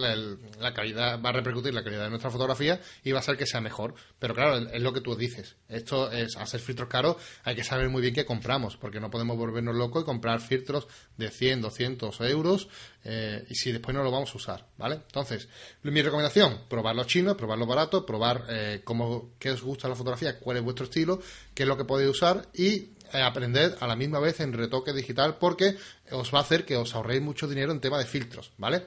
la, 0.59 0.73
calidad, 0.73 1.21
va 1.21 1.29
a 1.29 1.33
repercutir 1.33 1.75
la 1.75 1.85
calidad 1.85 2.05
de 2.05 2.09
nuestra 2.09 2.31
fotografía 2.31 2.81
y 3.03 3.13
va 3.13 3.19
a 3.19 3.23
ser 3.23 3.37
que 3.37 3.45
sea 3.45 3.61
mejor. 3.61 3.95
Pero 4.19 4.35
claro, 4.35 4.67
es 4.67 4.81
lo 4.81 4.95
que 4.95 5.03
tú 5.03 5.15
dices. 5.15 5.57
Esto 5.69 6.11
es, 6.11 6.35
hacer 6.39 6.61
filtros 6.61 6.89
caros, 6.89 7.17
hay 7.43 7.55
que 7.55 7.63
saber 7.63 7.91
muy 7.91 8.01
bien 8.01 8.15
qué 8.15 8.25
compramos, 8.25 8.79
porque 8.79 8.99
no 8.99 9.11
podemos 9.11 9.37
volvernos 9.37 9.75
locos 9.75 10.05
y 10.05 10.07
comprar 10.07 10.41
filtros 10.41 10.89
de 11.19 11.31
100, 11.31 11.61
200 11.61 12.19
euros 12.23 12.69
eh, 13.05 13.45
y 13.51 13.55
si 13.57 13.73
después 13.73 13.95
no 13.95 14.03
lo 14.03 14.11
vamos 14.11 14.33
a 14.33 14.39
usar, 14.39 14.69
¿vale? 14.79 14.95
Entonces, 14.95 15.47
mi 15.83 16.01
recomendación, 16.01 16.63
probar 16.67 16.97
los 16.97 17.07
chinos, 17.07 17.37
probar 17.37 17.59
los 17.59 17.69
baratos, 17.69 18.05
probar 18.05 18.47
eh, 18.49 18.81
cómo, 18.85 19.33
qué 19.39 19.51
os 19.51 19.61
gusta 19.61 19.87
la 19.87 19.97
fotografía, 19.97 20.39
cuál 20.39 20.57
es 20.57 20.63
vuestro 20.63 20.87
estilo, 20.87 21.21
qué 21.53 21.65
es 21.65 21.69
lo 21.69 21.77
que 21.77 21.85
podéis 21.85 22.11
usar 22.11 22.49
y 22.55 22.94
eh, 23.15 23.23
aprender 23.23 23.77
a 23.81 23.87
la 23.87 23.97
misma 23.97 24.21
vez 24.21 24.41
en 24.41 24.53
retoque 24.53 24.93
digital 24.93 25.37
porque 25.39 25.77
os 26.11 26.35
va 26.35 26.39
a 26.39 26.43
hacer 26.43 26.65
que 26.65 26.77
os 26.77 26.95
ahorréis 26.95 27.23
mucho 27.23 27.49
dinero 27.49 27.73
en 27.73 27.81
tema 27.81 27.99
de 27.99 28.07
filtros, 28.07 28.53
¿vale? 28.59 28.87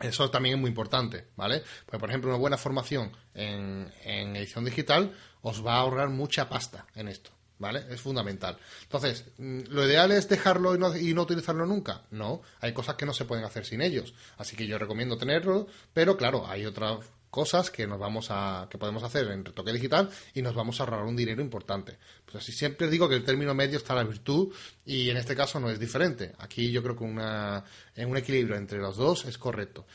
Eso 0.00 0.30
también 0.30 0.54
es 0.54 0.60
muy 0.60 0.68
importante, 0.68 1.26
¿vale? 1.36 1.62
Pues, 1.86 1.98
por 1.98 2.08
ejemplo, 2.08 2.30
una 2.30 2.38
buena 2.38 2.56
formación 2.56 3.10
en, 3.34 3.92
en 4.04 4.36
edición 4.36 4.64
digital 4.64 5.12
os 5.42 5.64
va 5.64 5.74
a 5.74 5.80
ahorrar 5.80 6.08
mucha 6.08 6.48
pasta 6.48 6.86
en 6.94 7.08
esto, 7.08 7.30
¿vale? 7.58 7.84
Es 7.90 8.00
fundamental. 8.00 8.58
Entonces, 8.82 9.24
mm, 9.38 9.62
¿lo 9.70 9.84
ideal 9.84 10.12
es 10.12 10.28
dejarlo 10.28 10.74
y 10.74 10.78
no, 10.78 10.96
y 10.96 11.14
no, 11.14 11.22
utilizarlo 11.22 11.66
nunca? 11.66 12.02
No, 12.10 12.42
hay 12.60 12.72
cosas 12.72 12.94
que 12.94 13.06
no 13.06 13.12
se 13.12 13.24
pueden 13.24 13.44
hacer 13.44 13.66
sin 13.66 13.82
ellos. 13.82 14.14
Así 14.36 14.56
que 14.56 14.66
yo 14.66 14.78
recomiendo 14.78 15.18
tenerlo, 15.18 15.66
pero 15.92 16.16
claro, 16.16 16.46
hay 16.46 16.64
otras 16.64 16.98
cosas 17.30 17.70
que 17.70 17.86
nos 17.86 17.98
vamos 17.98 18.28
a 18.30 18.66
que 18.70 18.78
podemos 18.78 19.02
hacer 19.02 19.28
en 19.30 19.44
retoque 19.44 19.72
digital 19.72 20.10
y 20.34 20.42
nos 20.42 20.54
vamos 20.54 20.80
a 20.80 20.84
ahorrar 20.84 21.04
un 21.04 21.16
dinero 21.16 21.42
importante. 21.42 21.98
Pues 22.24 22.36
así 22.36 22.52
siempre 22.52 22.88
digo 22.88 23.08
que 23.08 23.16
el 23.16 23.24
término 23.24 23.54
medio 23.54 23.78
está 23.78 23.94
la 23.94 24.04
virtud 24.04 24.52
y 24.84 25.10
en 25.10 25.16
este 25.16 25.36
caso 25.36 25.60
no 25.60 25.70
es 25.70 25.78
diferente. 25.78 26.32
Aquí 26.38 26.70
yo 26.70 26.82
creo 26.82 26.96
que 26.96 27.04
una, 27.04 27.64
en 27.94 28.10
un 28.10 28.16
equilibrio 28.16 28.56
entre 28.56 28.78
los 28.78 28.96
dos 28.96 29.24
es 29.24 29.38
correcto. 29.38 29.86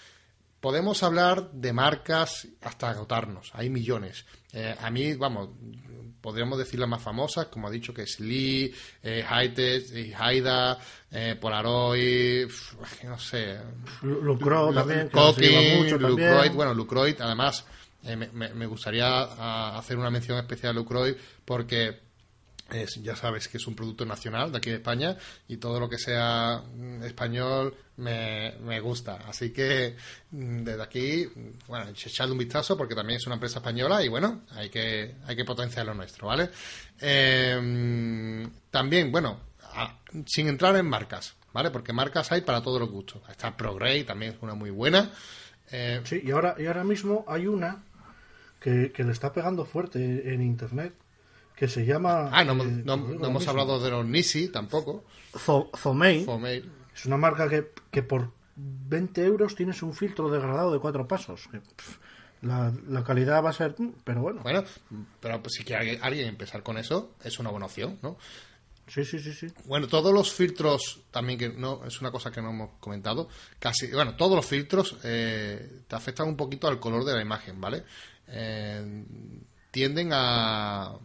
Podemos 0.63 1.03
hablar 1.03 1.51
de 1.51 1.73
marcas 1.73 2.47
hasta 2.61 2.89
agotarnos, 2.89 3.51
hay 3.53 3.69
millones. 3.69 4.25
Eh, 4.53 4.73
a 4.79 4.89
mí, 4.89 5.13
vamos, 5.15 5.49
podríamos 6.21 6.57
decir 6.57 6.79
las 6.79 6.87
más 6.87 7.01
famosas, 7.01 7.47
como 7.47 7.67
ha 7.67 7.69
dicho, 7.69 7.93
que 7.93 8.03
es 8.03 8.17
Lee, 8.21 8.73
eh, 9.03 9.25
Hightech, 9.27 10.15
Haida, 10.17 10.79
eh, 11.11 11.35
Polaroid, 11.37 12.47
no 13.03 13.19
sé. 13.19 13.57
Lucroid 14.03 14.73
también. 14.73 15.09
Cooking, 15.09 15.99
Lucroid, 15.99 16.51
bueno, 16.53 16.73
Lucroid, 16.73 17.19
además, 17.19 17.65
eh, 18.05 18.15
me, 18.15 18.53
me, 18.53 18.65
gustaría 18.65 19.77
hacer 19.77 19.97
una 19.97 20.11
mención 20.11 20.37
especial 20.37 20.69
a 20.69 20.75
Lucroid 20.75 21.15
porque 21.43 21.99
es, 22.71 22.95
ya 23.01 23.15
sabes 23.15 23.47
que 23.47 23.57
es 23.57 23.67
un 23.67 23.75
producto 23.75 24.05
nacional 24.05 24.51
de 24.51 24.57
aquí 24.57 24.69
de 24.69 24.77
España 24.77 25.17
y 25.47 25.57
todo 25.57 25.79
lo 25.79 25.89
que 25.89 25.97
sea 25.97 26.63
mm, 26.75 27.03
español 27.03 27.75
me, 27.97 28.55
me 28.61 28.79
gusta. 28.79 29.19
Así 29.27 29.51
que 29.51 29.95
mm, 30.31 30.63
desde 30.63 30.81
aquí, 30.81 31.29
bueno, 31.67 31.89
echadle 31.89 32.31
un 32.31 32.37
vistazo 32.37 32.77
porque 32.77 32.95
también 32.95 33.17
es 33.17 33.25
una 33.25 33.35
empresa 33.35 33.59
española 33.59 34.03
y 34.03 34.07
bueno, 34.07 34.43
hay 34.51 34.69
que, 34.69 35.15
hay 35.25 35.35
que 35.35 35.45
potenciar 35.45 35.85
lo 35.85 35.93
nuestro, 35.93 36.27
¿vale? 36.27 36.49
Eh, 36.99 38.47
también, 38.71 39.11
bueno, 39.11 39.39
sin 40.25 40.47
entrar 40.47 40.75
en 40.77 40.87
marcas, 40.87 41.35
¿vale? 41.51 41.69
Porque 41.69 41.93
marcas 41.93 42.31
hay 42.31 42.41
para 42.41 42.61
todos 42.61 42.79
los 42.79 42.89
gustos. 42.89 43.21
Está 43.29 43.55
ProGrey, 43.55 44.03
también 44.03 44.33
es 44.33 44.37
una 44.41 44.55
muy 44.55 44.71
buena. 44.71 45.11
Eh, 45.71 46.01
sí, 46.03 46.21
y 46.23 46.31
ahora, 46.31 46.55
y 46.57 46.65
ahora 46.65 46.83
mismo 46.83 47.25
hay 47.27 47.47
una 47.47 47.83
que, 48.59 48.91
que 48.91 49.03
le 49.03 49.11
está 49.11 49.33
pegando 49.33 49.65
fuerte 49.65 50.33
en 50.33 50.41
internet 50.41 50.93
que 51.55 51.67
se 51.67 51.85
llama... 51.85 52.29
Ah, 52.31 52.43
no, 52.43 52.63
eh, 52.63 52.83
hemos 52.85 53.47
hablado 53.47 53.79
de 53.79 53.91
los 53.91 54.05
Nisi 54.05 54.49
tampoco. 54.49 55.05
Zomei. 55.37 56.25
Es 56.95 57.05
una 57.05 57.17
marca 57.17 57.49
que, 57.49 57.71
que, 57.91 58.03
por 58.03 58.31
20 58.55 59.23
euros 59.23 59.55
tienes 59.55 59.81
un 59.83 59.93
filtro 59.93 60.29
degradado 60.29 60.71
de 60.71 60.79
cuatro 60.79 61.07
pasos. 61.07 61.49
La, 62.41 62.73
la, 62.87 63.03
calidad 63.03 63.43
va 63.43 63.51
a 63.51 63.53
ser... 63.53 63.75
Mm, 63.77 63.93
pero 64.03 64.21
bueno. 64.21 64.41
Bueno, 64.41 64.63
pero 65.19 65.41
pues, 65.41 65.53
si 65.53 65.63
quiere 65.63 65.99
alguien 66.01 66.27
empezar 66.27 66.61
con 66.61 66.77
eso, 66.77 67.15
es 67.23 67.39
una 67.39 67.49
buena 67.49 67.67
opción, 67.67 67.99
¿no? 68.01 68.17
Sí, 68.87 69.05
sí, 69.05 69.19
sí, 69.19 69.33
sí. 69.33 69.47
Bueno, 69.65 69.87
todos 69.87 70.13
los 70.13 70.33
filtros, 70.33 71.03
también 71.09 71.39
que 71.39 71.49
no 71.49 71.85
es 71.85 72.01
una 72.01 72.11
cosa 72.11 72.31
que 72.31 72.41
no 72.41 72.49
hemos 72.49 72.71
comentado, 72.81 73.29
casi, 73.57 73.87
bueno, 73.91 74.15
todos 74.15 74.35
los 74.35 74.45
filtros 74.45 74.97
eh, 75.03 75.83
te 75.87 75.95
afectan 75.95 76.27
un 76.27 76.35
poquito 76.35 76.67
al 76.67 76.81
color 76.81 77.05
de 77.05 77.13
la 77.13 77.21
imagen, 77.21 77.61
¿vale? 77.61 77.85
Eh, 78.27 79.05
tienden 79.71 80.09
a, 80.11 80.97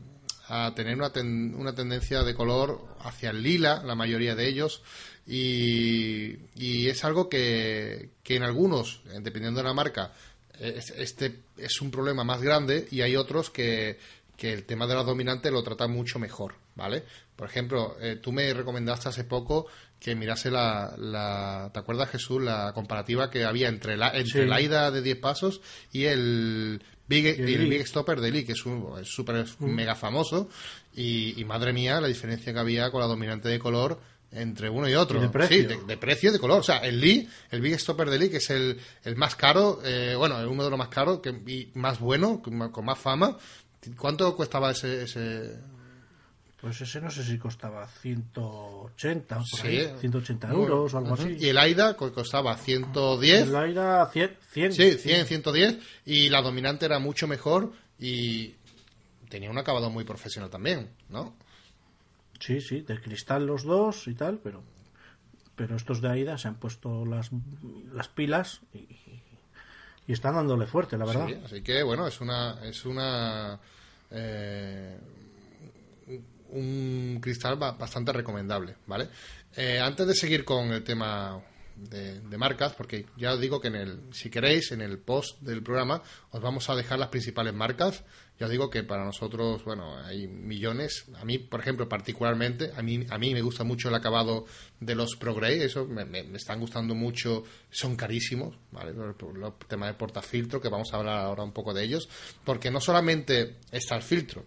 a 0.48 0.74
tener 0.74 0.96
una, 0.96 1.12
una 1.56 1.74
tendencia 1.74 2.22
de 2.22 2.34
color 2.34 2.80
hacia 3.00 3.30
el 3.30 3.42
lila, 3.42 3.82
la 3.84 3.94
mayoría 3.94 4.34
de 4.34 4.48
ellos, 4.48 4.82
y, 5.26 6.36
y 6.54 6.88
es 6.88 7.04
algo 7.04 7.28
que, 7.28 8.10
que, 8.22 8.36
en 8.36 8.42
algunos, 8.42 9.02
dependiendo 9.20 9.60
de 9.60 9.68
la 9.68 9.74
marca, 9.74 10.12
este 10.58 11.40
es 11.56 11.80
un 11.80 11.90
problema 11.90 12.24
más 12.24 12.42
grande 12.42 12.88
y 12.90 13.02
hay 13.02 13.14
otros 13.14 13.50
que, 13.50 13.98
que 14.38 14.52
el 14.52 14.64
tema 14.64 14.86
de 14.86 14.94
la 14.94 15.02
dominante 15.02 15.50
lo 15.50 15.62
trata 15.62 15.86
mucho 15.88 16.18
mejor, 16.18 16.54
¿vale? 16.76 17.04
Por 17.36 17.48
ejemplo, 17.48 17.96
eh, 18.00 18.16
tú 18.22 18.32
me 18.32 18.54
recomendaste 18.54 19.08
hace 19.08 19.24
poco 19.24 19.66
que 20.00 20.14
mirase 20.14 20.50
la, 20.50 20.94
la, 20.96 21.70
¿te 21.72 21.78
acuerdas 21.80 22.10
Jesús? 22.10 22.42
La 22.42 22.72
comparativa 22.72 23.30
que 23.30 23.44
había 23.44 23.68
entre 23.68 23.96
la, 23.96 24.10
entre 24.10 24.44
el 24.44 24.52
AIDA 24.52 24.90
de 24.90 25.02
10 25.02 25.18
pasos 25.18 25.60
y 25.92 26.04
el 26.04 26.82
Big, 27.08 27.26
el, 27.26 27.68
Big 27.68 27.86
Stopper 27.86 28.20
de 28.20 28.30
Lee, 28.30 28.44
que 28.44 28.52
es 28.52 28.58
súper 28.58 29.46
mega 29.60 29.94
famoso. 29.94 30.48
Y, 30.94 31.42
madre 31.46 31.72
mía, 31.72 32.00
la 32.00 32.08
diferencia 32.08 32.52
que 32.52 32.58
había 32.58 32.90
con 32.90 33.00
la 33.00 33.06
dominante 33.06 33.48
de 33.48 33.58
color 33.58 34.00
entre 34.30 34.68
uno 34.68 34.88
y 34.88 34.94
otro. 34.94 35.20
de 35.20 35.30
precio? 35.30 35.70
Sí, 35.70 35.84
de, 35.86 35.96
precio 35.96 36.28
y 36.28 36.32
de 36.34 36.38
color. 36.38 36.60
O 36.60 36.62
sea, 36.62 36.78
el 36.78 37.00
Lee, 37.00 37.28
el 37.50 37.60
Big 37.60 37.78
Stopper 37.80 38.10
de 38.10 38.18
Lee, 38.18 38.28
que 38.28 38.36
es 38.36 38.50
el, 38.50 38.78
el 39.04 39.16
más 39.16 39.36
caro, 39.36 39.80
eh, 39.84 40.14
bueno, 40.16 40.36
uno 40.48 40.64
de 40.64 40.70
los 40.70 40.78
más 40.78 40.88
caros 40.88 41.20
que, 41.20 41.30
y 41.30 41.70
más 41.74 41.98
bueno, 41.98 42.42
con, 42.42 42.84
más 42.84 42.98
fama. 42.98 43.38
¿Cuánto 43.96 44.36
costaba 44.36 44.72
ese, 44.72 45.04
ese, 45.04 45.56
pues 46.60 46.80
ese 46.80 47.00
no 47.00 47.10
sé 47.10 47.22
si 47.22 47.38
costaba 47.38 47.86
180, 47.86 49.42
180 50.00 50.50
euros 50.50 50.92
o 50.92 50.98
algo 50.98 51.14
así. 51.14 51.36
Y 51.38 51.48
el 51.48 51.58
AIDA 51.58 51.96
costaba 51.96 52.56
110. 52.56 53.48
El 53.48 53.56
AIDA 53.56 54.06
100, 54.06 54.36
100. 54.50 54.72
Sí, 54.72 54.92
100, 54.98 55.26
110. 55.26 55.78
Y 56.06 56.28
la 56.30 56.42
dominante 56.42 56.86
era 56.86 56.98
mucho 56.98 57.28
mejor 57.28 57.72
y 57.98 58.54
tenía 59.28 59.50
un 59.50 59.58
acabado 59.58 59.88
muy 59.90 60.02
profesional 60.04 60.50
también, 60.50 60.90
¿no? 61.08 61.36
Sí, 62.40 62.60
sí, 62.60 62.80
de 62.80 63.00
cristal 63.00 63.46
los 63.46 63.62
dos 63.62 64.08
y 64.08 64.14
tal, 64.14 64.38
pero 64.38 64.62
pero 65.54 65.76
estos 65.76 66.00
de 66.00 66.08
AIDA 66.08 66.38
se 66.38 66.46
han 66.48 66.54
puesto 66.54 67.04
las, 67.04 67.30
las 67.92 68.08
pilas 68.08 68.60
y, 68.72 68.78
y 70.06 70.12
están 70.12 70.34
dándole 70.34 70.66
fuerte, 70.66 70.96
la 70.96 71.04
verdad. 71.04 71.26
Sí, 71.26 71.34
así 71.44 71.62
que 71.62 71.82
bueno, 71.82 72.06
es 72.06 72.20
una 72.20 72.58
es 72.64 72.84
una 72.84 73.58
eh, 74.10 74.98
un 76.50 77.18
cristal 77.20 77.56
bastante 77.56 78.12
recomendable, 78.12 78.76
¿vale? 78.86 79.08
Eh, 79.56 79.78
antes 79.78 80.06
de 80.06 80.14
seguir 80.14 80.44
con 80.44 80.72
el 80.72 80.84
tema 80.84 81.42
de, 81.78 82.38
marcas, 82.38 82.74
porque 82.74 83.06
ya 83.16 83.32
os 83.32 83.40
digo 83.40 83.60
que 83.60 83.68
en 83.68 83.76
el, 83.76 84.00
si 84.12 84.30
queréis, 84.30 84.72
en 84.72 84.80
el 84.80 84.98
post 84.98 85.40
del 85.40 85.62
programa 85.62 86.02
os 86.30 86.40
vamos 86.40 86.68
a 86.70 86.76
dejar 86.76 86.98
las 86.98 87.08
principales 87.08 87.54
marcas. 87.54 88.04
Ya 88.38 88.46
os 88.46 88.52
digo 88.52 88.70
que 88.70 88.84
para 88.84 89.04
nosotros, 89.04 89.64
bueno, 89.64 89.98
hay 89.98 90.28
millones. 90.28 91.06
A 91.16 91.24
mí, 91.24 91.38
por 91.38 91.60
ejemplo, 91.60 91.88
particularmente, 91.88 92.70
a 92.76 92.82
mí, 92.82 93.04
a 93.10 93.18
mí 93.18 93.34
me 93.34 93.42
gusta 93.42 93.64
mucho 93.64 93.88
el 93.88 93.94
acabado 93.94 94.46
de 94.78 94.94
los 94.94 95.16
ProGrey, 95.16 95.60
eso 95.60 95.86
me, 95.86 96.20
están 96.36 96.60
gustando 96.60 96.94
mucho, 96.94 97.42
son 97.70 97.96
carísimos, 97.96 98.56
¿vale? 98.70 98.90
El 98.90 99.14
tema 99.66 99.86
de 99.86 99.94
portafiltro, 99.94 100.60
que 100.60 100.68
vamos 100.68 100.92
a 100.92 100.98
hablar 100.98 101.18
ahora 101.18 101.42
un 101.42 101.52
poco 101.52 101.74
de 101.74 101.82
ellos, 101.82 102.08
porque 102.44 102.70
no 102.70 102.80
solamente 102.80 103.56
está 103.72 103.96
el 103.96 104.02
filtro, 104.02 104.44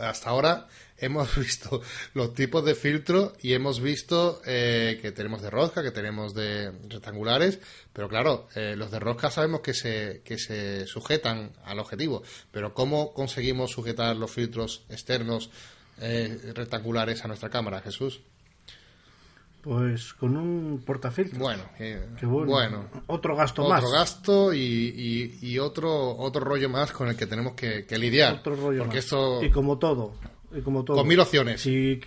hasta 0.00 0.30
ahora 0.30 0.68
hemos 1.02 1.36
visto 1.38 1.82
los 2.14 2.32
tipos 2.32 2.64
de 2.64 2.74
filtro 2.74 3.34
y 3.42 3.52
hemos 3.52 3.80
visto 3.80 4.40
eh, 4.46 4.98
que 5.02 5.12
tenemos 5.12 5.42
de 5.42 5.50
rosca, 5.50 5.82
que 5.82 5.90
tenemos 5.90 6.32
de 6.32 6.72
rectangulares, 6.88 7.60
pero 7.92 8.08
claro, 8.08 8.48
eh, 8.54 8.74
los 8.76 8.90
de 8.90 8.98
rosca 8.98 9.30
sabemos 9.30 9.60
que 9.60 9.74
se, 9.74 10.22
que 10.24 10.38
se 10.38 10.86
sujetan 10.86 11.52
al 11.64 11.78
objetivo, 11.78 12.22
pero 12.50 12.72
¿cómo 12.72 13.12
conseguimos 13.12 13.72
sujetar 13.72 14.16
los 14.16 14.30
filtros 14.30 14.84
externos 14.88 15.50
eh, 16.00 16.52
rectangulares 16.54 17.24
a 17.24 17.28
nuestra 17.28 17.50
cámara, 17.50 17.80
Jesús? 17.82 18.20
Pues 19.62 20.12
con 20.14 20.36
un 20.36 20.82
portafiltros. 20.84 21.38
Bueno, 21.38 21.62
bueno, 22.44 22.88
Otro 23.06 23.36
gasto 23.36 23.68
más. 23.68 23.80
Otro 23.80 23.92
gasto 23.96 24.52
y, 24.52 25.38
y, 25.40 25.58
otro 25.60 26.16
otro 26.16 26.44
rollo 26.44 26.68
más 26.68 26.90
con 26.90 27.06
el 27.08 27.14
que 27.14 27.26
tenemos 27.26 27.54
que, 27.54 27.86
lidiar. 27.96 28.34
Otro 28.34 28.56
rollo 28.56 28.82
porque 28.82 28.98
Esto... 28.98 29.40
Y 29.40 29.50
como 29.50 29.78
todo. 29.78 30.14
Como 30.64 30.84
todo. 30.84 30.96
Con 30.96 31.08
mil 31.08 31.20
opciones. 31.20 31.60
Si, 31.60 32.00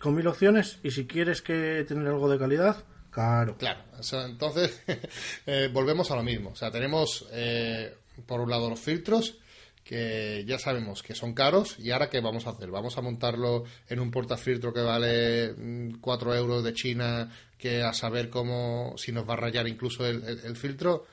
con 0.00 0.14
mil 0.14 0.26
opciones 0.26 0.78
y 0.82 0.90
si 0.90 1.06
quieres 1.06 1.42
que 1.42 1.84
tener 1.86 2.06
algo 2.08 2.28
de 2.28 2.38
calidad, 2.38 2.84
claro. 3.10 3.56
Claro. 3.56 3.80
entonces, 4.26 4.82
eh, 5.46 5.70
volvemos 5.72 6.10
a 6.10 6.16
lo 6.16 6.22
mismo. 6.22 6.50
O 6.50 6.56
sea, 6.56 6.70
tenemos 6.70 7.26
eh, 7.32 7.94
por 8.26 8.40
un 8.40 8.50
lado 8.50 8.70
los 8.70 8.80
filtros 8.80 9.38
que 9.84 10.44
ya 10.46 10.58
sabemos 10.58 11.02
que 11.02 11.14
son 11.14 11.34
caros 11.34 11.78
y 11.78 11.90
ahora 11.90 12.08
qué 12.08 12.20
vamos 12.20 12.46
a 12.46 12.50
hacer? 12.50 12.70
¿Vamos 12.70 12.96
a 12.96 13.02
montarlo 13.02 13.64
en 13.88 14.00
un 14.00 14.10
portafiltro 14.10 14.72
que 14.72 14.80
vale 14.80 15.54
4 16.00 16.30
mm, 16.30 16.34
euros 16.34 16.64
de 16.64 16.72
China 16.72 17.30
que 17.58 17.82
a 17.82 17.92
saber 17.92 18.30
cómo, 18.30 18.94
si 18.96 19.12
nos 19.12 19.28
va 19.28 19.34
a 19.34 19.36
rayar 19.36 19.68
incluso 19.68 20.06
el 20.06 20.56
filtro? 20.56 21.04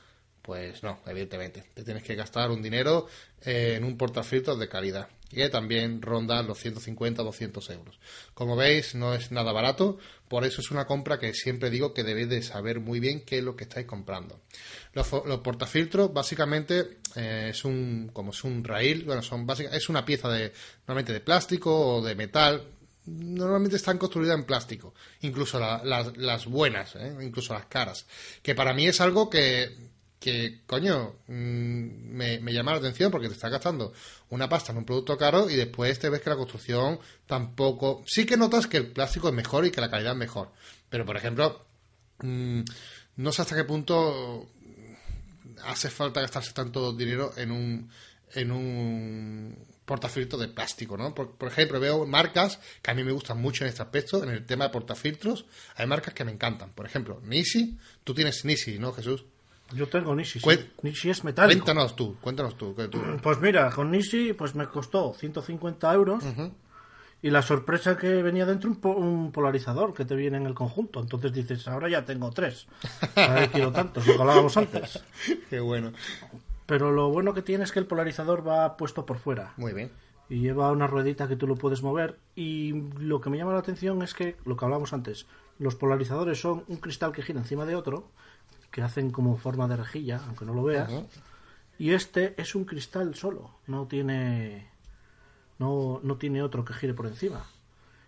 Pues 0.42 0.82
no, 0.84 1.00
evidentemente. 1.06 1.66
Te 1.74 1.84
tienes 1.84 2.04
que 2.04 2.16
gastar 2.16 2.50
un 2.50 2.62
dinero 2.62 3.08
en 3.42 3.84
un 3.84 3.98
portafiltros 3.98 4.58
de 4.58 4.68
calidad, 4.68 5.08
que 5.32 5.50
también 5.50 6.02
ronda 6.02 6.42
los 6.44 6.60
150 6.60 7.24
200 7.24 7.70
euros. 7.70 8.00
Como 8.34 8.56
veis, 8.56 8.96
no 8.96 9.14
es 9.14 9.32
nada 9.32 9.52
barato, 9.52 9.98
por 10.28 10.46
eso 10.46 10.62
es 10.62 10.72
una 10.72 10.86
compra 10.86 11.20
que 11.20 11.34
siempre 11.34 11.70
digo 11.70 11.94
que 11.94 12.04
debéis 12.04 12.30
de 12.30 12.42
saber 12.42 12.80
muy 12.80 13.00
bien 13.00 13.24
qué 13.26 13.40
es 13.40 13.44
lo 13.44 13.56
que 13.56 13.64
estáis 13.64 13.86
comprando. 13.86 14.42
Los, 14.94 15.08
portafiltros, 15.08 16.14
básicamente, 16.14 17.00
eh, 17.16 17.48
es 17.52 17.66
un, 17.66 18.10
como 18.14 18.32
es 18.32 18.44
un 18.44 18.64
rail, 18.64 19.04
bueno, 19.06 19.22
son 19.22 19.46
básicamente, 19.46 19.78
es 19.78 19.90
una 19.90 20.06
pieza 20.06 20.30
de, 20.30 20.54
normalmente 20.88 21.14
de 21.14 21.22
plástico 21.22 21.98
o 21.98 22.02
de 22.02 22.16
metal, 22.16 22.68
normalmente 23.06 23.78
están 23.78 23.98
construidas 23.98 24.38
en 24.38 24.46
plástico, 24.46 24.94
incluso 25.22 25.60
las, 25.60 26.46
buenas, 26.46 26.96
¿eh? 26.96 27.16
incluso 27.22 27.54
las 27.54 27.66
caras, 27.66 28.06
que 28.44 28.56
para 28.56 28.74
mí 28.74 28.88
es 28.88 29.02
algo 29.02 29.30
que 29.30 29.91
que, 30.22 30.62
coño, 30.68 31.16
mm, 31.28 31.34
me, 31.34 32.54
llama 32.54 32.74
la 32.74 32.78
atención 32.78 33.10
porque 33.10 33.28
te 33.28 33.34
estás 33.34 33.52
gastando 33.52 33.92
una 34.30 34.48
pasta 34.48 34.72
en 34.72 34.78
un 34.78 34.86
producto 34.86 35.18
caro 35.18 35.50
y 35.50 35.56
después 35.56 35.98
te 35.98 36.10
ves 36.10 36.22
que 36.22 36.30
la 36.30 36.36
construcción 36.36 37.00
tampoco... 37.26 38.04
Sí 38.06 38.28
que 38.28 38.38
notas 38.38 38.68
que 38.68 38.78
el 38.78 38.92
plástico 38.92 39.30
es 39.30 39.34
mejor 39.34 39.66
y 39.66 39.72
que 39.72 39.82
la 39.82 39.90
calidad 39.90 40.14
es 40.14 40.20
mejor. 40.20 40.52
Pero, 40.92 41.08
por 41.08 41.18
ejemplo, 41.18 41.66
mm, 42.20 42.62
no 43.16 43.32
sé 43.32 43.42
hasta 43.42 43.56
qué 43.56 43.64
punto 43.64 44.48
hace 45.64 45.90
falta 45.90 46.22
gastarse 46.22 46.54
tanto 46.54 46.94
dinero 46.94 47.34
en 47.36 47.52
un, 47.52 47.90
en 48.36 48.52
un 48.52 49.66
portafiltro 49.86 50.38
de 50.38 50.50
plástico, 50.50 50.98
¿no? 50.98 51.16
Por, 51.16 51.36
por, 51.36 51.48
ejemplo, 51.48 51.80
veo 51.80 52.06
marcas 52.06 52.60
que 52.84 52.92
a 52.92 52.94
mí 52.94 53.04
me 53.04 53.12
gustan 53.12 53.42
mucho 53.42 53.64
en 53.64 53.70
este 53.70 53.82
aspecto, 53.82 54.24
en 54.24 54.30
el 54.30 54.46
tema 54.46 54.66
de 54.66 54.70
portafiltros. 54.70 55.46
Hay 55.78 55.88
marcas 55.88 56.14
que 56.14 56.24
me 56.24 56.32
encantan. 56.32 56.74
Por 56.74 56.86
ejemplo, 56.86 57.20
Nisi. 57.26 57.80
Tú 58.04 58.14
tienes 58.14 58.46
Nisi, 58.46 58.78
¿no, 58.78 58.94
Jesús? 58.94 59.26
Yo 59.74 59.88
tengo 59.88 60.16
Nishi. 60.16 60.40
Nishi 60.82 61.10
es 61.10 61.24
metálico. 61.24 61.64
Cuéntanos 61.64 61.96
tú, 61.96 62.16
cuéntanos 62.22 62.58
tú, 62.58 62.76
Pues 63.24 63.40
mira, 63.40 63.70
con 63.72 63.92
Nishi 63.92 64.34
pues 64.34 64.56
me 64.56 64.68
costó 64.68 65.14
150 65.14 65.94
euros. 65.94 66.24
Y 67.24 67.30
la 67.30 67.44
sorpresa 67.44 67.98
que 67.98 68.24
venía 68.24 68.48
dentro 68.48 68.72
un, 68.72 69.32
polarizador 69.32 69.94
que 69.94 70.06
te 70.06 70.16
viene 70.16 70.38
en 70.38 70.48
el 70.48 70.56
conjunto. 70.56 71.02
Entonces 71.02 71.32
dices, 71.32 71.68
ahora 71.68 71.88
ya 71.88 72.04
tengo 72.04 72.32
tres. 72.32 72.68
Ahora 73.16 73.48
quiero 73.48 73.72
tantos, 73.72 74.08
lo 74.08 74.20
hablábamos 74.22 74.58
antes. 74.58 75.04
Qué 75.50 75.60
bueno. 75.60 75.92
Pero 76.66 76.92
lo 76.92 77.10
bueno 77.10 77.36
que 77.36 77.44
tiene 77.44 77.64
es 77.64 77.72
que 77.72 77.80
el 77.80 77.86
polarizador 77.86 78.48
va 78.48 78.76
puesto 78.76 79.06
por 79.06 79.20
fuera. 79.20 79.54
Muy 79.58 79.74
bien. 79.74 79.92
Y 80.30 80.40
lleva 80.40 80.72
una 80.72 80.88
ruedita 80.88 81.28
que 81.28 81.36
tú 81.36 81.46
lo 81.46 81.56
puedes 81.56 81.84
mover. 81.84 82.18
Y 82.36 82.74
lo 82.98 83.22
que 83.22 83.30
me 83.30 83.38
llama 83.38 83.54
la 83.54 83.60
atención 83.60 84.02
es 84.02 84.16
que, 84.16 84.38
lo 84.46 84.58
que 84.58 84.66
hablábamos 84.66 84.94
antes, 84.94 85.28
los 85.60 85.76
polarizadores 85.76 86.42
son 86.42 86.64
un 86.70 86.78
cristal 86.78 87.12
que 87.12 87.22
gira 87.22 87.40
encima 87.40 87.66
de 87.66 87.76
otro 87.76 88.10
que 88.72 88.82
hacen 88.82 89.12
como 89.12 89.38
forma 89.38 89.68
de 89.68 89.78
rejilla, 89.78 90.22
aunque 90.26 90.46
no 90.46 90.54
lo 90.54 90.64
veas. 90.64 90.92
Y 91.78 91.92
este 91.92 92.34
es 92.42 92.56
un 92.56 92.66
cristal 92.66 93.16
solo, 93.16 93.52
no 93.68 93.88
tiene 93.88 94.72
no, 95.62 96.00
no 96.04 96.18
tiene 96.18 96.42
otro 96.42 96.66
que 96.66 96.74
gire 96.74 96.94
por 96.94 97.06
encima. 97.06 97.46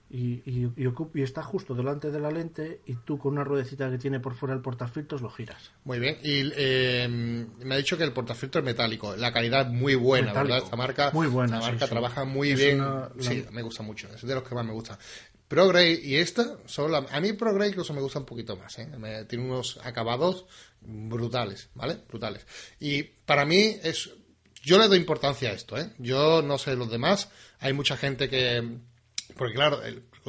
Y, 0.10 0.44
y, 0.46 0.72
está 1.24 1.42
justo 1.42 1.74
delante 1.74 2.12
de 2.12 2.20
la 2.20 2.30
lente 2.30 2.82
y 2.86 2.94
tú 2.94 3.18
con 3.18 3.34
una 3.34 3.44
ruedecita 3.44 3.90
que 3.90 3.98
tiene 3.98 4.20
por 4.20 4.36
fuera 4.36 4.54
el 4.54 4.62
portafiltros 4.62 5.22
lo 5.22 5.30
giras. 5.32 5.72
Muy 5.86 5.98
bien. 5.98 6.18
Y 6.22 6.52
eh, 6.56 7.08
me 7.10 7.74
ha 7.74 7.78
dicho 7.78 7.98
que 7.98 8.04
el 8.04 8.12
portafiltro 8.12 8.60
es 8.60 8.66
metálico. 8.66 9.16
La 9.16 9.34
calidad 9.34 9.62
es 9.62 9.74
muy 9.74 9.96
buena, 9.96 10.34
¿verdad? 10.34 10.60
Esta 10.60 10.76
marca, 10.76 11.10
muy 11.14 11.26
buena, 11.26 11.58
esta 11.58 11.72
marca 11.72 11.88
trabaja 11.88 12.26
muy 12.26 12.54
bien. 12.54 12.84
Sí, 13.18 13.44
me 13.52 13.64
gusta 13.64 13.82
mucho. 13.82 14.08
Es 14.14 14.22
de 14.22 14.36
los 14.36 14.44
que 14.44 14.54
más 14.54 14.66
me 14.66 14.74
gusta. 14.74 15.00
ProGray 15.48 16.00
y 16.04 16.16
esta 16.16 16.58
son 16.66 16.94
a 16.96 17.20
mí 17.22 17.34
ProGray 17.34 17.70
incluso 17.70 17.94
me 17.94 18.02
gusta 18.02 18.20
un 18.20 18.26
poquito 18.26 18.56
más, 18.56 18.80
¿eh? 18.80 18.88
tiene 19.28 19.46
unos 19.46 19.80
acabados 19.84 20.46
brutales, 20.82 21.70
¿vale? 21.76 22.00
Brutales. 22.08 22.46
Y 22.80 23.04
para 23.04 23.46
mí 23.46 23.78
es 23.84 24.12
yo 24.64 24.80
le 24.80 24.88
doy 24.88 24.98
importancia 24.98 25.50
a 25.50 25.54
esto, 25.54 25.78
¿eh? 25.78 25.92
Yo 26.00 26.42
no 26.42 26.58
sé 26.58 26.76
los 26.76 26.90
demás, 26.90 27.30
hay 27.60 27.74
mucha 27.74 27.98
gente 27.98 28.30
que 28.30 28.80
porque 29.38 29.54
claro, 29.54 29.82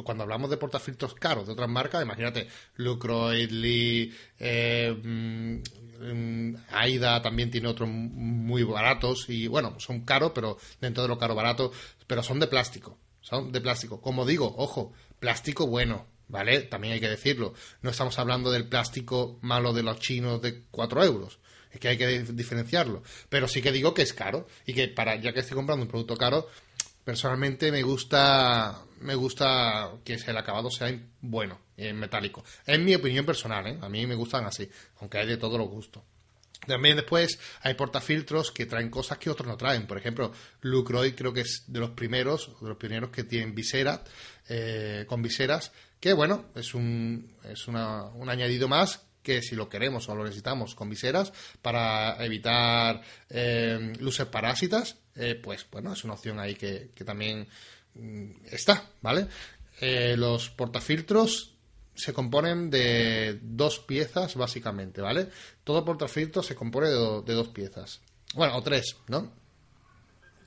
cuando 0.03 0.23
hablamos 0.23 0.49
de 0.49 0.57
portafiltros 0.57 1.13
caros 1.15 1.47
de 1.47 1.53
otras 1.53 1.69
marcas, 1.69 2.03
imagínate, 2.03 2.47
Lucroid, 2.75 3.49
Lee, 3.49 4.13
eh, 4.39 4.91
mm, 4.91 6.55
Aida 6.71 7.21
también 7.21 7.51
tiene 7.51 7.67
otros 7.67 7.89
muy 7.89 8.63
baratos 8.63 9.29
y 9.29 9.47
bueno, 9.47 9.79
son 9.79 10.01
caros, 10.01 10.31
pero 10.33 10.57
dentro 10.81 11.03
de 11.03 11.09
lo 11.09 11.17
caro 11.17 11.35
barato, 11.35 11.71
pero 12.07 12.23
son 12.23 12.39
de 12.39 12.47
plástico, 12.47 12.97
son 13.21 13.51
de 13.51 13.61
plástico. 13.61 14.01
Como 14.01 14.25
digo, 14.25 14.53
ojo, 14.57 14.93
plástico 15.25 15.65
bueno, 15.65 16.05
¿vale? 16.27 16.61
También 16.61 16.93
hay 16.93 16.99
que 16.99 17.09
decirlo. 17.09 17.55
No 17.81 17.89
estamos 17.89 18.19
hablando 18.19 18.51
del 18.51 18.67
plástico 18.67 19.39
malo 19.41 19.73
de 19.73 19.81
los 19.81 19.99
chinos 19.99 20.39
de 20.39 20.65
4 20.69 21.03
euros. 21.03 21.39
Es 21.71 21.79
que 21.79 21.87
hay 21.87 21.97
que 21.97 22.19
diferenciarlo. 22.19 23.01
Pero 23.27 23.47
sí 23.47 23.59
que 23.59 23.71
digo 23.71 23.95
que 23.95 24.03
es 24.03 24.13
caro 24.13 24.47
y 24.67 24.75
que 24.75 24.87
para 24.87 25.15
ya 25.15 25.33
que 25.33 25.39
estoy 25.39 25.55
comprando 25.55 25.81
un 25.83 25.89
producto 25.89 26.15
caro, 26.15 26.47
personalmente 27.03 27.71
me 27.71 27.81
gusta 27.81 28.83
me 29.01 29.15
gusta 29.15 29.93
que 30.03 30.13
el 30.13 30.37
acabado 30.37 30.69
sea 30.69 30.95
bueno, 31.21 31.59
en 31.75 31.97
metálico. 31.97 32.43
Es 32.67 32.79
mi 32.79 32.93
opinión 32.93 33.25
personal, 33.25 33.65
¿eh? 33.65 33.79
A 33.81 33.89
mí 33.89 34.05
me 34.05 34.13
gustan 34.13 34.45
así, 34.45 34.69
aunque 34.99 35.17
hay 35.17 35.25
de 35.25 35.37
todos 35.37 35.57
los 35.57 35.67
gustos. 35.67 36.03
También 36.67 36.95
después 36.95 37.39
hay 37.61 37.73
portafiltros 37.73 38.51
que 38.51 38.65
traen 38.65 38.89
cosas 38.89 39.17
que 39.17 39.29
otros 39.29 39.47
no 39.47 39.57
traen. 39.57 39.87
Por 39.87 39.97
ejemplo, 39.97 40.31
Lucroy 40.61 41.13
creo 41.13 41.33
que 41.33 41.41
es 41.41 41.63
de 41.67 41.79
los 41.79 41.91
primeros, 41.91 42.51
de 42.61 42.69
los 42.69 42.77
primeros 42.77 43.09
que 43.09 43.23
tienen 43.23 43.55
viseras, 43.55 44.01
eh, 44.49 45.05
con 45.07 45.21
viseras, 45.21 45.71
que 45.99 46.13
bueno, 46.13 46.45
es 46.55 46.73
un, 46.73 47.35
es 47.43 47.67
una, 47.67 48.03
un 48.05 48.29
añadido 48.29 48.67
más 48.67 49.01
que 49.21 49.41
si 49.41 49.55
lo 49.55 49.67
queremos 49.67 50.07
o 50.07 50.15
lo 50.15 50.23
necesitamos 50.23 50.75
con 50.75 50.89
viseras 50.89 51.33
para 51.61 52.23
evitar 52.23 53.01
eh, 53.29 53.93
luces 53.99 54.27
parásitas, 54.27 54.97
eh, 55.15 55.39
pues 55.41 55.65
bueno, 55.71 55.93
es 55.93 56.03
una 56.03 56.13
opción 56.13 56.39
ahí 56.39 56.53
que, 56.53 56.91
que 56.93 57.03
también 57.03 57.47
mm, 57.95 58.45
está, 58.51 58.89
¿vale? 59.01 59.27
los 60.15 60.49
portafiltros 60.51 61.54
se 61.95 62.13
componen 62.13 62.69
de 62.69 63.39
dos 63.41 63.79
piezas, 63.79 64.35
básicamente, 64.35 65.01
¿vale? 65.01 65.29
Todo 65.63 65.85
portafiltro 65.85 66.43
se 66.43 66.55
compone 66.55 66.89
de, 66.89 67.21
de, 67.21 67.33
dos 67.33 67.47
piezas. 67.49 68.01
Bueno, 68.33 68.57
o 68.57 68.61
tres, 68.61 68.97
¿no? 69.07 69.31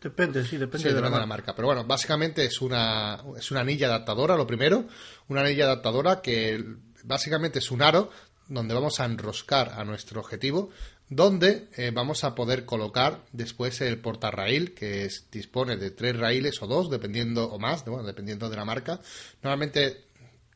Depende, 0.01 0.45
sí, 0.45 0.57
depende, 0.57 0.93
de, 0.93 1.01
la, 1.01 1.27
marca. 1.27 1.55
Pero 1.57 1.69
bueno, 1.69 1.85
básicamente 1.85 2.45
es 2.45 2.61
una, 2.61 3.19
es 3.37 3.51
una 3.51 3.61
anilla 3.61 3.89
adaptadora, 3.89 4.37
lo 4.37 4.47
primero. 4.47 4.87
Una 5.27 5.41
anilla 5.41 5.65
adaptadora 5.65 6.21
que 6.23 6.63
básicamente 7.03 7.59
es 7.59 7.71
un 7.71 7.83
aro 7.83 8.11
donde 8.47 8.75
vamos 8.75 9.01
a 9.01 9.05
enroscar 9.05 9.73
a 9.77 9.85
nuestro 9.85 10.21
objetivo, 10.21 10.71
donde 11.09 11.69
eh, 11.77 11.91
vamos 11.93 12.23
a 12.23 12.35
poder 12.35 12.65
colocar 12.65 13.23
después 13.33 13.81
el 13.81 13.99
portarraíl, 13.99 14.73
que 14.73 15.09
dispone 15.33 15.77
de 15.77 15.91
tres 15.91 16.17
raíles 16.17 16.63
o 16.63 16.67
dos, 16.67 16.91
dependiendo, 16.91 17.51
o 17.51 17.59
más, 17.59 17.85
bueno, 17.85 18.07
dependiendo 18.07 18.49
de 18.49 18.57
la 18.57 18.65
marca. 18.65 19.01
Normalmente 19.43 20.08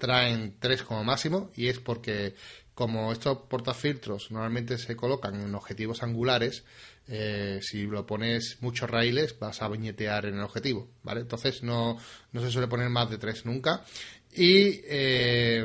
traen 0.03 0.57
tres 0.59 0.83
como 0.83 1.05
máximo 1.05 1.53
y 1.55 1.69
es 1.69 1.79
porque 1.79 2.35
como 2.75 3.13
estos 3.13 3.39
portafiltros 3.49 4.33
normalmente 4.33 4.77
se 4.77 4.97
colocan 4.97 5.41
en 5.41 5.55
objetivos 5.55 6.03
angulares, 6.03 6.65
eh, 7.07 7.61
si 7.63 7.85
lo 7.85 8.05
pones 8.05 8.59
muchos 8.63 8.91
raíles 8.91 9.39
vas 9.39 9.63
a 9.63 9.69
viñetear 9.69 10.27
en 10.27 10.35
el 10.35 10.41
objetivo, 10.41 10.89
¿vale? 11.05 11.21
Entonces 11.21 11.63
no, 11.63 11.97
no 12.33 12.41
se 12.41 12.51
suele 12.51 12.67
poner 12.67 12.89
más 12.89 13.11
de 13.11 13.19
tres 13.19 13.47
nunca 13.47 13.85
y 14.33 14.81
eh, 14.87 15.65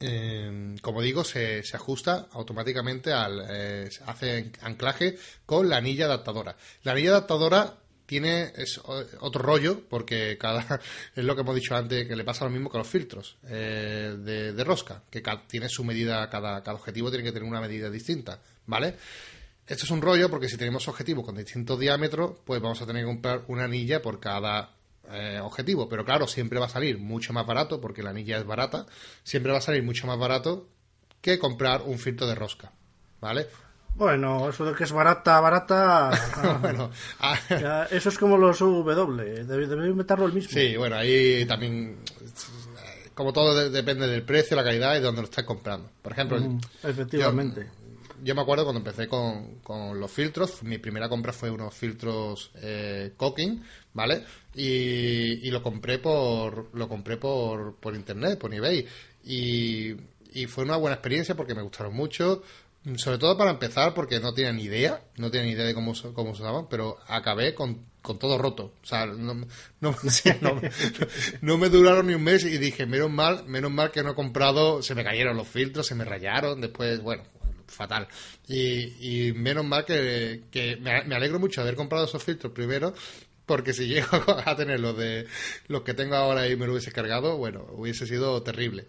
em, 0.00 0.78
como 0.78 1.02
digo, 1.02 1.22
se, 1.22 1.62
se, 1.62 1.76
ajusta 1.76 2.28
automáticamente 2.32 3.12
al. 3.12 3.44
Eh, 3.50 3.90
hace 4.06 4.50
anclaje 4.62 5.18
con 5.44 5.68
la 5.68 5.76
anilla 5.76 6.06
adaptadora. 6.06 6.56
La 6.84 6.92
anilla 6.92 7.10
adaptadora 7.10 7.79
tiene 8.10 8.52
es 8.56 8.80
otro 8.84 9.40
rollo, 9.40 9.82
porque 9.88 10.36
cada 10.36 10.80
es 11.14 11.24
lo 11.24 11.36
que 11.36 11.42
hemos 11.42 11.54
dicho 11.54 11.76
antes, 11.76 12.08
que 12.08 12.16
le 12.16 12.24
pasa 12.24 12.44
lo 12.44 12.50
mismo 12.50 12.68
que 12.68 12.76
los 12.76 12.88
filtros 12.88 13.36
eh, 13.46 14.16
de, 14.18 14.64
rosca, 14.64 15.04
que 15.08 15.22
tiene 15.46 15.68
su 15.68 15.84
medida, 15.84 16.28
cada, 16.28 16.60
cada 16.64 16.76
objetivo 16.76 17.08
tiene 17.08 17.22
que 17.22 17.30
tener 17.30 17.48
una 17.48 17.60
medida 17.60 17.88
distinta, 17.88 18.40
¿vale? 18.66 18.96
Esto 19.64 19.84
es 19.84 19.90
un 19.92 20.02
rollo 20.02 20.28
porque 20.28 20.48
si 20.48 20.56
tenemos 20.56 20.88
objetivos 20.88 21.24
con 21.24 21.36
distintos 21.36 21.78
diámetros, 21.78 22.32
pues 22.44 22.60
vamos 22.60 22.82
a 22.82 22.86
tener 22.86 23.04
que 23.04 23.06
comprar 23.06 23.44
una 23.46 23.62
anilla 23.62 24.02
por 24.02 24.18
cada 24.18 24.74
eh, 25.12 25.38
objetivo. 25.40 25.88
Pero 25.88 26.04
claro, 26.04 26.26
siempre 26.26 26.58
va 26.58 26.66
a 26.66 26.70
salir 26.70 26.98
mucho 26.98 27.32
más 27.32 27.46
barato, 27.46 27.80
porque 27.80 28.02
la 28.02 28.10
anilla 28.10 28.38
es 28.38 28.44
barata, 28.44 28.86
siempre 29.22 29.52
va 29.52 29.58
a 29.58 29.62
salir 29.62 29.84
mucho 29.84 30.08
más 30.08 30.18
barato 30.18 30.68
que 31.20 31.38
comprar 31.38 31.82
un 31.82 32.00
filtro 32.00 32.26
de 32.26 32.34
rosca, 32.34 32.72
¿vale? 33.20 33.46
Bueno, 33.94 34.48
eso 34.48 34.64
de 34.64 34.74
que 34.74 34.84
es 34.84 34.92
barata, 34.92 35.40
barata. 35.40 36.10
bueno, 36.60 36.90
ah. 37.18 37.86
eso 37.90 38.08
es 38.08 38.18
como 38.18 38.38
los 38.38 38.58
W, 38.58 39.44
debe 39.44 39.88
inventarlo 39.88 40.26
el 40.26 40.32
mismo. 40.32 40.50
Sí, 40.50 40.76
bueno, 40.76 40.96
ahí 40.96 41.44
también. 41.46 41.98
Como 43.14 43.32
todo 43.32 43.68
depende 43.68 44.06
del 44.06 44.22
precio, 44.22 44.56
la 44.56 44.64
calidad 44.64 44.92
y 44.92 45.00
de 45.00 45.02
dónde 45.02 45.20
lo 45.20 45.26
estás 45.26 45.44
comprando. 45.44 45.90
Por 46.00 46.12
ejemplo, 46.12 46.40
efectivamente. 46.82 47.68
yo 48.22 48.34
me 48.34 48.40
acuerdo 48.40 48.64
cuando 48.64 48.78
empecé 48.78 49.08
con, 49.08 50.00
los 50.00 50.10
filtros, 50.10 50.62
mi 50.62 50.78
primera 50.78 51.08
compra 51.10 51.34
fue 51.34 51.50
unos 51.50 51.74
filtros 51.74 52.50
eh, 52.54 53.12
Cooking, 53.18 53.62
¿vale? 53.92 54.24
Y, 54.54 55.46
y, 55.46 55.50
lo 55.50 55.62
compré 55.62 55.98
por 55.98 56.70
lo 56.74 56.88
compré 56.88 57.18
por, 57.18 57.74
por 57.74 57.94
internet, 57.94 58.38
por 58.38 58.54
eBay. 58.54 58.86
Y, 59.24 59.94
y 60.32 60.46
fue 60.46 60.64
una 60.64 60.76
buena 60.76 60.94
experiencia 60.94 61.34
porque 61.34 61.54
me 61.54 61.62
gustaron 61.62 61.94
mucho. 61.94 62.42
Sobre 62.96 63.18
todo 63.18 63.36
para 63.36 63.50
empezar, 63.50 63.92
porque 63.92 64.20
no 64.20 64.32
tenía 64.32 64.52
ni 64.52 64.62
idea, 64.62 65.02
no 65.16 65.30
tenía 65.30 65.46
ni 65.46 65.52
idea 65.52 65.66
de 65.66 65.74
cómo, 65.74 65.92
cómo 66.14 66.34
se 66.34 66.42
usaban, 66.42 66.66
pero 66.68 66.96
acabé 67.08 67.54
con, 67.54 67.84
con 68.00 68.18
todo 68.18 68.38
roto. 68.38 68.74
O 68.82 68.86
sea, 68.86 69.04
no, 69.06 69.34
no, 69.34 69.96
no, 71.42 71.58
me 71.58 71.68
duraron 71.68 72.06
ni 72.06 72.14
un 72.14 72.22
mes 72.22 72.44
y 72.44 72.56
dije, 72.56 72.86
menos 72.86 73.10
mal, 73.10 73.44
menos 73.46 73.70
mal 73.70 73.90
que 73.90 74.02
no 74.02 74.12
he 74.12 74.14
comprado, 74.14 74.82
se 74.82 74.94
me 74.94 75.04
cayeron 75.04 75.36
los 75.36 75.46
filtros, 75.46 75.86
se 75.86 75.94
me 75.94 76.06
rayaron, 76.06 76.60
después, 76.60 77.02
bueno, 77.02 77.24
fatal. 77.66 78.08
Y, 78.48 79.28
y 79.28 79.32
menos 79.32 79.64
mal 79.64 79.84
que, 79.84 80.44
que 80.50 80.76
me, 80.76 80.92
alegro 81.14 81.38
mucho 81.38 81.60
de 81.60 81.68
haber 81.68 81.76
comprado 81.76 82.06
esos 82.06 82.22
filtros 82.22 82.52
primero, 82.52 82.94
porque 83.44 83.72
si 83.72 83.86
llego 83.88 84.08
a 84.44 84.56
tener 84.56 84.80
los 84.80 84.96
de 84.96 85.26
los 85.68 85.82
que 85.82 85.94
tengo 85.94 86.16
ahora 86.16 86.48
y 86.48 86.56
me 86.56 86.66
lo 86.66 86.72
hubiese 86.72 86.92
cargado, 86.92 87.36
bueno, 87.36 87.66
hubiese 87.72 88.06
sido 88.06 88.42
terrible. 88.42 88.86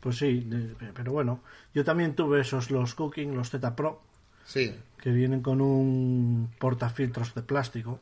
Pues 0.00 0.18
sí, 0.18 0.46
pero 0.94 1.12
bueno, 1.12 1.42
yo 1.74 1.84
también 1.84 2.14
tuve 2.14 2.40
esos, 2.40 2.70
los 2.70 2.94
Cooking, 2.94 3.34
los 3.34 3.50
Z 3.50 3.74
Pro. 3.74 4.00
Sí. 4.46 4.72
Que 4.98 5.10
vienen 5.10 5.42
con 5.42 5.60
un 5.60 6.50
portafiltros 6.58 7.34
de 7.34 7.42
plástico. 7.42 8.00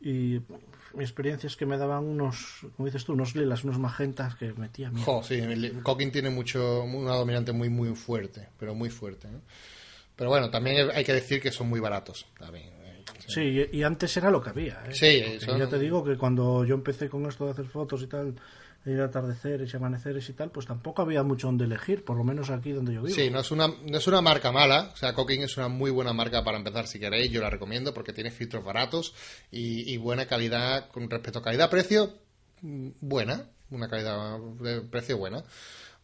Y 0.00 0.40
mi 0.94 1.04
experiencia 1.04 1.46
es 1.46 1.56
que 1.56 1.64
me 1.64 1.78
daban 1.78 2.04
unos, 2.04 2.66
como 2.76 2.86
dices 2.86 3.04
tú, 3.04 3.12
unos 3.12 3.36
lilas, 3.36 3.62
unos 3.64 3.78
magentas 3.78 4.34
que 4.34 4.52
metía 4.52 4.90
Jo, 5.04 5.22
sí, 5.22 5.40
Cooking 5.82 6.10
tiene 6.10 6.30
mucho, 6.30 6.82
una 6.82 7.14
dominante 7.14 7.52
muy, 7.52 7.68
muy 7.68 7.94
fuerte, 7.94 8.48
pero 8.58 8.74
muy 8.74 8.90
fuerte. 8.90 9.28
Pero 10.16 10.30
bueno, 10.30 10.50
también 10.50 10.90
hay 10.92 11.04
que 11.04 11.12
decir 11.12 11.40
que 11.40 11.50
son 11.50 11.68
muy 11.68 11.80
baratos. 11.80 12.26
También. 12.38 12.66
Eh, 12.84 13.04
sí, 13.26 13.66
y, 13.72 13.82
antes 13.82 14.16
era 14.16 14.30
lo 14.30 14.42
que 14.42 14.50
había. 14.50 14.82
¿eh? 14.86 14.94
Sí, 14.94 15.46
ya 15.46 15.68
te 15.68 15.78
digo 15.78 16.04
que 16.04 16.16
cuando 16.16 16.64
yo 16.64 16.74
empecé 16.74 17.08
con 17.08 17.24
esto 17.26 17.46
de 17.46 17.52
hacer 17.52 17.66
fotos 17.66 18.02
y 18.02 18.06
tal, 18.08 18.34
ir 18.84 19.00
atardeceres 19.00 19.72
y 19.72 19.76
amaneceres 19.76 20.28
y 20.28 20.32
tal, 20.32 20.50
pues 20.50 20.66
tampoco 20.66 21.02
había 21.02 21.22
mucho 21.22 21.46
donde 21.46 21.64
elegir, 21.64 22.04
por 22.04 22.16
lo 22.16 22.24
menos 22.24 22.50
aquí 22.50 22.72
donde 22.72 22.94
yo 22.94 23.02
vivo. 23.02 23.14
Sí, 23.14 23.30
no 23.30 23.40
es 23.40 23.50
una, 23.50 23.68
no 23.68 23.98
es 23.98 24.06
una 24.06 24.20
marca 24.20 24.50
mala, 24.50 24.90
o 24.92 24.96
sea, 24.96 25.14
Cooking 25.14 25.42
es 25.42 25.56
una 25.56 25.68
muy 25.68 25.90
buena 25.90 26.12
marca 26.12 26.42
para 26.42 26.58
empezar 26.58 26.86
si 26.86 26.98
queréis, 26.98 27.30
yo 27.30 27.40
la 27.40 27.50
recomiendo 27.50 27.94
porque 27.94 28.12
tiene 28.12 28.30
filtros 28.30 28.64
baratos 28.64 29.14
y, 29.50 29.96
buena 29.98 30.26
calidad 30.26 30.88
con 30.90 31.08
respecto 31.08 31.38
a 31.38 31.42
calidad-precio, 31.42 32.14
mm, 32.62 32.88
buena, 33.00 33.46
una 33.70 33.88
calidad 33.88 34.38
de 34.60 34.80
precio 34.80 35.16
buena. 35.16 35.44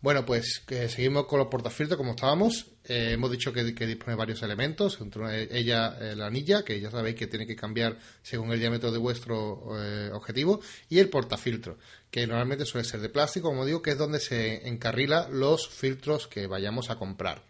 Bueno, 0.01 0.25
pues 0.25 0.63
seguimos 0.89 1.27
con 1.27 1.41
los 1.41 1.49
portafiltros 1.49 1.97
como 1.97 2.13
estábamos. 2.13 2.67
Eh, 2.85 3.11
hemos 3.15 3.33
dicho 3.33 3.53
que, 3.53 3.65
dispone 3.65 4.13
de 4.13 4.15
varios 4.15 4.41
elementos, 4.43 4.97
entre 5.01 5.59
ella 5.59 5.97
eh, 6.01 6.15
la 6.15 6.27
anilla, 6.27 6.65
que 6.65 6.81
ya 6.81 6.89
sabéis 6.89 7.17
que 7.17 7.27
tiene 7.27 7.49
que 7.49 7.57
cambiar 7.57 7.99
según 8.23 8.53
el 8.53 8.61
diámetro 8.61 8.93
de 8.93 8.99
vuestro 8.99 9.77
eh, 9.77 10.11
objetivo, 10.13 10.61
y 10.89 11.01
el 11.01 11.09
portafiltro, 11.09 11.79
que 12.13 12.29
normalmente 12.29 12.65
suele 12.65 12.87
ser 12.87 13.01
de 13.01 13.09
plástico, 13.09 13.49
como 13.49 13.67
digo, 13.67 13.83
que 13.83 13.91
es 13.91 13.99
donde 13.99 14.21
se 14.21 14.69
encarrila 14.69 15.29
los 15.29 15.69
filtros 15.69 16.29
que 16.29 16.47
vayamos 16.47 16.91
a 16.91 16.97
comprar. 16.97 17.43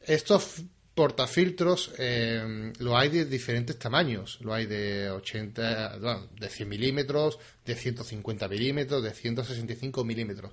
Estos 0.00 0.62
portafiltros 0.92 1.92
lo 2.78 2.96
hay 2.96 3.10
de 3.10 3.26
diferentes 3.26 3.78
tamaños. 3.78 4.38
Lo 4.40 4.54
hay 4.54 4.64
de 4.64 5.10
80, 5.10 5.98
de 6.40 6.48
100 6.48 6.68
milímetros, 6.68 7.38
de 7.66 7.74
150 7.74 8.48
milímetros, 8.48 9.02
de 9.02 9.12
165 9.12 10.04
milímetros. 10.04 10.52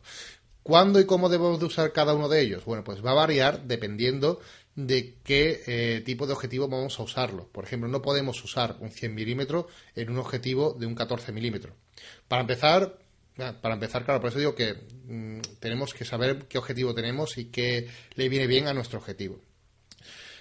¿Cuándo 0.64 1.02
y 1.02 1.06
cómo 1.06 1.28
debemos 1.28 1.60
de 1.60 1.66
usar 1.66 1.92
cada 1.92 2.14
uno 2.14 2.30
de 2.30 2.40
ellos? 2.40 2.64
Bueno, 2.64 2.86
pues 2.86 3.06
va 3.06 3.12
a 3.12 3.16
variar 3.16 3.64
dependiendo 3.64 4.40
de 4.76 5.16
qué 5.24 5.62
eh, 5.68 6.02
tipo 6.06 6.26
de 6.26 6.34
objetivo 6.34 6.70
vamos 6.70 6.98
a 7.00 7.04
usarlo. 7.04 7.48
Por 7.50 7.66
ejemplo, 7.66 7.90
no 7.90 8.02
podemos 8.02 8.42
usar 8.44 8.78
un 8.80 8.90
100 8.90 9.14
milímetros 9.14 9.66
en 9.96 10.10
un 10.10 10.18
objetivo 10.18 10.74
de 10.80 10.86
un 10.86 10.96
14 10.96 11.34
milímetros. 11.34 11.76
Para 12.30 12.42
empezar, 12.42 12.98
ah, 13.40 13.56
para 13.62 13.76
empezar, 13.76 14.06
claro, 14.06 14.22
por 14.22 14.30
eso 14.30 14.40
digo 14.40 14.56
que 14.56 14.74
mm, 15.06 15.42
tenemos 15.60 15.94
que 15.94 16.06
saber 16.06 16.46
qué 16.48 16.58
objetivo 16.58 16.96
tenemos 16.96 17.38
y 17.38 17.46
qué 17.46 17.90
le 18.16 18.30
viene 18.30 18.48
bien 18.48 18.68
a 18.68 18.74
nuestro 18.74 19.00
objetivo. 19.00 19.42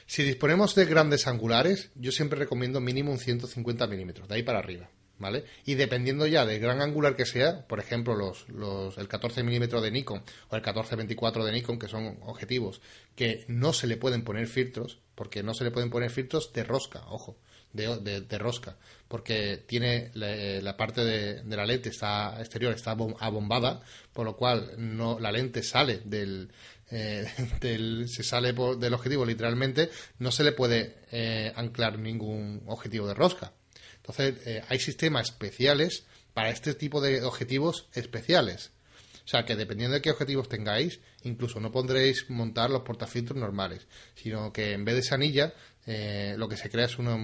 Si 0.06 0.22
disponemos 0.22 0.74
de 0.76 0.84
grandes 0.84 1.26
angulares, 1.26 1.90
yo 1.96 2.12
siempre 2.12 2.38
recomiendo 2.38 2.80
mínimo 2.80 3.10
un 3.10 3.18
150 3.18 3.86
milímetros, 3.88 4.28
de 4.28 4.36
ahí 4.36 4.42
para 4.42 4.60
arriba. 4.60 4.88
¿Vale? 5.22 5.44
Y 5.64 5.76
dependiendo 5.76 6.26
ya 6.26 6.44
del 6.44 6.60
gran 6.60 6.82
angular 6.82 7.16
que 7.16 7.24
sea, 7.24 7.66
por 7.66 7.78
ejemplo, 7.78 8.14
los, 8.14 8.46
los, 8.50 8.98
el 8.98 9.08
14 9.08 9.42
mm 9.42 9.80
de 9.80 9.90
Nikon 9.90 10.22
o 10.50 10.56
el 10.56 10.62
14-24 10.62 11.44
de 11.44 11.52
Nikon, 11.52 11.78
que 11.78 11.88
son 11.88 12.18
objetivos 12.22 12.82
que 13.16 13.46
no 13.48 13.72
se 13.72 13.86
le 13.86 13.96
pueden 13.96 14.24
poner 14.24 14.46
filtros, 14.46 14.98
porque 15.14 15.42
no 15.42 15.54
se 15.54 15.64
le 15.64 15.70
pueden 15.70 15.88
poner 15.88 16.10
filtros 16.10 16.52
de 16.52 16.64
rosca, 16.64 17.04
ojo, 17.08 17.38
de, 17.72 18.20
de, 18.20 18.38
rosca, 18.38 18.76
porque 19.08 19.56
tiene 19.66 20.10
la, 20.14 20.76
parte 20.76 21.04
de, 21.04 21.42
la 21.44 21.64
lente 21.64 21.88
está 21.88 22.36
exterior 22.38 22.74
está 22.74 22.90
abombada, 22.90 23.80
por 24.12 24.26
lo 24.26 24.36
cual 24.36 24.72
no 24.76 25.18
la 25.18 25.32
lente 25.32 25.62
sale 25.62 26.02
del, 26.04 26.50
eh, 26.90 27.26
del 27.60 28.08
se 28.08 28.22
sale 28.22 28.52
del 28.52 28.94
objetivo 28.94 29.24
literalmente, 29.24 29.90
no 30.18 30.30
se 30.30 30.44
le 30.44 30.52
puede 30.52 30.96
eh, 31.10 31.52
anclar 31.56 31.98
ningún 31.98 32.62
objetivo 32.66 33.06
de 33.06 33.14
rosca. 33.14 33.52
Entonces, 34.02 34.46
eh, 34.46 34.62
hay 34.68 34.78
sistemas 34.80 35.30
especiales 35.30 36.04
para 36.34 36.50
este 36.50 36.74
tipo 36.74 37.00
de 37.00 37.22
objetivos 37.22 37.86
especiales. 37.94 38.72
O 39.24 39.28
sea, 39.28 39.44
que 39.44 39.54
dependiendo 39.54 39.94
de 39.94 40.02
qué 40.02 40.10
objetivos 40.10 40.48
tengáis, 40.48 40.98
incluso 41.22 41.60
no 41.60 41.70
pondréis 41.70 42.28
montar 42.28 42.70
los 42.70 42.82
portafiltros 42.82 43.38
normales, 43.38 43.86
sino 44.16 44.52
que 44.52 44.72
en 44.72 44.84
vez 44.84 44.96
de 44.96 45.00
esa 45.02 45.14
anilla, 45.14 45.54
eh, 45.86 46.34
lo 46.36 46.48
que 46.48 46.56
se 46.56 46.70
crea 46.70 46.86
es 46.86 46.98
una, 46.98 47.14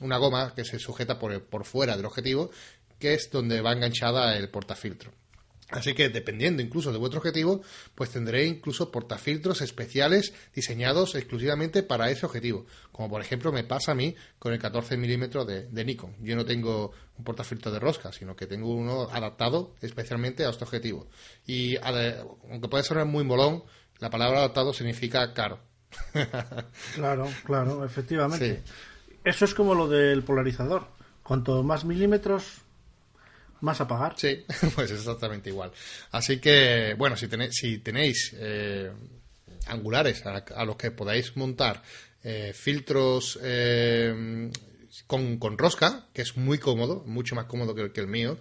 una 0.00 0.16
goma 0.16 0.52
que 0.54 0.64
se 0.64 0.80
sujeta 0.80 1.20
por, 1.20 1.40
por 1.44 1.64
fuera 1.64 1.96
del 1.96 2.06
objetivo, 2.06 2.50
que 2.98 3.14
es 3.14 3.30
donde 3.30 3.60
va 3.60 3.72
enganchada 3.72 4.36
el 4.36 4.48
portafiltro. 4.48 5.12
Así 5.72 5.94
que 5.94 6.08
dependiendo 6.08 6.62
incluso 6.62 6.92
de 6.92 6.98
vuestro 6.98 7.18
objetivo, 7.18 7.62
pues 7.94 8.10
tendré 8.10 8.46
incluso 8.46 8.90
portafiltros 8.90 9.60
especiales 9.62 10.34
diseñados 10.54 11.14
exclusivamente 11.14 11.82
para 11.82 12.10
ese 12.10 12.26
objetivo. 12.26 12.66
Como 12.92 13.08
por 13.08 13.20
ejemplo 13.20 13.52
me 13.52 13.64
pasa 13.64 13.92
a 13.92 13.94
mí 13.94 14.14
con 14.38 14.52
el 14.52 14.58
14 14.58 14.96
milímetros 14.96 15.46
de, 15.46 15.84
Nikon. 15.84 16.14
Yo 16.20 16.36
no 16.36 16.44
tengo 16.44 16.92
un 17.16 17.24
portafiltro 17.24 17.72
de 17.72 17.78
rosca, 17.78 18.12
sino 18.12 18.36
que 18.36 18.46
tengo 18.46 18.72
uno 18.72 19.08
adaptado 19.10 19.74
especialmente 19.80 20.44
a 20.44 20.50
este 20.50 20.64
objetivo. 20.64 21.08
Y 21.46 21.76
aunque 21.76 22.68
puede 22.68 22.84
sonar 22.84 23.06
muy 23.06 23.24
molón, 23.24 23.64
la 23.98 24.10
palabra 24.10 24.38
adaptado 24.38 24.72
significa 24.72 25.32
caro. 25.32 25.60
claro, 26.94 27.28
claro, 27.44 27.84
efectivamente. 27.84 28.62
Eso 29.24 29.44
es 29.44 29.54
como 29.54 29.74
lo 29.74 29.88
del 29.88 30.24
polarizador. 30.24 30.88
Cuanto 31.22 31.62
más 31.62 31.84
milímetros, 31.84 32.62
más 33.62 33.80
a 33.80 33.88
pagar. 33.88 34.14
Sí, 34.16 34.44
pues 34.74 34.90
es 34.90 34.98
exactamente 34.98 35.48
igual. 35.50 35.72
Así 36.10 36.38
que, 36.38 36.94
bueno, 36.98 37.16
si 37.16 37.28
tenéis, 37.28 37.52
si 37.54 37.78
tenéis 37.78 38.34
eh, 38.36 38.90
angulares 39.66 40.24
a, 40.26 40.64
los 40.64 40.76
que 40.76 40.90
podáis 40.90 41.36
montar 41.36 41.82
eh, 42.22 42.52
filtros 42.54 43.38
eh, 43.42 44.50
con, 45.06 45.38
con, 45.38 45.56
rosca, 45.56 46.08
que 46.12 46.22
es 46.22 46.36
muy 46.36 46.58
cómodo, 46.58 47.04
mucho 47.06 47.34
más 47.34 47.46
cómodo 47.46 47.74
que, 47.74 47.92
que 47.92 48.00
el 48.00 48.08
mío, 48.08 48.38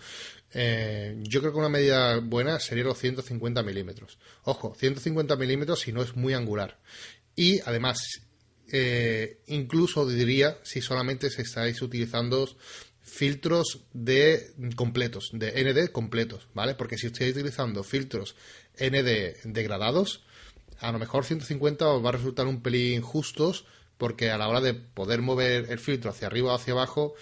yo 0.54 1.40
creo 1.40 1.54
que 1.54 1.60
una 1.60 1.70
medida 1.70 2.20
buena 2.20 2.60
sería 2.60 2.84
los 2.84 2.98
150 2.98 3.64
milímetros. 3.64 4.18
Ojo, 4.44 4.76
150 4.78 5.38
milímetros 5.38 5.80
si 5.80 5.94
no 5.94 6.02
es 6.02 6.18
muy 6.18 6.34
angular. 6.34 6.78
Y 7.38 7.62
además, 7.62 8.20
incluso 9.48 10.06
diría 10.06 10.58
si 10.64 10.82
solamente 10.82 11.28
estáis 11.28 11.82
utilizando 11.82 12.50
filtros 13.12 13.82
de 13.92 14.54
completos, 14.78 15.32
de 15.34 15.52
ND 15.52 15.92
completos, 15.92 16.48
¿vale? 16.54 16.76
Porque 16.76 16.98
si 16.98 17.08
estáis 17.08 17.36
utilizando 17.36 17.84
filtros 17.84 18.36
ND 18.80 19.44
degradados, 19.44 20.24
a 20.80 20.94
lo 20.94 20.98
mejor 20.98 21.26
150 21.26 21.90
os 21.90 22.04
va 22.04 22.10
a 22.10 22.14
resultar 22.14 22.48
un 22.48 22.62
pelín 22.62 23.02
justos 23.02 23.66
porque 23.98 24.32
a 24.32 24.38
la 24.38 24.48
hora 24.48 24.62
de 24.62 24.74
poder 24.74 25.22
mover 25.22 25.70
el 25.70 25.80
filtro 25.80 26.10
hacia 26.10 26.28
arriba 26.28 26.54
o 26.54 26.56
hacia 26.56 26.72
abajo, 26.72 27.14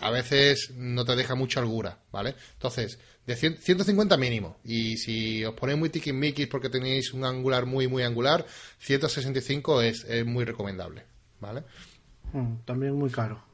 a 0.00 0.10
veces 0.10 0.72
no 0.74 1.04
te 1.04 1.14
deja 1.14 1.34
mucha 1.34 1.60
holgura, 1.60 1.98
¿vale? 2.10 2.34
Entonces, 2.54 2.98
de 3.26 3.36
150 3.36 4.16
mínimo. 4.16 4.56
Y 4.64 4.96
si 4.96 5.44
os 5.44 5.54
ponéis 5.54 5.78
muy 5.78 5.90
tiquismiquis 5.90 6.48
porque 6.48 6.70
tenéis 6.70 7.12
un 7.12 7.24
angular 7.24 7.66
muy, 7.66 7.88
muy 7.88 8.04
angular, 8.04 8.46
165 8.78 9.82
es, 9.82 10.02
es 10.04 10.24
muy 10.24 10.46
recomendable, 10.46 11.04
¿vale? 11.40 11.62
Mm, 12.32 12.64
también 12.64 12.94
muy 12.94 13.10
caro. 13.10 13.45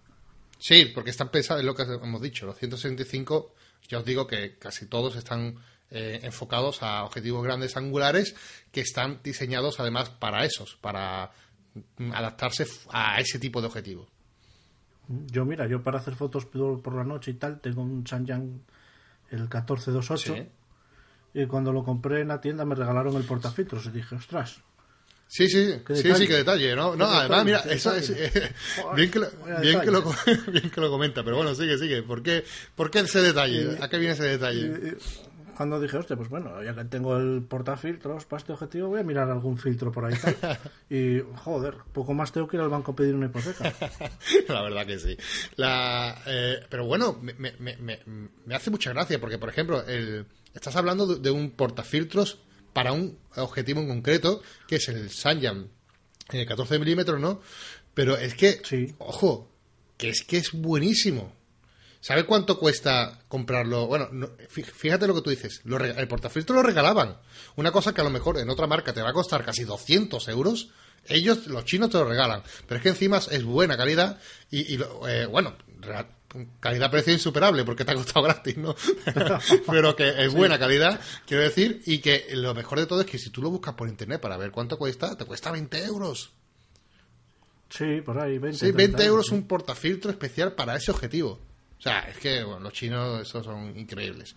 Sí, 0.62 0.92
porque 0.94 1.10
están 1.10 1.28
pensados, 1.28 1.60
es 1.60 1.66
lo 1.66 1.74
que 1.74 1.82
hemos 1.82 2.22
dicho, 2.22 2.46
los 2.46 2.56
165, 2.56 3.52
ya 3.88 3.98
os 3.98 4.04
digo 4.04 4.28
que 4.28 4.58
casi 4.60 4.86
todos 4.86 5.16
están 5.16 5.56
eh, 5.90 6.20
enfocados 6.22 6.84
a 6.84 7.02
objetivos 7.02 7.42
grandes 7.42 7.76
angulares 7.76 8.36
que 8.70 8.80
están 8.80 9.18
diseñados 9.24 9.80
además 9.80 10.10
para 10.10 10.44
esos, 10.44 10.76
para 10.76 11.32
adaptarse 12.12 12.64
a 12.92 13.18
ese 13.18 13.40
tipo 13.40 13.60
de 13.60 13.66
objetivos. 13.66 14.06
Yo, 15.08 15.44
mira, 15.44 15.66
yo 15.66 15.82
para 15.82 15.98
hacer 15.98 16.14
fotos 16.14 16.46
por 16.46 16.94
la 16.94 17.02
noche 17.02 17.32
y 17.32 17.34
tal, 17.34 17.60
tengo 17.60 17.82
un 17.82 18.06
Sanjang 18.06 18.60
el 19.32 19.40
1428 19.40 20.46
y 21.34 21.46
cuando 21.46 21.72
lo 21.72 21.82
compré 21.82 22.20
en 22.20 22.28
la 22.28 22.40
tienda 22.40 22.64
me 22.64 22.76
regalaron 22.76 23.16
el 23.16 23.24
portafiltros 23.24 23.86
y 23.86 23.90
dije, 23.90 24.14
ostras, 24.14 24.62
Sí, 25.32 25.48
sí, 25.48 25.72
sí, 25.94 26.14
sí, 26.14 26.26
qué 26.26 26.34
detalle, 26.34 26.76
¿no? 26.76 26.94
No, 26.94 27.06
además, 27.06 27.42
mira, 27.46 27.60
eso 27.60 27.94
es... 27.94 28.12
bien, 28.94 29.10
que 29.10 29.18
lo, 29.18 29.28
bien, 29.62 29.80
que 29.80 29.90
lo, 29.90 30.02
bien 30.52 30.68
que 30.68 30.78
lo 30.78 30.90
comenta, 30.90 31.24
pero 31.24 31.36
bueno, 31.36 31.54
sigue, 31.54 31.78
sigue. 31.78 32.02
¿Por 32.02 32.22
qué, 32.22 32.44
por 32.74 32.90
qué 32.90 32.98
ese 32.98 33.22
detalle? 33.22 33.78
¿A 33.80 33.88
qué 33.88 33.96
viene 33.96 34.12
ese 34.12 34.24
detalle? 34.24 34.98
cuando 35.56 35.80
dije, 35.80 35.96
hostia, 35.96 36.16
pues 36.16 36.28
bueno, 36.28 36.62
ya 36.62 36.74
que 36.74 36.84
tengo 36.84 37.16
el 37.16 37.42
portafiltros 37.48 38.26
para 38.26 38.40
este 38.40 38.52
objetivo, 38.52 38.88
voy 38.88 39.00
a 39.00 39.04
mirar 39.04 39.30
algún 39.30 39.56
filtro 39.56 39.90
por 39.90 40.04
ahí. 40.04 40.14
y, 40.90 41.22
joder, 41.36 41.76
poco 41.92 42.12
más 42.12 42.30
tengo 42.30 42.46
que 42.46 42.58
ir 42.58 42.62
al 42.62 42.68
banco 42.68 42.92
a 42.92 42.96
pedir 42.96 43.14
una 43.14 43.26
hipoteca. 43.26 43.72
la 44.48 44.62
verdad 44.62 44.84
que 44.84 44.98
sí. 44.98 45.16
La, 45.56 46.20
eh, 46.26 46.60
pero 46.68 46.84
bueno, 46.84 47.18
me, 47.22 47.32
me, 47.34 47.54
me, 47.58 48.00
me, 48.44 48.54
hace 48.54 48.70
mucha 48.70 48.92
gracia, 48.92 49.18
porque, 49.18 49.38
por 49.38 49.48
ejemplo, 49.48 49.82
el, 49.86 50.26
estás 50.52 50.76
hablando 50.76 51.06
de, 51.06 51.30
un 51.30 51.52
portafiltros 51.52 52.40
para 52.72 52.92
un 52.92 53.18
objetivo 53.36 53.80
en 53.80 53.88
concreto, 53.88 54.42
que 54.66 54.76
es 54.76 54.88
el 54.88 55.10
Sanyan 55.10 55.70
14 56.28 56.78
milímetros, 56.78 57.20
¿no? 57.20 57.40
Pero 57.94 58.16
es 58.16 58.34
que, 58.34 58.62
ojo, 58.98 59.50
que 59.98 60.08
es 60.08 60.22
que 60.22 60.38
es 60.38 60.52
buenísimo. 60.52 61.34
¿Sabes 62.00 62.24
cuánto 62.24 62.58
cuesta 62.58 63.20
comprarlo? 63.28 63.86
Bueno, 63.86 64.08
fíjate 64.48 65.06
lo 65.06 65.14
que 65.14 65.22
tú 65.22 65.30
dices. 65.30 65.62
el 65.64 66.08
portafiltro 66.08 66.56
lo 66.56 66.62
regalaban. 66.62 67.18
Una 67.54 67.70
cosa 67.70 67.94
que 67.94 68.00
a 68.00 68.04
lo 68.04 68.10
mejor 68.10 68.38
en 68.38 68.50
otra 68.50 68.66
marca 68.66 68.92
te 68.92 69.02
va 69.02 69.10
a 69.10 69.12
costar 69.12 69.44
casi 69.44 69.62
200 69.64 70.26
euros. 70.28 70.70
Ellos, 71.06 71.46
los 71.46 71.64
chinos, 71.64 71.90
te 71.90 71.98
lo 71.98 72.04
regalan. 72.04 72.42
Pero 72.66 72.78
es 72.78 72.82
que 72.82 72.88
encima 72.88 73.18
es 73.18 73.44
buena 73.44 73.76
calidad 73.76 74.18
y, 74.50 74.80
eh, 75.06 75.26
bueno, 75.26 75.56
calidad-precio 76.60 77.12
insuperable 77.12 77.64
porque 77.64 77.84
te 77.84 77.92
ha 77.92 77.94
costado 77.94 78.22
gratis, 78.24 78.56
¿no? 78.56 78.74
Pero 79.70 79.96
que 79.96 80.24
es 80.24 80.32
buena 80.32 80.58
calidad, 80.58 81.00
quiero 81.26 81.42
decir, 81.42 81.82
y 81.86 81.98
que 81.98 82.26
lo 82.32 82.54
mejor 82.54 82.80
de 82.80 82.86
todo 82.86 83.00
es 83.00 83.06
que 83.06 83.18
si 83.18 83.30
tú 83.30 83.42
lo 83.42 83.50
buscas 83.50 83.74
por 83.74 83.88
internet 83.88 84.20
para 84.20 84.36
ver 84.36 84.50
cuánto 84.50 84.78
cuesta, 84.78 85.16
te 85.16 85.24
cuesta 85.24 85.50
20 85.50 85.84
euros. 85.84 86.32
Sí, 87.70 88.02
por 88.04 88.18
ahí, 88.18 88.38
20. 88.38 88.58
Sí, 88.58 88.72
20 88.72 89.04
euros 89.04 89.30
un 89.30 89.46
portafiltro 89.46 90.10
especial 90.10 90.52
para 90.52 90.76
ese 90.76 90.90
objetivo. 90.90 91.40
O 91.78 91.82
sea, 91.82 92.00
es 92.00 92.18
que 92.18 92.40
los 92.42 92.72
chinos 92.72 93.22
esos 93.22 93.44
son 93.44 93.76
increíbles. 93.78 94.36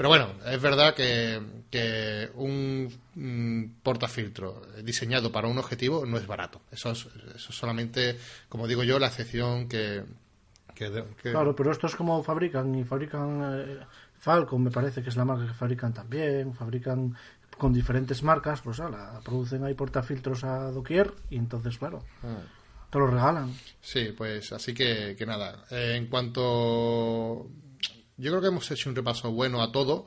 Pero 0.00 0.08
bueno, 0.08 0.32
es 0.46 0.62
verdad 0.62 0.94
que, 0.94 2.30
un, 2.34 3.74
portafiltro 3.82 4.62
diseñado 4.82 5.30
para 5.30 5.46
un 5.46 5.58
objetivo 5.58 6.06
no 6.06 6.16
es 6.16 6.26
barato. 6.26 6.62
Eso 6.70 6.92
es, 6.92 7.06
eso 7.34 7.52
solamente, 7.52 8.16
como 8.48 8.66
digo 8.66 8.82
yo, 8.82 8.98
la 8.98 9.08
excepción 9.08 9.68
que, 9.68 10.02
Claro, 11.22 11.54
pero 11.54 11.72
esto 11.72 11.86
es 11.86 11.96
como 11.96 12.22
fabrican 12.22 12.74
y 12.74 12.84
fabrican... 12.84 13.42
Eh, 13.54 13.78
Falcon 14.20 14.62
me 14.62 14.70
parece 14.70 15.02
que 15.02 15.08
es 15.08 15.16
la 15.16 15.24
marca 15.24 15.46
que 15.46 15.54
fabrican 15.54 15.94
también, 15.94 16.52
fabrican 16.52 17.16
con 17.56 17.72
diferentes 17.72 18.22
marcas, 18.22 18.60
pues 18.60 18.78
la 18.78 19.18
producen 19.24 19.64
ahí 19.64 19.72
portafiltros 19.72 20.44
a 20.44 20.70
doquier 20.70 21.10
y 21.30 21.36
entonces, 21.36 21.78
claro, 21.78 22.04
ah. 22.22 22.36
Te 22.90 22.98
lo 22.98 23.06
regalan. 23.06 23.54
Sí, 23.80 24.12
pues 24.16 24.52
así 24.52 24.74
que, 24.74 25.14
que 25.16 25.24
nada. 25.24 25.64
Eh, 25.70 25.94
en 25.96 26.06
cuanto. 26.08 27.46
Yo 28.16 28.30
creo 28.30 28.40
que 28.40 28.48
hemos 28.48 28.68
hecho 28.70 28.90
un 28.90 28.96
repaso 28.96 29.30
bueno 29.30 29.62
a 29.62 29.70
todo. 29.70 30.06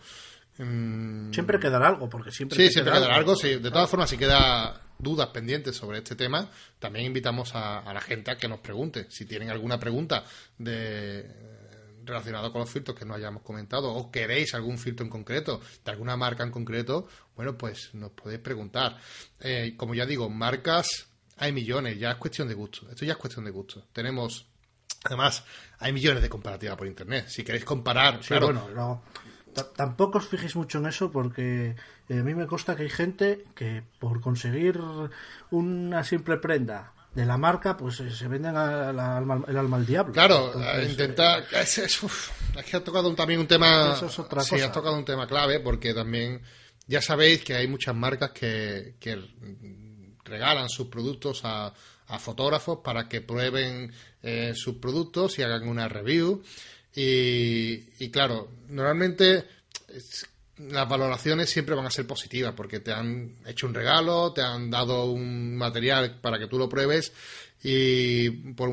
Mm, 0.57 1.31
siempre 1.31 1.59
quedará 1.59 1.87
algo, 1.87 2.09
porque 2.09 2.29
siempre. 2.29 2.57
Sí, 2.57 2.69
siempre 2.69 2.93
quedará 2.93 3.15
algo. 3.15 3.37
Sí. 3.37 3.55
De 3.55 3.71
todas 3.71 3.89
formas, 3.89 4.09
si 4.09 4.17
queda 4.17 4.81
dudas 5.03 5.27
pendientes 5.27 5.75
sobre 5.75 5.99
este 5.99 6.15
tema, 6.15 6.49
también 6.79 7.05
invitamos 7.05 7.51
a, 7.53 7.93
la 7.93 8.01
gente 8.01 8.31
a 8.31 8.37
que 8.37 8.47
nos 8.47 8.59
pregunte. 8.59 9.07
Si 9.09 9.25
tienen 9.25 9.49
alguna 9.49 9.79
pregunta 9.79 10.23
de 10.57 11.53
relacionada 12.05 12.51
con 12.51 12.61
los 12.61 12.69
filtros 12.69 12.97
que 12.97 13.05
no 13.05 13.13
hayamos 13.13 13.43
comentado 13.43 13.93
o 13.93 14.11
queréis 14.11 14.53
algún 14.53 14.77
filtro 14.77 15.05
en 15.05 15.09
concreto, 15.09 15.61
de 15.85 15.91
alguna 15.91 16.17
marca 16.17 16.43
en 16.43 16.51
concreto, 16.51 17.07
bueno, 17.35 17.57
pues 17.57 17.93
nos 17.93 18.11
podéis 18.11 18.41
preguntar. 18.41 18.97
Eh, 19.39 19.75
como 19.77 19.93
ya 19.93 20.05
digo, 20.05 20.29
marcas 20.29 21.07
hay 21.37 21.51
millones, 21.51 21.99
ya 21.99 22.11
es 22.11 22.17
cuestión 22.17 22.47
de 22.47 22.53
gusto. 22.53 22.89
Esto 22.89 23.05
ya 23.05 23.13
es 23.13 23.17
cuestión 23.17 23.45
de 23.45 23.51
gusto. 23.51 23.87
Tenemos, 23.93 24.45
además, 25.03 25.43
hay 25.79 25.93
millones 25.93 26.21
de 26.21 26.29
comparativas 26.29 26.77
por 26.77 26.87
internet. 26.87 27.27
Si 27.27 27.43
queréis 27.43 27.65
comparar, 27.65 28.19
bueno, 28.29 29.01
tampoco 29.53 30.17
os 30.17 30.27
fijéis 30.27 30.55
mucho 30.55 30.79
en 30.79 30.87
eso 30.87 31.11
porque 31.11 31.75
eh, 32.09 32.19
a 32.19 32.23
mí 32.23 32.33
me 32.35 32.47
consta 32.47 32.75
que 32.75 32.83
hay 32.83 32.89
gente 32.89 33.45
que 33.55 33.83
por 33.99 34.21
conseguir 34.21 34.79
una 35.51 36.03
simple 36.03 36.37
prenda 36.37 36.93
de 37.13 37.25
la 37.25 37.37
marca, 37.37 37.77
pues 37.77 37.99
eh, 37.99 38.09
se 38.09 38.27
venden 38.27 38.55
el 38.55 38.99
alma 38.99 39.77
al 39.77 39.85
diablo. 39.85 40.13
Claro, 40.13 40.53
intentar. 40.81 41.45
Es, 41.51 42.01
que 42.65 42.77
ha 42.77 42.83
tocado 42.83 43.13
también 43.13 43.39
un 43.39 43.47
tema. 43.47 43.95
sí, 44.41 44.61
ha 44.61 44.71
tocado 44.71 44.95
un 44.95 45.05
tema 45.05 45.27
clave 45.27 45.59
porque 45.59 45.93
también 45.93 46.41
ya 46.87 47.01
sabéis 47.01 47.43
que 47.43 47.55
hay 47.55 47.67
muchas 47.67 47.95
marcas 47.95 48.31
que, 48.31 48.95
que 48.99 49.17
regalan 50.23 50.69
sus 50.69 50.87
productos 50.87 51.41
a, 51.43 51.73
fotógrafos 52.19 52.79
para 52.83 53.09
que 53.09 53.21
prueben 53.21 53.91
eh, 54.21 54.53
sus 54.55 54.75
productos 54.75 55.39
y 55.39 55.41
hagan 55.41 55.67
una 55.67 55.87
review. 55.87 56.43
Y, 56.95 58.09
claro, 58.09 58.49
normalmente 58.69 59.45
las 60.57 60.87
valoraciones 60.87 61.49
siempre 61.49 61.75
van 61.75 61.87
a 61.87 61.91
ser 61.91 62.05
positivas 62.05 62.53
porque 62.55 62.79
te 62.79 62.91
han 62.91 63.37
hecho 63.45 63.65
un 63.65 63.73
regalo, 63.73 64.31
te 64.33 64.41
han 64.41 64.69
dado 64.69 65.05
un 65.11 65.55
material 65.57 66.19
para 66.21 66.37
que 66.37 66.47
tú 66.47 66.59
lo 66.59 66.69
pruebes 66.69 67.11
y 67.63 68.29
por 68.29 68.69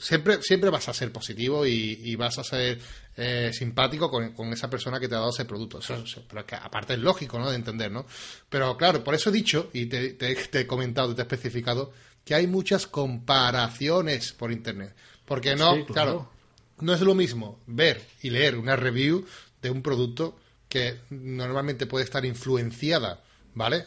siempre, 0.00 0.42
siempre 0.42 0.70
vas 0.70 0.88
a 0.88 0.94
ser 0.94 1.12
positivo 1.12 1.64
y, 1.66 2.16
vas 2.16 2.38
a 2.38 2.44
ser 2.44 2.80
eh, 3.16 3.50
simpático 3.52 4.10
con, 4.10 4.52
esa 4.52 4.70
persona 4.70 4.98
que 4.98 5.08
te 5.08 5.14
ha 5.14 5.18
dado 5.18 5.30
ese 5.30 5.44
producto. 5.44 5.80
pero 6.28 6.46
que 6.46 6.54
aparte 6.56 6.94
es 6.94 6.98
lógico, 6.98 7.38
¿no? 7.38 7.50
De 7.50 7.56
entender, 7.56 7.92
¿no? 7.92 8.06
Pero 8.48 8.76
claro, 8.76 9.04
por 9.04 9.14
eso 9.14 9.30
he 9.30 9.32
dicho 9.32 9.70
y 9.72 9.86
te, 9.86 10.16
he 10.18 10.66
comentado, 10.66 11.14
te 11.14 11.22
he 11.22 11.24
especificado 11.24 11.92
que 12.24 12.34
hay 12.34 12.46
muchas 12.46 12.86
comparaciones 12.86 14.32
por 14.32 14.50
internet. 14.50 14.94
Porque 15.24 15.54
no, 15.54 15.84
claro. 15.86 16.39
No 16.80 16.94
es 16.94 17.00
lo 17.00 17.14
mismo 17.14 17.60
ver 17.66 18.00
y 18.22 18.30
leer 18.30 18.56
una 18.56 18.76
review 18.76 19.26
de 19.62 19.70
un 19.70 19.82
producto 19.82 20.38
que 20.68 21.00
normalmente 21.10 21.86
puede 21.86 22.04
estar 22.04 22.24
influenciada, 22.24 23.22
¿vale? 23.54 23.84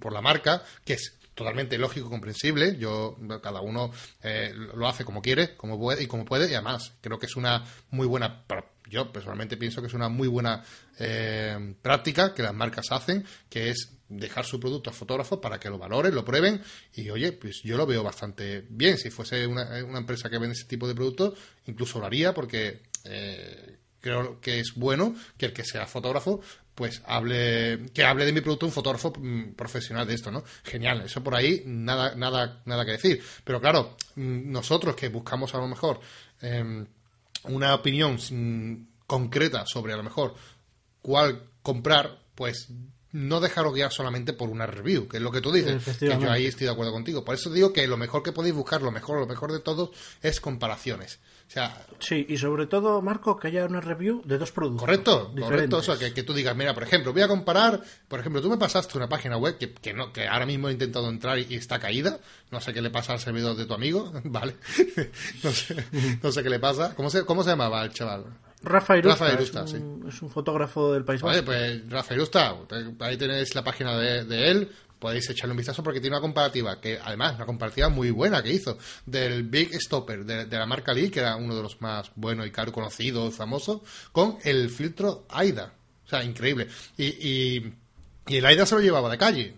por 0.00 0.12
la 0.12 0.20
marca, 0.20 0.62
que 0.84 0.94
es 0.94 1.18
totalmente 1.34 1.78
lógico, 1.78 2.10
comprensible. 2.10 2.76
Yo, 2.78 3.16
cada 3.40 3.60
uno 3.60 3.92
eh, 4.22 4.52
lo 4.74 4.88
hace 4.88 5.04
como 5.04 5.22
quiere, 5.22 5.56
como 5.56 5.78
puede 5.78 6.02
y 6.02 6.06
como 6.08 6.24
puede, 6.24 6.50
y 6.50 6.54
además 6.54 6.92
creo 7.00 7.18
que 7.18 7.26
es 7.26 7.36
una 7.36 7.64
muy 7.90 8.08
buena. 8.08 8.44
Yo 8.90 9.12
personalmente 9.12 9.56
pienso 9.56 9.80
que 9.80 9.86
es 9.86 9.94
una 9.94 10.08
muy 10.08 10.26
buena 10.26 10.64
eh, 10.98 11.74
práctica 11.80 12.34
que 12.34 12.42
las 12.42 12.54
marcas 12.54 12.90
hacen, 12.90 13.24
que 13.48 13.70
es 13.70 13.97
dejar 14.08 14.44
su 14.44 14.58
producto 14.58 14.90
a 14.90 14.92
fotógrafos 14.92 15.38
para 15.38 15.60
que 15.60 15.68
lo 15.68 15.78
valoren, 15.78 16.14
lo 16.14 16.24
prueben 16.24 16.62
y 16.94 17.10
oye, 17.10 17.32
pues 17.32 17.62
yo 17.62 17.76
lo 17.76 17.86
veo 17.86 18.02
bastante 18.02 18.64
bien. 18.68 18.96
Si 18.98 19.10
fuese 19.10 19.46
una, 19.46 19.78
empresa 19.78 20.30
que 20.30 20.38
vende 20.38 20.54
ese 20.54 20.66
tipo 20.66 20.88
de 20.88 20.94
productos, 20.94 21.38
incluso 21.66 21.98
lo 21.98 22.06
haría 22.06 22.32
porque 22.32 22.82
eh, 23.04 23.78
creo 24.00 24.40
que 24.40 24.60
es 24.60 24.74
bueno 24.74 25.14
que 25.36 25.46
el 25.46 25.52
que 25.52 25.64
sea 25.64 25.86
fotógrafo 25.86 26.40
pues 26.74 27.02
hable 27.06 27.86
que 27.92 28.04
hable 28.04 28.24
de 28.24 28.32
mi 28.32 28.40
producto 28.40 28.64
un 28.64 28.70
fotógrafo 28.70 29.12
mm, 29.18 29.54
profesional 29.54 30.06
de 30.06 30.14
esto, 30.14 30.30
¿no? 30.30 30.44
Genial, 30.62 31.02
eso 31.02 31.24
por 31.24 31.34
ahí 31.34 31.64
nada 31.66 32.14
nada 32.14 32.62
nada 32.66 32.84
que 32.84 32.92
decir, 32.92 33.20
pero 33.42 33.60
claro, 33.60 33.96
mm, 34.14 34.52
nosotros 34.52 34.94
que 34.94 35.08
buscamos 35.08 35.52
a 35.56 35.58
lo 35.58 35.66
mejor 35.66 35.98
em, 36.40 36.86
una 37.44 37.74
opinión 37.74 38.16
mm, 38.16 38.86
concreta 39.08 39.64
sobre 39.66 39.92
a 39.92 39.96
lo 39.96 40.04
mejor 40.04 40.36
cuál 41.02 41.50
comprar, 41.62 42.20
pues 42.36 42.68
no 43.12 43.40
dejaros 43.40 43.74
guiar 43.74 43.92
solamente 43.92 44.32
por 44.32 44.50
una 44.50 44.66
review, 44.66 45.08
que 45.08 45.16
es 45.16 45.22
lo 45.22 45.30
que 45.30 45.40
tú 45.40 45.50
dices, 45.50 45.98
que 45.98 46.18
yo 46.20 46.30
ahí 46.30 46.46
estoy 46.46 46.66
de 46.66 46.72
acuerdo 46.72 46.92
contigo. 46.92 47.24
Por 47.24 47.34
eso 47.34 47.50
digo 47.50 47.72
que 47.72 47.86
lo 47.86 47.96
mejor 47.96 48.22
que 48.22 48.32
podéis 48.32 48.54
buscar, 48.54 48.82
lo 48.82 48.90
mejor, 48.90 49.18
lo 49.18 49.26
mejor 49.26 49.52
de 49.52 49.60
todo, 49.60 49.92
es 50.22 50.40
comparaciones. 50.40 51.18
O 51.48 51.50
sea, 51.50 51.86
sí, 51.98 52.26
y 52.28 52.36
sobre 52.36 52.66
todo, 52.66 53.00
Marco, 53.00 53.38
que 53.38 53.48
haya 53.48 53.64
una 53.64 53.80
review 53.80 54.20
de 54.26 54.36
dos 54.36 54.52
productos. 54.52 54.82
Correcto, 54.82 55.32
correcto. 55.40 55.78
O 55.78 55.82
sea, 55.82 55.96
que, 55.96 56.22
tú 56.22 56.34
digas, 56.34 56.54
mira, 56.54 56.74
por 56.74 56.82
ejemplo, 56.82 57.14
voy 57.14 57.22
a 57.22 57.28
comparar, 57.28 57.80
por 58.06 58.20
ejemplo, 58.20 58.42
tú 58.42 58.50
me 58.50 58.58
pasaste 58.58 58.98
una 58.98 59.08
página 59.08 59.38
web 59.38 59.56
que, 59.56 59.72
que, 59.72 59.94
no, 59.94 60.12
que 60.12 60.28
ahora 60.28 60.44
mismo 60.44 60.68
he 60.68 60.72
intentado 60.72 61.08
entrar 61.08 61.38
y, 61.38 61.54
está 61.54 61.78
caída. 61.78 62.20
No 62.50 62.60
sé 62.60 62.74
qué 62.74 62.82
le 62.82 62.90
pasa 62.90 63.14
al 63.14 63.20
servidor 63.20 63.56
de 63.56 63.64
tu 63.64 63.72
amigo, 63.72 64.12
¿vale? 64.24 64.56
no, 65.42 65.50
sé, 65.50 65.76
no 66.22 66.30
sé 66.30 66.42
qué 66.42 66.50
le 66.50 66.58
pasa. 66.58 66.94
¿Cómo 66.94 67.08
se, 67.08 67.24
cómo 67.24 67.42
se 67.42 67.50
llamaba 67.50 67.82
el 67.82 67.94
chaval? 67.94 68.26
Rafa 68.62 68.96
Irusta, 68.98 69.64
es, 69.64 70.22
un, 70.22 70.30
fotógrafo 70.30 70.92
del 70.92 71.04
País. 71.04 71.22
Vale, 71.22 71.42
pues 71.42 71.88
Rafa 71.88 72.14
Irusta, 72.14 72.56
ahí 73.00 73.16
tenéis 73.16 73.54
la 73.54 73.62
página 73.62 73.96
de, 73.96 74.50
él, 74.50 74.68
podéis 74.98 75.30
echarle 75.30 75.52
un 75.52 75.58
vistazo 75.58 75.82
porque 75.82 76.00
tiene 76.00 76.16
una 76.16 76.20
comparativa, 76.20 76.80
que 76.80 76.98
además 77.02 77.36
una 77.36 77.46
comparativa 77.46 77.88
muy 77.88 78.10
buena 78.10 78.42
que 78.42 78.52
hizo, 78.52 78.76
del 79.06 79.44
Big 79.44 79.74
Stopper, 79.80 80.24
de, 80.24 80.46
la 80.46 80.66
marca 80.66 80.92
Lee, 80.92 81.10
que 81.10 81.20
era 81.20 81.36
uno 81.36 81.54
de 81.54 81.62
los 81.62 81.80
más 81.80 82.10
buenos 82.16 82.46
y 82.46 82.50
caro 82.50 82.72
conocidos, 82.72 83.34
famoso, 83.34 83.84
con 84.10 84.38
el 84.42 84.70
filtro 84.70 85.26
AIDA. 85.28 85.72
O 86.04 86.08
sea, 86.08 86.24
increíble. 86.24 86.68
Y, 86.96 87.04
y, 87.06 87.74
y 88.26 88.36
el 88.36 88.46
AIDA 88.46 88.66
se 88.66 88.74
lo 88.74 88.80
llevaba 88.80 89.10
de 89.10 89.18
calle. 89.18 89.54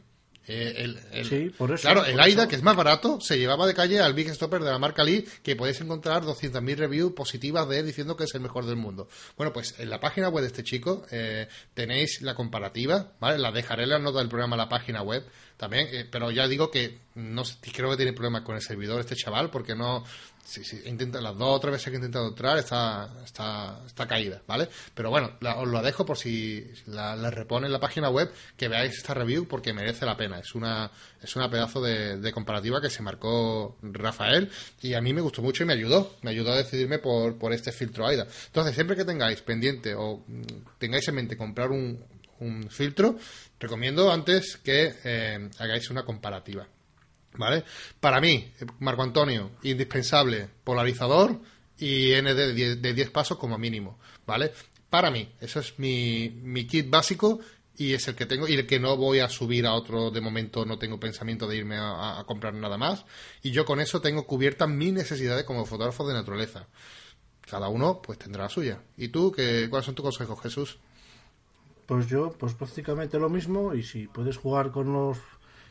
Eh, 0.46 0.96
el, 1.12 1.24
sí, 1.24 1.50
por 1.56 1.70
eso. 1.70 1.82
Claro, 1.82 2.04
el 2.04 2.18
AIDA, 2.18 2.48
que 2.48 2.56
es 2.56 2.62
más 2.62 2.74
barato, 2.74 3.20
se 3.20 3.38
llevaba 3.38 3.66
de 3.66 3.74
calle 3.74 4.00
al 4.00 4.14
Big 4.14 4.28
Stopper 4.30 4.62
de 4.62 4.70
la 4.70 4.78
marca 4.78 5.04
Lee, 5.04 5.26
que 5.42 5.54
podéis 5.54 5.80
encontrar 5.80 6.22
200.000 6.22 6.76
reviews 6.76 7.12
positivas 7.12 7.68
de 7.68 7.80
él 7.80 7.86
diciendo 7.86 8.16
que 8.16 8.24
es 8.24 8.34
el 8.34 8.40
mejor 8.40 8.66
del 8.66 8.76
mundo. 8.76 9.08
Bueno, 9.36 9.52
pues 9.52 9.74
en 9.78 9.90
la 9.90 10.00
página 10.00 10.28
web 10.28 10.42
de 10.42 10.48
este 10.48 10.64
chico 10.64 11.04
eh, 11.10 11.46
tenéis 11.74 12.22
la 12.22 12.34
comparativa, 12.34 13.12
¿vale? 13.20 13.38
La 13.38 13.52
dejaré 13.52 13.84
en 13.84 13.90
la 13.90 13.98
nota 13.98 14.18
del 14.18 14.28
programa 14.28 14.56
la 14.56 14.68
página 14.68 15.02
web 15.02 15.24
también, 15.56 15.88
eh, 15.92 16.08
pero 16.10 16.30
ya 16.30 16.48
digo 16.48 16.70
que 16.70 16.98
no 17.14 17.42
creo 17.72 17.90
que 17.90 17.96
tiene 17.96 18.12
problemas 18.14 18.42
con 18.42 18.56
el 18.56 18.62
servidor 18.62 18.98
este 18.98 19.14
chaval, 19.14 19.50
porque 19.50 19.74
no 19.74 20.04
Sí, 20.44 20.64
sí, 20.64 20.82
intenta, 20.86 21.20
las 21.20 21.36
dos 21.36 21.56
o 21.56 21.60
tres 21.60 21.72
veces 21.72 21.86
que 21.86 21.92
he 21.92 21.96
intentado 21.96 22.28
entrar 22.28 22.58
está, 22.58 23.08
está, 23.24 23.80
está 23.86 24.08
caída, 24.08 24.42
¿vale? 24.46 24.68
Pero 24.94 25.10
bueno, 25.10 25.32
os 25.56 25.68
lo 25.68 25.80
dejo 25.80 26.04
por 26.04 26.18
si 26.18 26.66
la, 26.86 27.30
repone 27.30 27.66
en 27.66 27.72
la 27.72 27.78
página 27.78 28.10
web, 28.10 28.32
que 28.56 28.68
veáis 28.68 28.96
esta 28.96 29.14
review 29.14 29.46
porque 29.46 29.72
merece 29.72 30.06
la 30.06 30.16
pena. 30.16 30.40
Es 30.40 30.54
una, 30.54 30.90
es 31.22 31.36
una 31.36 31.48
pedazo 31.48 31.80
de, 31.80 32.32
comparativa 32.32 32.80
que 32.80 32.90
se 32.90 33.02
marcó 33.02 33.78
Rafael 33.82 34.50
y 34.82 34.94
a 34.94 35.00
mí 35.00 35.12
me 35.12 35.20
gustó 35.20 35.42
mucho 35.42 35.62
y 35.62 35.66
me 35.66 35.74
ayudó. 35.74 36.16
Me 36.22 36.30
ayudó 36.30 36.52
a 36.52 36.56
decidirme 36.56 36.98
por, 36.98 37.38
por 37.38 37.52
este 37.52 37.70
filtro 37.70 38.06
AIDA. 38.06 38.26
Entonces, 38.46 38.74
siempre 38.74 38.96
que 38.96 39.04
tengáis 39.04 39.42
pendiente 39.42 39.94
o 39.94 40.24
mm, 40.26 40.42
tengáis 40.78 41.06
en 41.06 41.14
mente 41.14 41.36
comprar 41.36 41.70
un, 41.70 42.02
un 42.40 42.68
filtro, 42.70 43.16
recomiendo 43.58 44.10
antes 44.10 44.56
que 44.56 44.94
eh, 45.04 45.50
hagáis 45.58 45.90
una 45.90 46.04
comparativa. 46.04 46.66
¿Vale? 47.34 47.64
Para 48.00 48.20
mí, 48.20 48.52
Marco 48.80 49.02
Antonio, 49.02 49.52
indispensable 49.62 50.48
polarizador 50.64 51.40
y 51.78 52.12
ND 52.12 52.76
de 52.76 52.94
10, 52.94 53.10
pasos 53.10 53.38
como 53.38 53.56
mínimo, 53.56 53.98
¿vale? 54.26 54.52
Para 54.90 55.10
mí, 55.10 55.32
eso 55.40 55.60
es 55.60 55.78
mi, 55.78 56.28
mi 56.42 56.66
kit 56.66 56.90
básico 56.90 57.40
y 57.80 57.94
es 57.94 58.06
el 58.08 58.14
que 58.14 58.26
tengo 58.26 58.46
y 58.46 58.54
el 58.54 58.66
que 58.66 58.78
no 58.78 58.96
voy 58.98 59.20
a 59.20 59.28
subir 59.30 59.66
a 59.66 59.72
otro 59.72 60.10
de 60.10 60.20
momento 60.20 60.66
no 60.66 60.78
tengo 60.78 61.00
pensamiento 61.00 61.48
de 61.48 61.56
irme 61.56 61.76
a, 61.78 62.22
comprar 62.26 62.52
nada 62.52 62.76
más 62.76 63.06
y 63.42 63.52
yo 63.52 63.64
con 63.64 63.80
eso 63.80 64.02
tengo 64.02 64.26
cubiertas 64.26 64.68
mis 64.68 64.92
necesidades 64.92 65.44
como 65.44 65.64
fotógrafo 65.64 66.06
de 66.06 66.12
naturaleza 66.12 66.66
cada 67.40 67.68
uno 67.68 68.02
pues 68.02 68.18
tendrá 68.18 68.44
la 68.44 68.48
suya 68.50 68.82
y 68.98 69.08
tú 69.08 69.32
qué 69.32 69.68
cuáles 69.70 69.86
son 69.86 69.94
tus 69.94 70.04
consejos 70.04 70.42
Jesús 70.42 70.78
pues 71.86 72.06
yo 72.06 72.32
pues 72.38 72.52
prácticamente 72.52 73.18
lo 73.18 73.30
mismo 73.30 73.74
y 73.74 73.82
si 73.82 74.08
puedes 74.08 74.36
jugar 74.36 74.72
con 74.72 74.92
los 74.92 75.16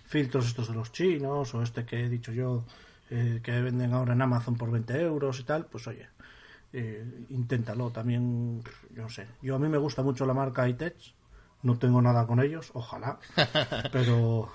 filtros 0.10 0.48
estos 0.48 0.68
de 0.68 0.74
los 0.74 0.92
chinos 0.92 1.54
o 1.54 1.62
este 1.62 1.86
que 1.86 2.04
he 2.04 2.10
dicho 2.10 2.32
yo 2.32 2.66
eh, 3.12 3.42
que 3.44 3.62
venden 3.62 3.94
ahora 3.94 4.14
en 4.14 4.22
Amazon 4.24 4.56
por 4.56 4.72
20 4.72 5.00
euros 5.02 5.40
y 5.40 5.44
tal, 5.44 5.68
pues 5.68 5.86
oye, 5.86 6.10
eh, 6.74 7.06
inténtalo 7.30 7.92
también, 7.92 8.64
yo 8.92 9.04
no 9.04 9.10
sé, 9.10 9.28
yo 9.44 9.56
a 9.56 9.60
mí 9.60 9.70
me 9.70 9.78
gusta 9.78 10.02
mucho 10.02 10.26
la 10.26 10.34
marca 10.34 10.68
iTech, 10.68 10.96
no 11.62 11.78
tengo 11.78 12.02
nada 12.02 12.26
con 12.26 12.40
ellos, 12.40 12.72
ojalá, 12.74 13.20
pero 13.92 14.52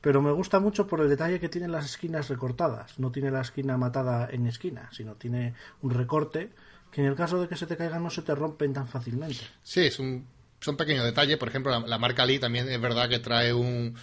pero 0.00 0.22
me 0.22 0.32
gusta 0.32 0.60
mucho 0.60 0.86
por 0.86 1.00
el 1.00 1.10
detalle 1.10 1.40
que 1.40 1.50
tienen 1.50 1.72
las 1.72 1.84
esquinas 1.84 2.30
recortadas, 2.30 2.98
no 2.98 3.12
tiene 3.12 3.30
la 3.30 3.42
esquina 3.42 3.76
matada 3.76 4.28
en 4.30 4.46
esquina, 4.46 4.88
sino 4.92 5.16
tiene 5.16 5.54
un 5.82 5.90
recorte 5.90 6.52
que 6.90 7.02
en 7.02 7.08
el 7.08 7.16
caso 7.16 7.38
de 7.38 7.48
que 7.48 7.56
se 7.56 7.66
te 7.66 7.76
caigan 7.76 8.02
no 8.02 8.08
se 8.08 8.22
te 8.22 8.34
rompen 8.34 8.72
tan 8.72 8.88
fácilmente. 8.88 9.40
Sí, 9.62 9.80
es 9.80 9.98
un 9.98 10.26
son 10.58 10.78
pequeños 10.78 11.04
detalles, 11.04 11.36
por 11.36 11.48
ejemplo, 11.48 11.78
la 11.86 11.98
marca 11.98 12.24
Lee 12.24 12.38
también 12.38 12.66
es 12.68 12.80
verdad 12.80 13.10
que 13.10 13.18
trae 13.18 13.52
un 13.52 13.94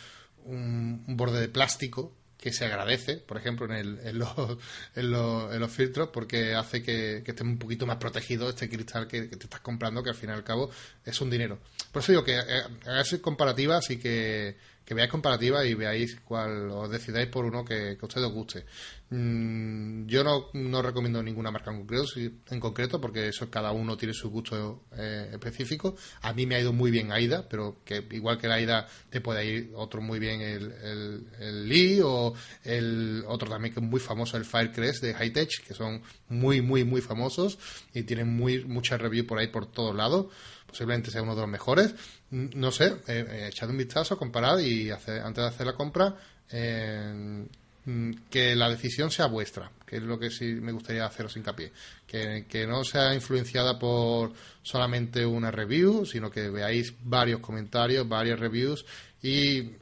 un, 0.45 1.03
borde 1.07 1.39
de 1.39 1.49
plástico 1.49 2.15
que 2.37 2.51
se 2.51 2.65
agradece, 2.65 3.17
por 3.17 3.37
ejemplo, 3.37 3.65
en, 3.67 3.71
el, 3.71 3.99
en, 4.03 4.19
los, 4.19 4.57
en, 4.95 5.59
los, 5.59 5.71
filtros, 5.71 6.09
porque 6.09 6.53
hace 6.55 6.83
que, 6.83 7.21
que, 7.23 7.31
esté 7.31 7.43
un 7.43 7.57
poquito 7.57 7.85
más 7.85 7.97
protegido 7.97 8.49
este 8.49 8.69
cristal 8.69 9.07
que, 9.07 9.23
te 9.23 9.43
estás 9.45 9.61
comprando, 9.61 10.03
que 10.03 10.09
al 10.09 10.15
fin 10.15 10.29
y 10.29 10.33
al 10.33 10.43
cabo 10.43 10.69
es 11.05 11.21
un 11.21 11.29
dinero. 11.29 11.59
Por 11.91 12.01
eso 12.01 12.11
digo 12.11 12.23
que 12.23 12.37
eh, 12.37 12.63
hagáis 12.85 13.17
comparativas 13.19 13.89
y 13.91 13.97
que, 13.97 14.57
que 14.85 14.93
veáis 14.93 15.09
comparativas 15.09 15.65
y 15.65 15.73
veáis 15.73 16.19
cuál 16.21 16.69
os 16.69 16.89
decidáis 16.89 17.27
por 17.27 17.45
uno 17.45 17.63
que, 17.63 17.97
que 17.97 17.99
a 18.01 18.05
usted 18.05 18.23
os 18.23 18.33
guste. 18.33 18.65
Mm, 19.09 20.07
yo 20.07 20.23
no, 20.23 20.47
no, 20.53 20.81
recomiendo 20.81 21.21
ninguna 21.21 21.51
marca 21.51 21.71
en 21.71 21.77
concreto, 21.77 22.05
en 22.49 22.59
concreto, 22.59 22.99
porque 22.99 23.27
eso 23.27 23.49
cada 23.49 23.71
uno 23.71 23.95
tiene 23.95 24.13
su 24.13 24.29
gusto 24.29 24.85
eh, 24.97 25.29
específico. 25.31 25.95
A 26.21 26.33
mí 26.33 26.45
me 26.45 26.55
ha 26.55 26.59
ido 26.59 26.73
muy 26.73 26.89
bien 26.89 27.11
AIDA, 27.11 27.47
pero 27.47 27.77
que 27.85 28.03
igual 28.11 28.37
que 28.37 28.47
la 28.47 28.55
AIDA 28.55 28.87
te 29.09 29.21
puede 29.21 29.45
ir 29.45 29.71
otro 29.75 30.01
muy 30.01 30.19
bien 30.19 30.41
el, 30.41 30.71
el, 30.71 31.27
el 31.39 31.69
Lee 31.69 32.01
o 32.03 32.33
el 32.63 33.23
otro 33.27 33.49
también 33.49 33.73
que 33.73 33.79
es 33.79 33.85
muy 33.85 33.99
famoso, 33.99 34.35
el 34.35 34.45
Firecrest 34.45 35.03
de 35.03 35.13
Hightech, 35.13 35.63
que 35.67 35.73
son 35.73 36.01
muy, 36.29 36.61
muy, 36.61 36.83
muy 36.83 37.01
famosos 37.01 37.59
y 37.93 38.03
tienen 38.03 38.29
muy 38.35 38.65
muchas 38.65 38.99
reviews 38.99 39.27
por 39.27 39.37
ahí 39.37 39.47
por 39.47 39.71
todos 39.71 39.95
lados 39.95 40.27
posiblemente 40.73 41.11
sea 41.11 41.21
uno 41.21 41.35
de 41.35 41.41
los 41.41 41.49
mejores. 41.49 41.93
No 42.31 42.71
sé, 42.71 42.87
eh, 43.07 43.25
eh, 43.29 43.47
echad 43.49 43.69
un 43.69 43.77
vistazo, 43.77 44.17
comparad 44.17 44.57
y 44.57 44.89
antes 44.89 45.35
de 45.35 45.45
hacer 45.45 45.67
la 45.67 45.73
compra, 45.73 46.15
eh, 46.51 47.45
mm, 47.85 48.11
que 48.27 48.55
la 48.55 48.69
decisión 48.69 49.11
sea 49.11 49.27
vuestra, 49.27 49.71
que 49.85 49.97
es 49.97 50.01
lo 50.01 50.17
que 50.17 50.31
sí 50.31 50.45
me 50.45 50.71
gustaría 50.71 51.05
haceros 51.05 51.37
hincapié. 51.37 51.71
Que, 52.07 52.45
que 52.49 52.65
no 52.65 52.83
sea 52.83 53.13
influenciada 53.13 53.77
por 53.77 54.33
solamente 54.63 55.23
una 55.23 55.51
review, 55.51 56.07
sino 56.07 56.31
que 56.31 56.49
veáis 56.49 56.91
varios 57.03 57.39
comentarios, 57.39 58.09
varias 58.09 58.39
reviews 58.39 58.83
y 59.21 59.73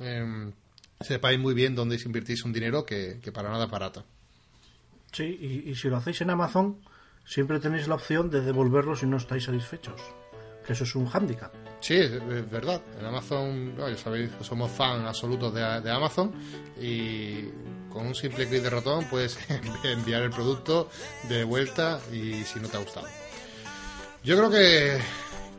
em, 0.00 0.50
sepáis 0.98 1.38
muy 1.38 1.52
bien 1.52 1.74
dónde 1.74 2.00
invertís 2.02 2.42
un 2.44 2.54
dinero 2.54 2.86
que, 2.86 3.20
para 3.34 3.50
nada 3.50 3.66
barato. 3.66 4.02
Sí, 5.12 5.24
y, 5.24 5.70
y 5.70 5.74
si 5.74 5.88
lo 5.88 5.98
hacéis 5.98 6.22
en 6.22 6.30
Amazon, 6.30 6.78
siempre 7.26 7.60
tenéis 7.60 7.86
la 7.86 7.96
opción 7.96 8.30
de 8.30 8.40
devolverlo 8.40 8.96
si 8.96 9.04
no 9.04 9.18
estáis 9.18 9.44
satisfechos 9.44 10.00
eso 10.68 10.84
es 10.84 10.94
un 10.94 11.06
hándicap. 11.06 11.52
Sí, 11.80 11.94
es, 11.94 12.50
verdad. 12.50 12.82
En 12.98 13.06
Amazon, 13.06 13.76
ya 13.76 13.96
sabéis 13.96 14.30
somos 14.42 14.70
fan 14.70 15.06
absolutos 15.06 15.54
de, 15.54 15.80
de, 15.80 15.90
Amazon 15.90 16.32
y 16.80 17.44
con 17.90 18.06
un 18.06 18.14
simple 18.14 18.46
clic 18.46 18.62
de 18.62 18.70
ratón 18.70 19.04
puedes 19.08 19.38
enviar 19.84 20.22
el 20.22 20.30
producto 20.30 20.90
de 21.28 21.44
vuelta 21.44 22.00
y 22.12 22.42
si 22.44 22.60
no 22.60 22.68
te 22.68 22.76
ha 22.76 22.80
gustado. 22.80 23.06
Yo 24.24 24.36
creo 24.36 24.50
que 24.50 24.98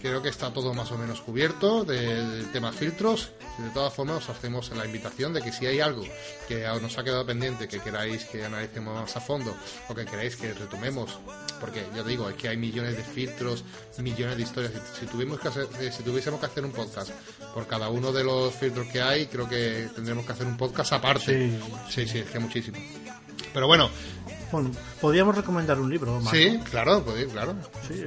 creo 0.02 0.22
que 0.22 0.30
está 0.30 0.52
todo 0.52 0.74
más 0.74 0.92
o 0.92 0.98
menos 0.98 1.22
cubierto 1.22 1.84
del 1.84 2.52
tema 2.52 2.72
filtros. 2.72 3.32
De 3.58 3.70
todas 3.72 3.94
formas, 3.94 4.18
os 4.18 4.30
hacemos 4.30 4.70
la 4.76 4.86
invitación 4.86 5.34
de 5.34 5.42
que 5.42 5.52
si 5.52 5.66
hay 5.66 5.80
algo 5.80 6.04
que 6.48 6.66
nos 6.82 6.98
ha 6.98 7.04
quedado 7.04 7.26
pendiente, 7.26 7.68
que 7.68 7.80
queráis 7.80 8.26
que 8.26 8.46
analicemos 8.46 8.96
más 8.96 9.16
a 9.16 9.22
fondo 9.22 9.56
o 9.88 9.96
que 9.96 10.06
queráis 10.06 10.36
que 10.36 10.54
retomemos, 10.54 11.20
porque 11.60 11.86
ya 11.96 12.04
te 12.04 12.10
digo, 12.10 12.30
es 12.30 12.36
que 12.36 12.48
hay 12.48 12.58
millones 12.58 12.96
de 12.96 13.04
filtros, 13.04 13.64
millones 13.98 14.38
de 14.38 14.44
historias. 14.44 14.74
Si, 15.00 15.06
tuvimos 15.06 15.40
que 15.40 15.48
hacer, 15.50 15.68
si 15.92 16.04
tuviésemos 16.04 16.40
que 16.40 16.46
hacer 16.46 16.64
un 16.64 16.72
podcast 16.72 17.12
por 17.54 17.68
cada 17.68 17.90
uno 17.90 18.12
de 18.12 18.24
los 18.24 18.54
filtros 18.54 18.88
que 18.88 19.02
hay, 19.02 19.28
creo 19.28 19.48
que 19.48 19.90
tendremos 19.94 20.26
que 20.26 20.32
hacer 20.32 20.48
un 20.48 20.58
podcast 20.58 20.94
aparte. 20.94 21.50
Sí, 21.50 21.60
sí, 21.90 22.08
sí 22.08 22.20
es 22.20 22.30
que 22.30 22.40
muchísimo. 22.40 22.78
Pero 23.54 23.68
bueno, 23.68 23.90
bueno, 24.52 24.72
podríamos 25.00 25.36
recomendar 25.36 25.80
un 25.80 25.90
libro. 25.90 26.22
Sí, 26.32 26.60
claro, 26.70 27.04
claro. 27.32 27.56
Sí, 27.88 28.04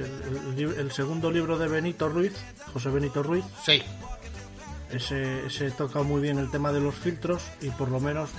el, 0.57 0.91
segundo 0.91 1.31
libro 1.31 1.57
de 1.57 1.67
Benito 1.67 2.09
Ruiz, 2.09 2.33
José 2.73 2.89
Benito 2.89 3.23
Ruiz. 3.23 3.45
Sí. 3.65 3.81
Ese, 4.91 5.47
ese 5.47 5.71
toca 5.71 6.03
muy 6.03 6.21
bien 6.21 6.37
el 6.37 6.51
tema 6.51 6.71
de 6.71 6.79
los 6.79 6.93
filtros 6.93 7.41
y 7.61 7.69
por 7.69 7.89
lo 7.89 7.99
menos 7.99 8.29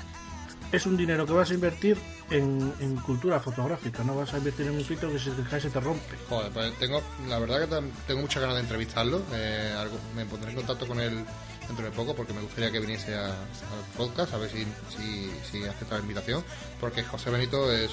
es 0.70 0.86
un 0.86 0.97
dinero 0.97 1.26
que 1.26 1.32
vas 1.32 1.51
a 1.51 1.55
invertir 1.55 1.97
en, 2.30 2.97
cultura 3.05 3.38
fotográfica, 3.38 4.03
no 4.03 4.16
vas 4.16 4.34
a 4.34 4.38
invertir 4.38 4.66
en 4.66 4.74
un 4.74 4.84
filtro 4.84 5.11
que 5.12 5.18
se 5.18 5.30
te 5.30 5.42
cae 5.42 5.61
se 5.61 5.70
te 5.70 5.80
rompe. 5.80 6.16
Joder, 6.28 6.51
pues 6.53 6.78
tengo, 6.78 7.03
la 7.28 7.38
verdad 7.38 7.61
que 7.61 7.90
tengo 8.07 8.20
muchas 8.20 8.40
ganas 8.40 8.57
de 8.57 8.62
entrevistarlo. 8.62 9.22
Eh, 9.32 9.74
me 10.16 10.24
pondré 10.26 10.51
en 10.51 10.57
contacto 10.57 10.86
con 10.86 11.01
él 11.01 11.24
dentro 11.67 11.85
de 11.85 11.91
poco 11.91 12.15
porque 12.15 12.33
me 12.33 12.41
gustaría 12.41 12.71
que 12.71 12.81
viniese 12.81 13.15
al 13.15 13.35
podcast 13.97 14.35
a 14.35 14.39
ver 14.39 14.51
si, 14.51 14.67
si, 15.51 15.65
acepta 15.65 15.97
la 15.97 16.03
invitación 16.03 16.45
porque 16.81 17.03
José 17.03 17.31
Benito 17.31 17.73
es 17.73 17.91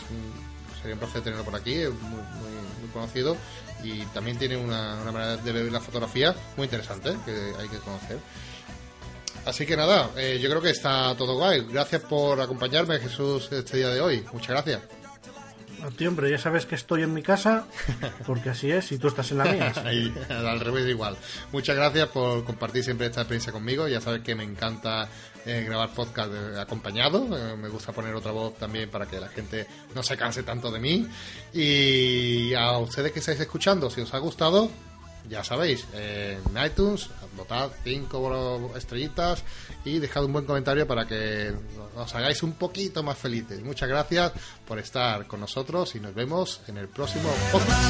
sería 0.82 0.96
un 0.96 1.00
placer 1.00 1.22
tenerlo 1.22 1.46
por 1.46 1.56
aquí, 1.56 1.74
es 1.74 1.92
muy, 1.92 2.22
muy, 2.22 2.90
conocido 2.92 3.38
y 3.84 4.04
también 4.08 4.38
tiene 4.38 4.58
una, 4.58 4.96
manera 5.06 5.38
de 5.38 5.52
ver 5.52 5.72
la 5.72 5.80
fotografía 5.80 6.36
muy 6.58 6.66
interesante 6.66 7.16
que 7.26 7.54
hay 7.58 7.70
que 7.70 7.78
conocer. 7.78 8.18
Así 9.46 9.66
que 9.66 9.78
nada, 9.78 10.12
eh, 10.18 10.40
yo 10.42 10.50
creo 10.50 10.62
que 10.62 10.70
está 10.70 11.16
todo 11.16 11.38
guay. 11.38 11.66
Gracias 11.70 12.02
por 12.04 12.42
acompañarme, 12.42 13.00
Jesús, 13.00 13.52
este 13.52 13.78
día 13.78 13.90
de 13.90 14.02
hoy. 14.02 14.26
Muchas 14.34 14.50
gracias. 14.50 15.01
A 15.84 15.90
ti, 15.90 16.06
hombre, 16.06 16.30
ya 16.30 16.38
sabes 16.38 16.68
que 16.68 16.76
estoy 16.76 17.02
en 17.02 17.14
mi 17.14 17.24
casa, 17.24 17.66
porque 18.28 18.52
así 18.52 18.70
es, 18.70 18.92
y 18.92 19.00
tú 19.00 19.08
estás 19.08 19.32
en 19.32 19.40
la 19.40 19.46
mía. 19.46 19.74
al 20.30 20.60
revés 20.60 20.88
igual. 20.88 21.18
Muchas 21.52 21.76
gracias 21.76 22.08
por 22.10 22.44
compartir 22.44 22.84
siempre 22.84 23.08
esta 23.08 23.22
experiencia 23.22 23.52
conmigo. 23.52 23.88
Ya 23.88 24.00
sabes 24.00 24.22
que 24.22 24.36
me 24.36 24.44
encanta 24.44 25.10
eh, 25.46 25.64
grabar 25.66 25.90
podcast 25.90 26.32
eh, 26.32 26.60
acompañado. 26.60 27.26
Eh, 27.36 27.58
me 27.58 27.68
gusta 27.70 27.92
poner 27.94 28.14
otra 28.14 28.32
voz 28.32 28.58
también 28.58 28.90
para 28.90 29.08
que 29.08 29.20
la 29.20 29.30
gente 29.30 29.66
no 29.96 30.04
se 30.04 30.16
canse 30.16 30.44
tanto 30.44 30.72
de 30.72 30.80
mí. 30.80 31.08
Y 31.52 32.54
a 32.54 32.78
ustedes 32.78 33.12
que 33.12 33.20
estáis 33.20 33.40
escuchando, 33.40 33.90
si 33.90 34.02
os 34.02 34.14
ha 34.14 34.20
gustado, 34.20 34.70
ya 35.30 35.44
sabéis, 35.44 35.86
en 35.94 36.42
iTunes, 36.66 37.10
votad 37.36 37.72
5 37.84 38.74
estrellitas 38.76 39.44
y 39.86 40.00
dejad 40.00 40.26
un 40.26 40.34
buen 40.34 40.46
comentario 40.46 40.88
para 40.88 41.06
que 41.06 41.54
os 41.96 42.16
hagáis 42.16 42.44
un 42.44 42.54
poquito 42.54 43.04
más 43.04 43.18
felices. 43.18 43.62
Muchas 43.64 43.90
gracias 43.90 44.34
por 44.68 44.80
estar 44.80 45.28
con 45.28 45.40
nosotros 45.40 45.96
y 45.96 46.00
nos 46.00 46.14
vemos 46.14 46.62
en 46.68 46.78
el 46.78 46.88
próximo 46.88 47.30
podcast. 47.52 47.82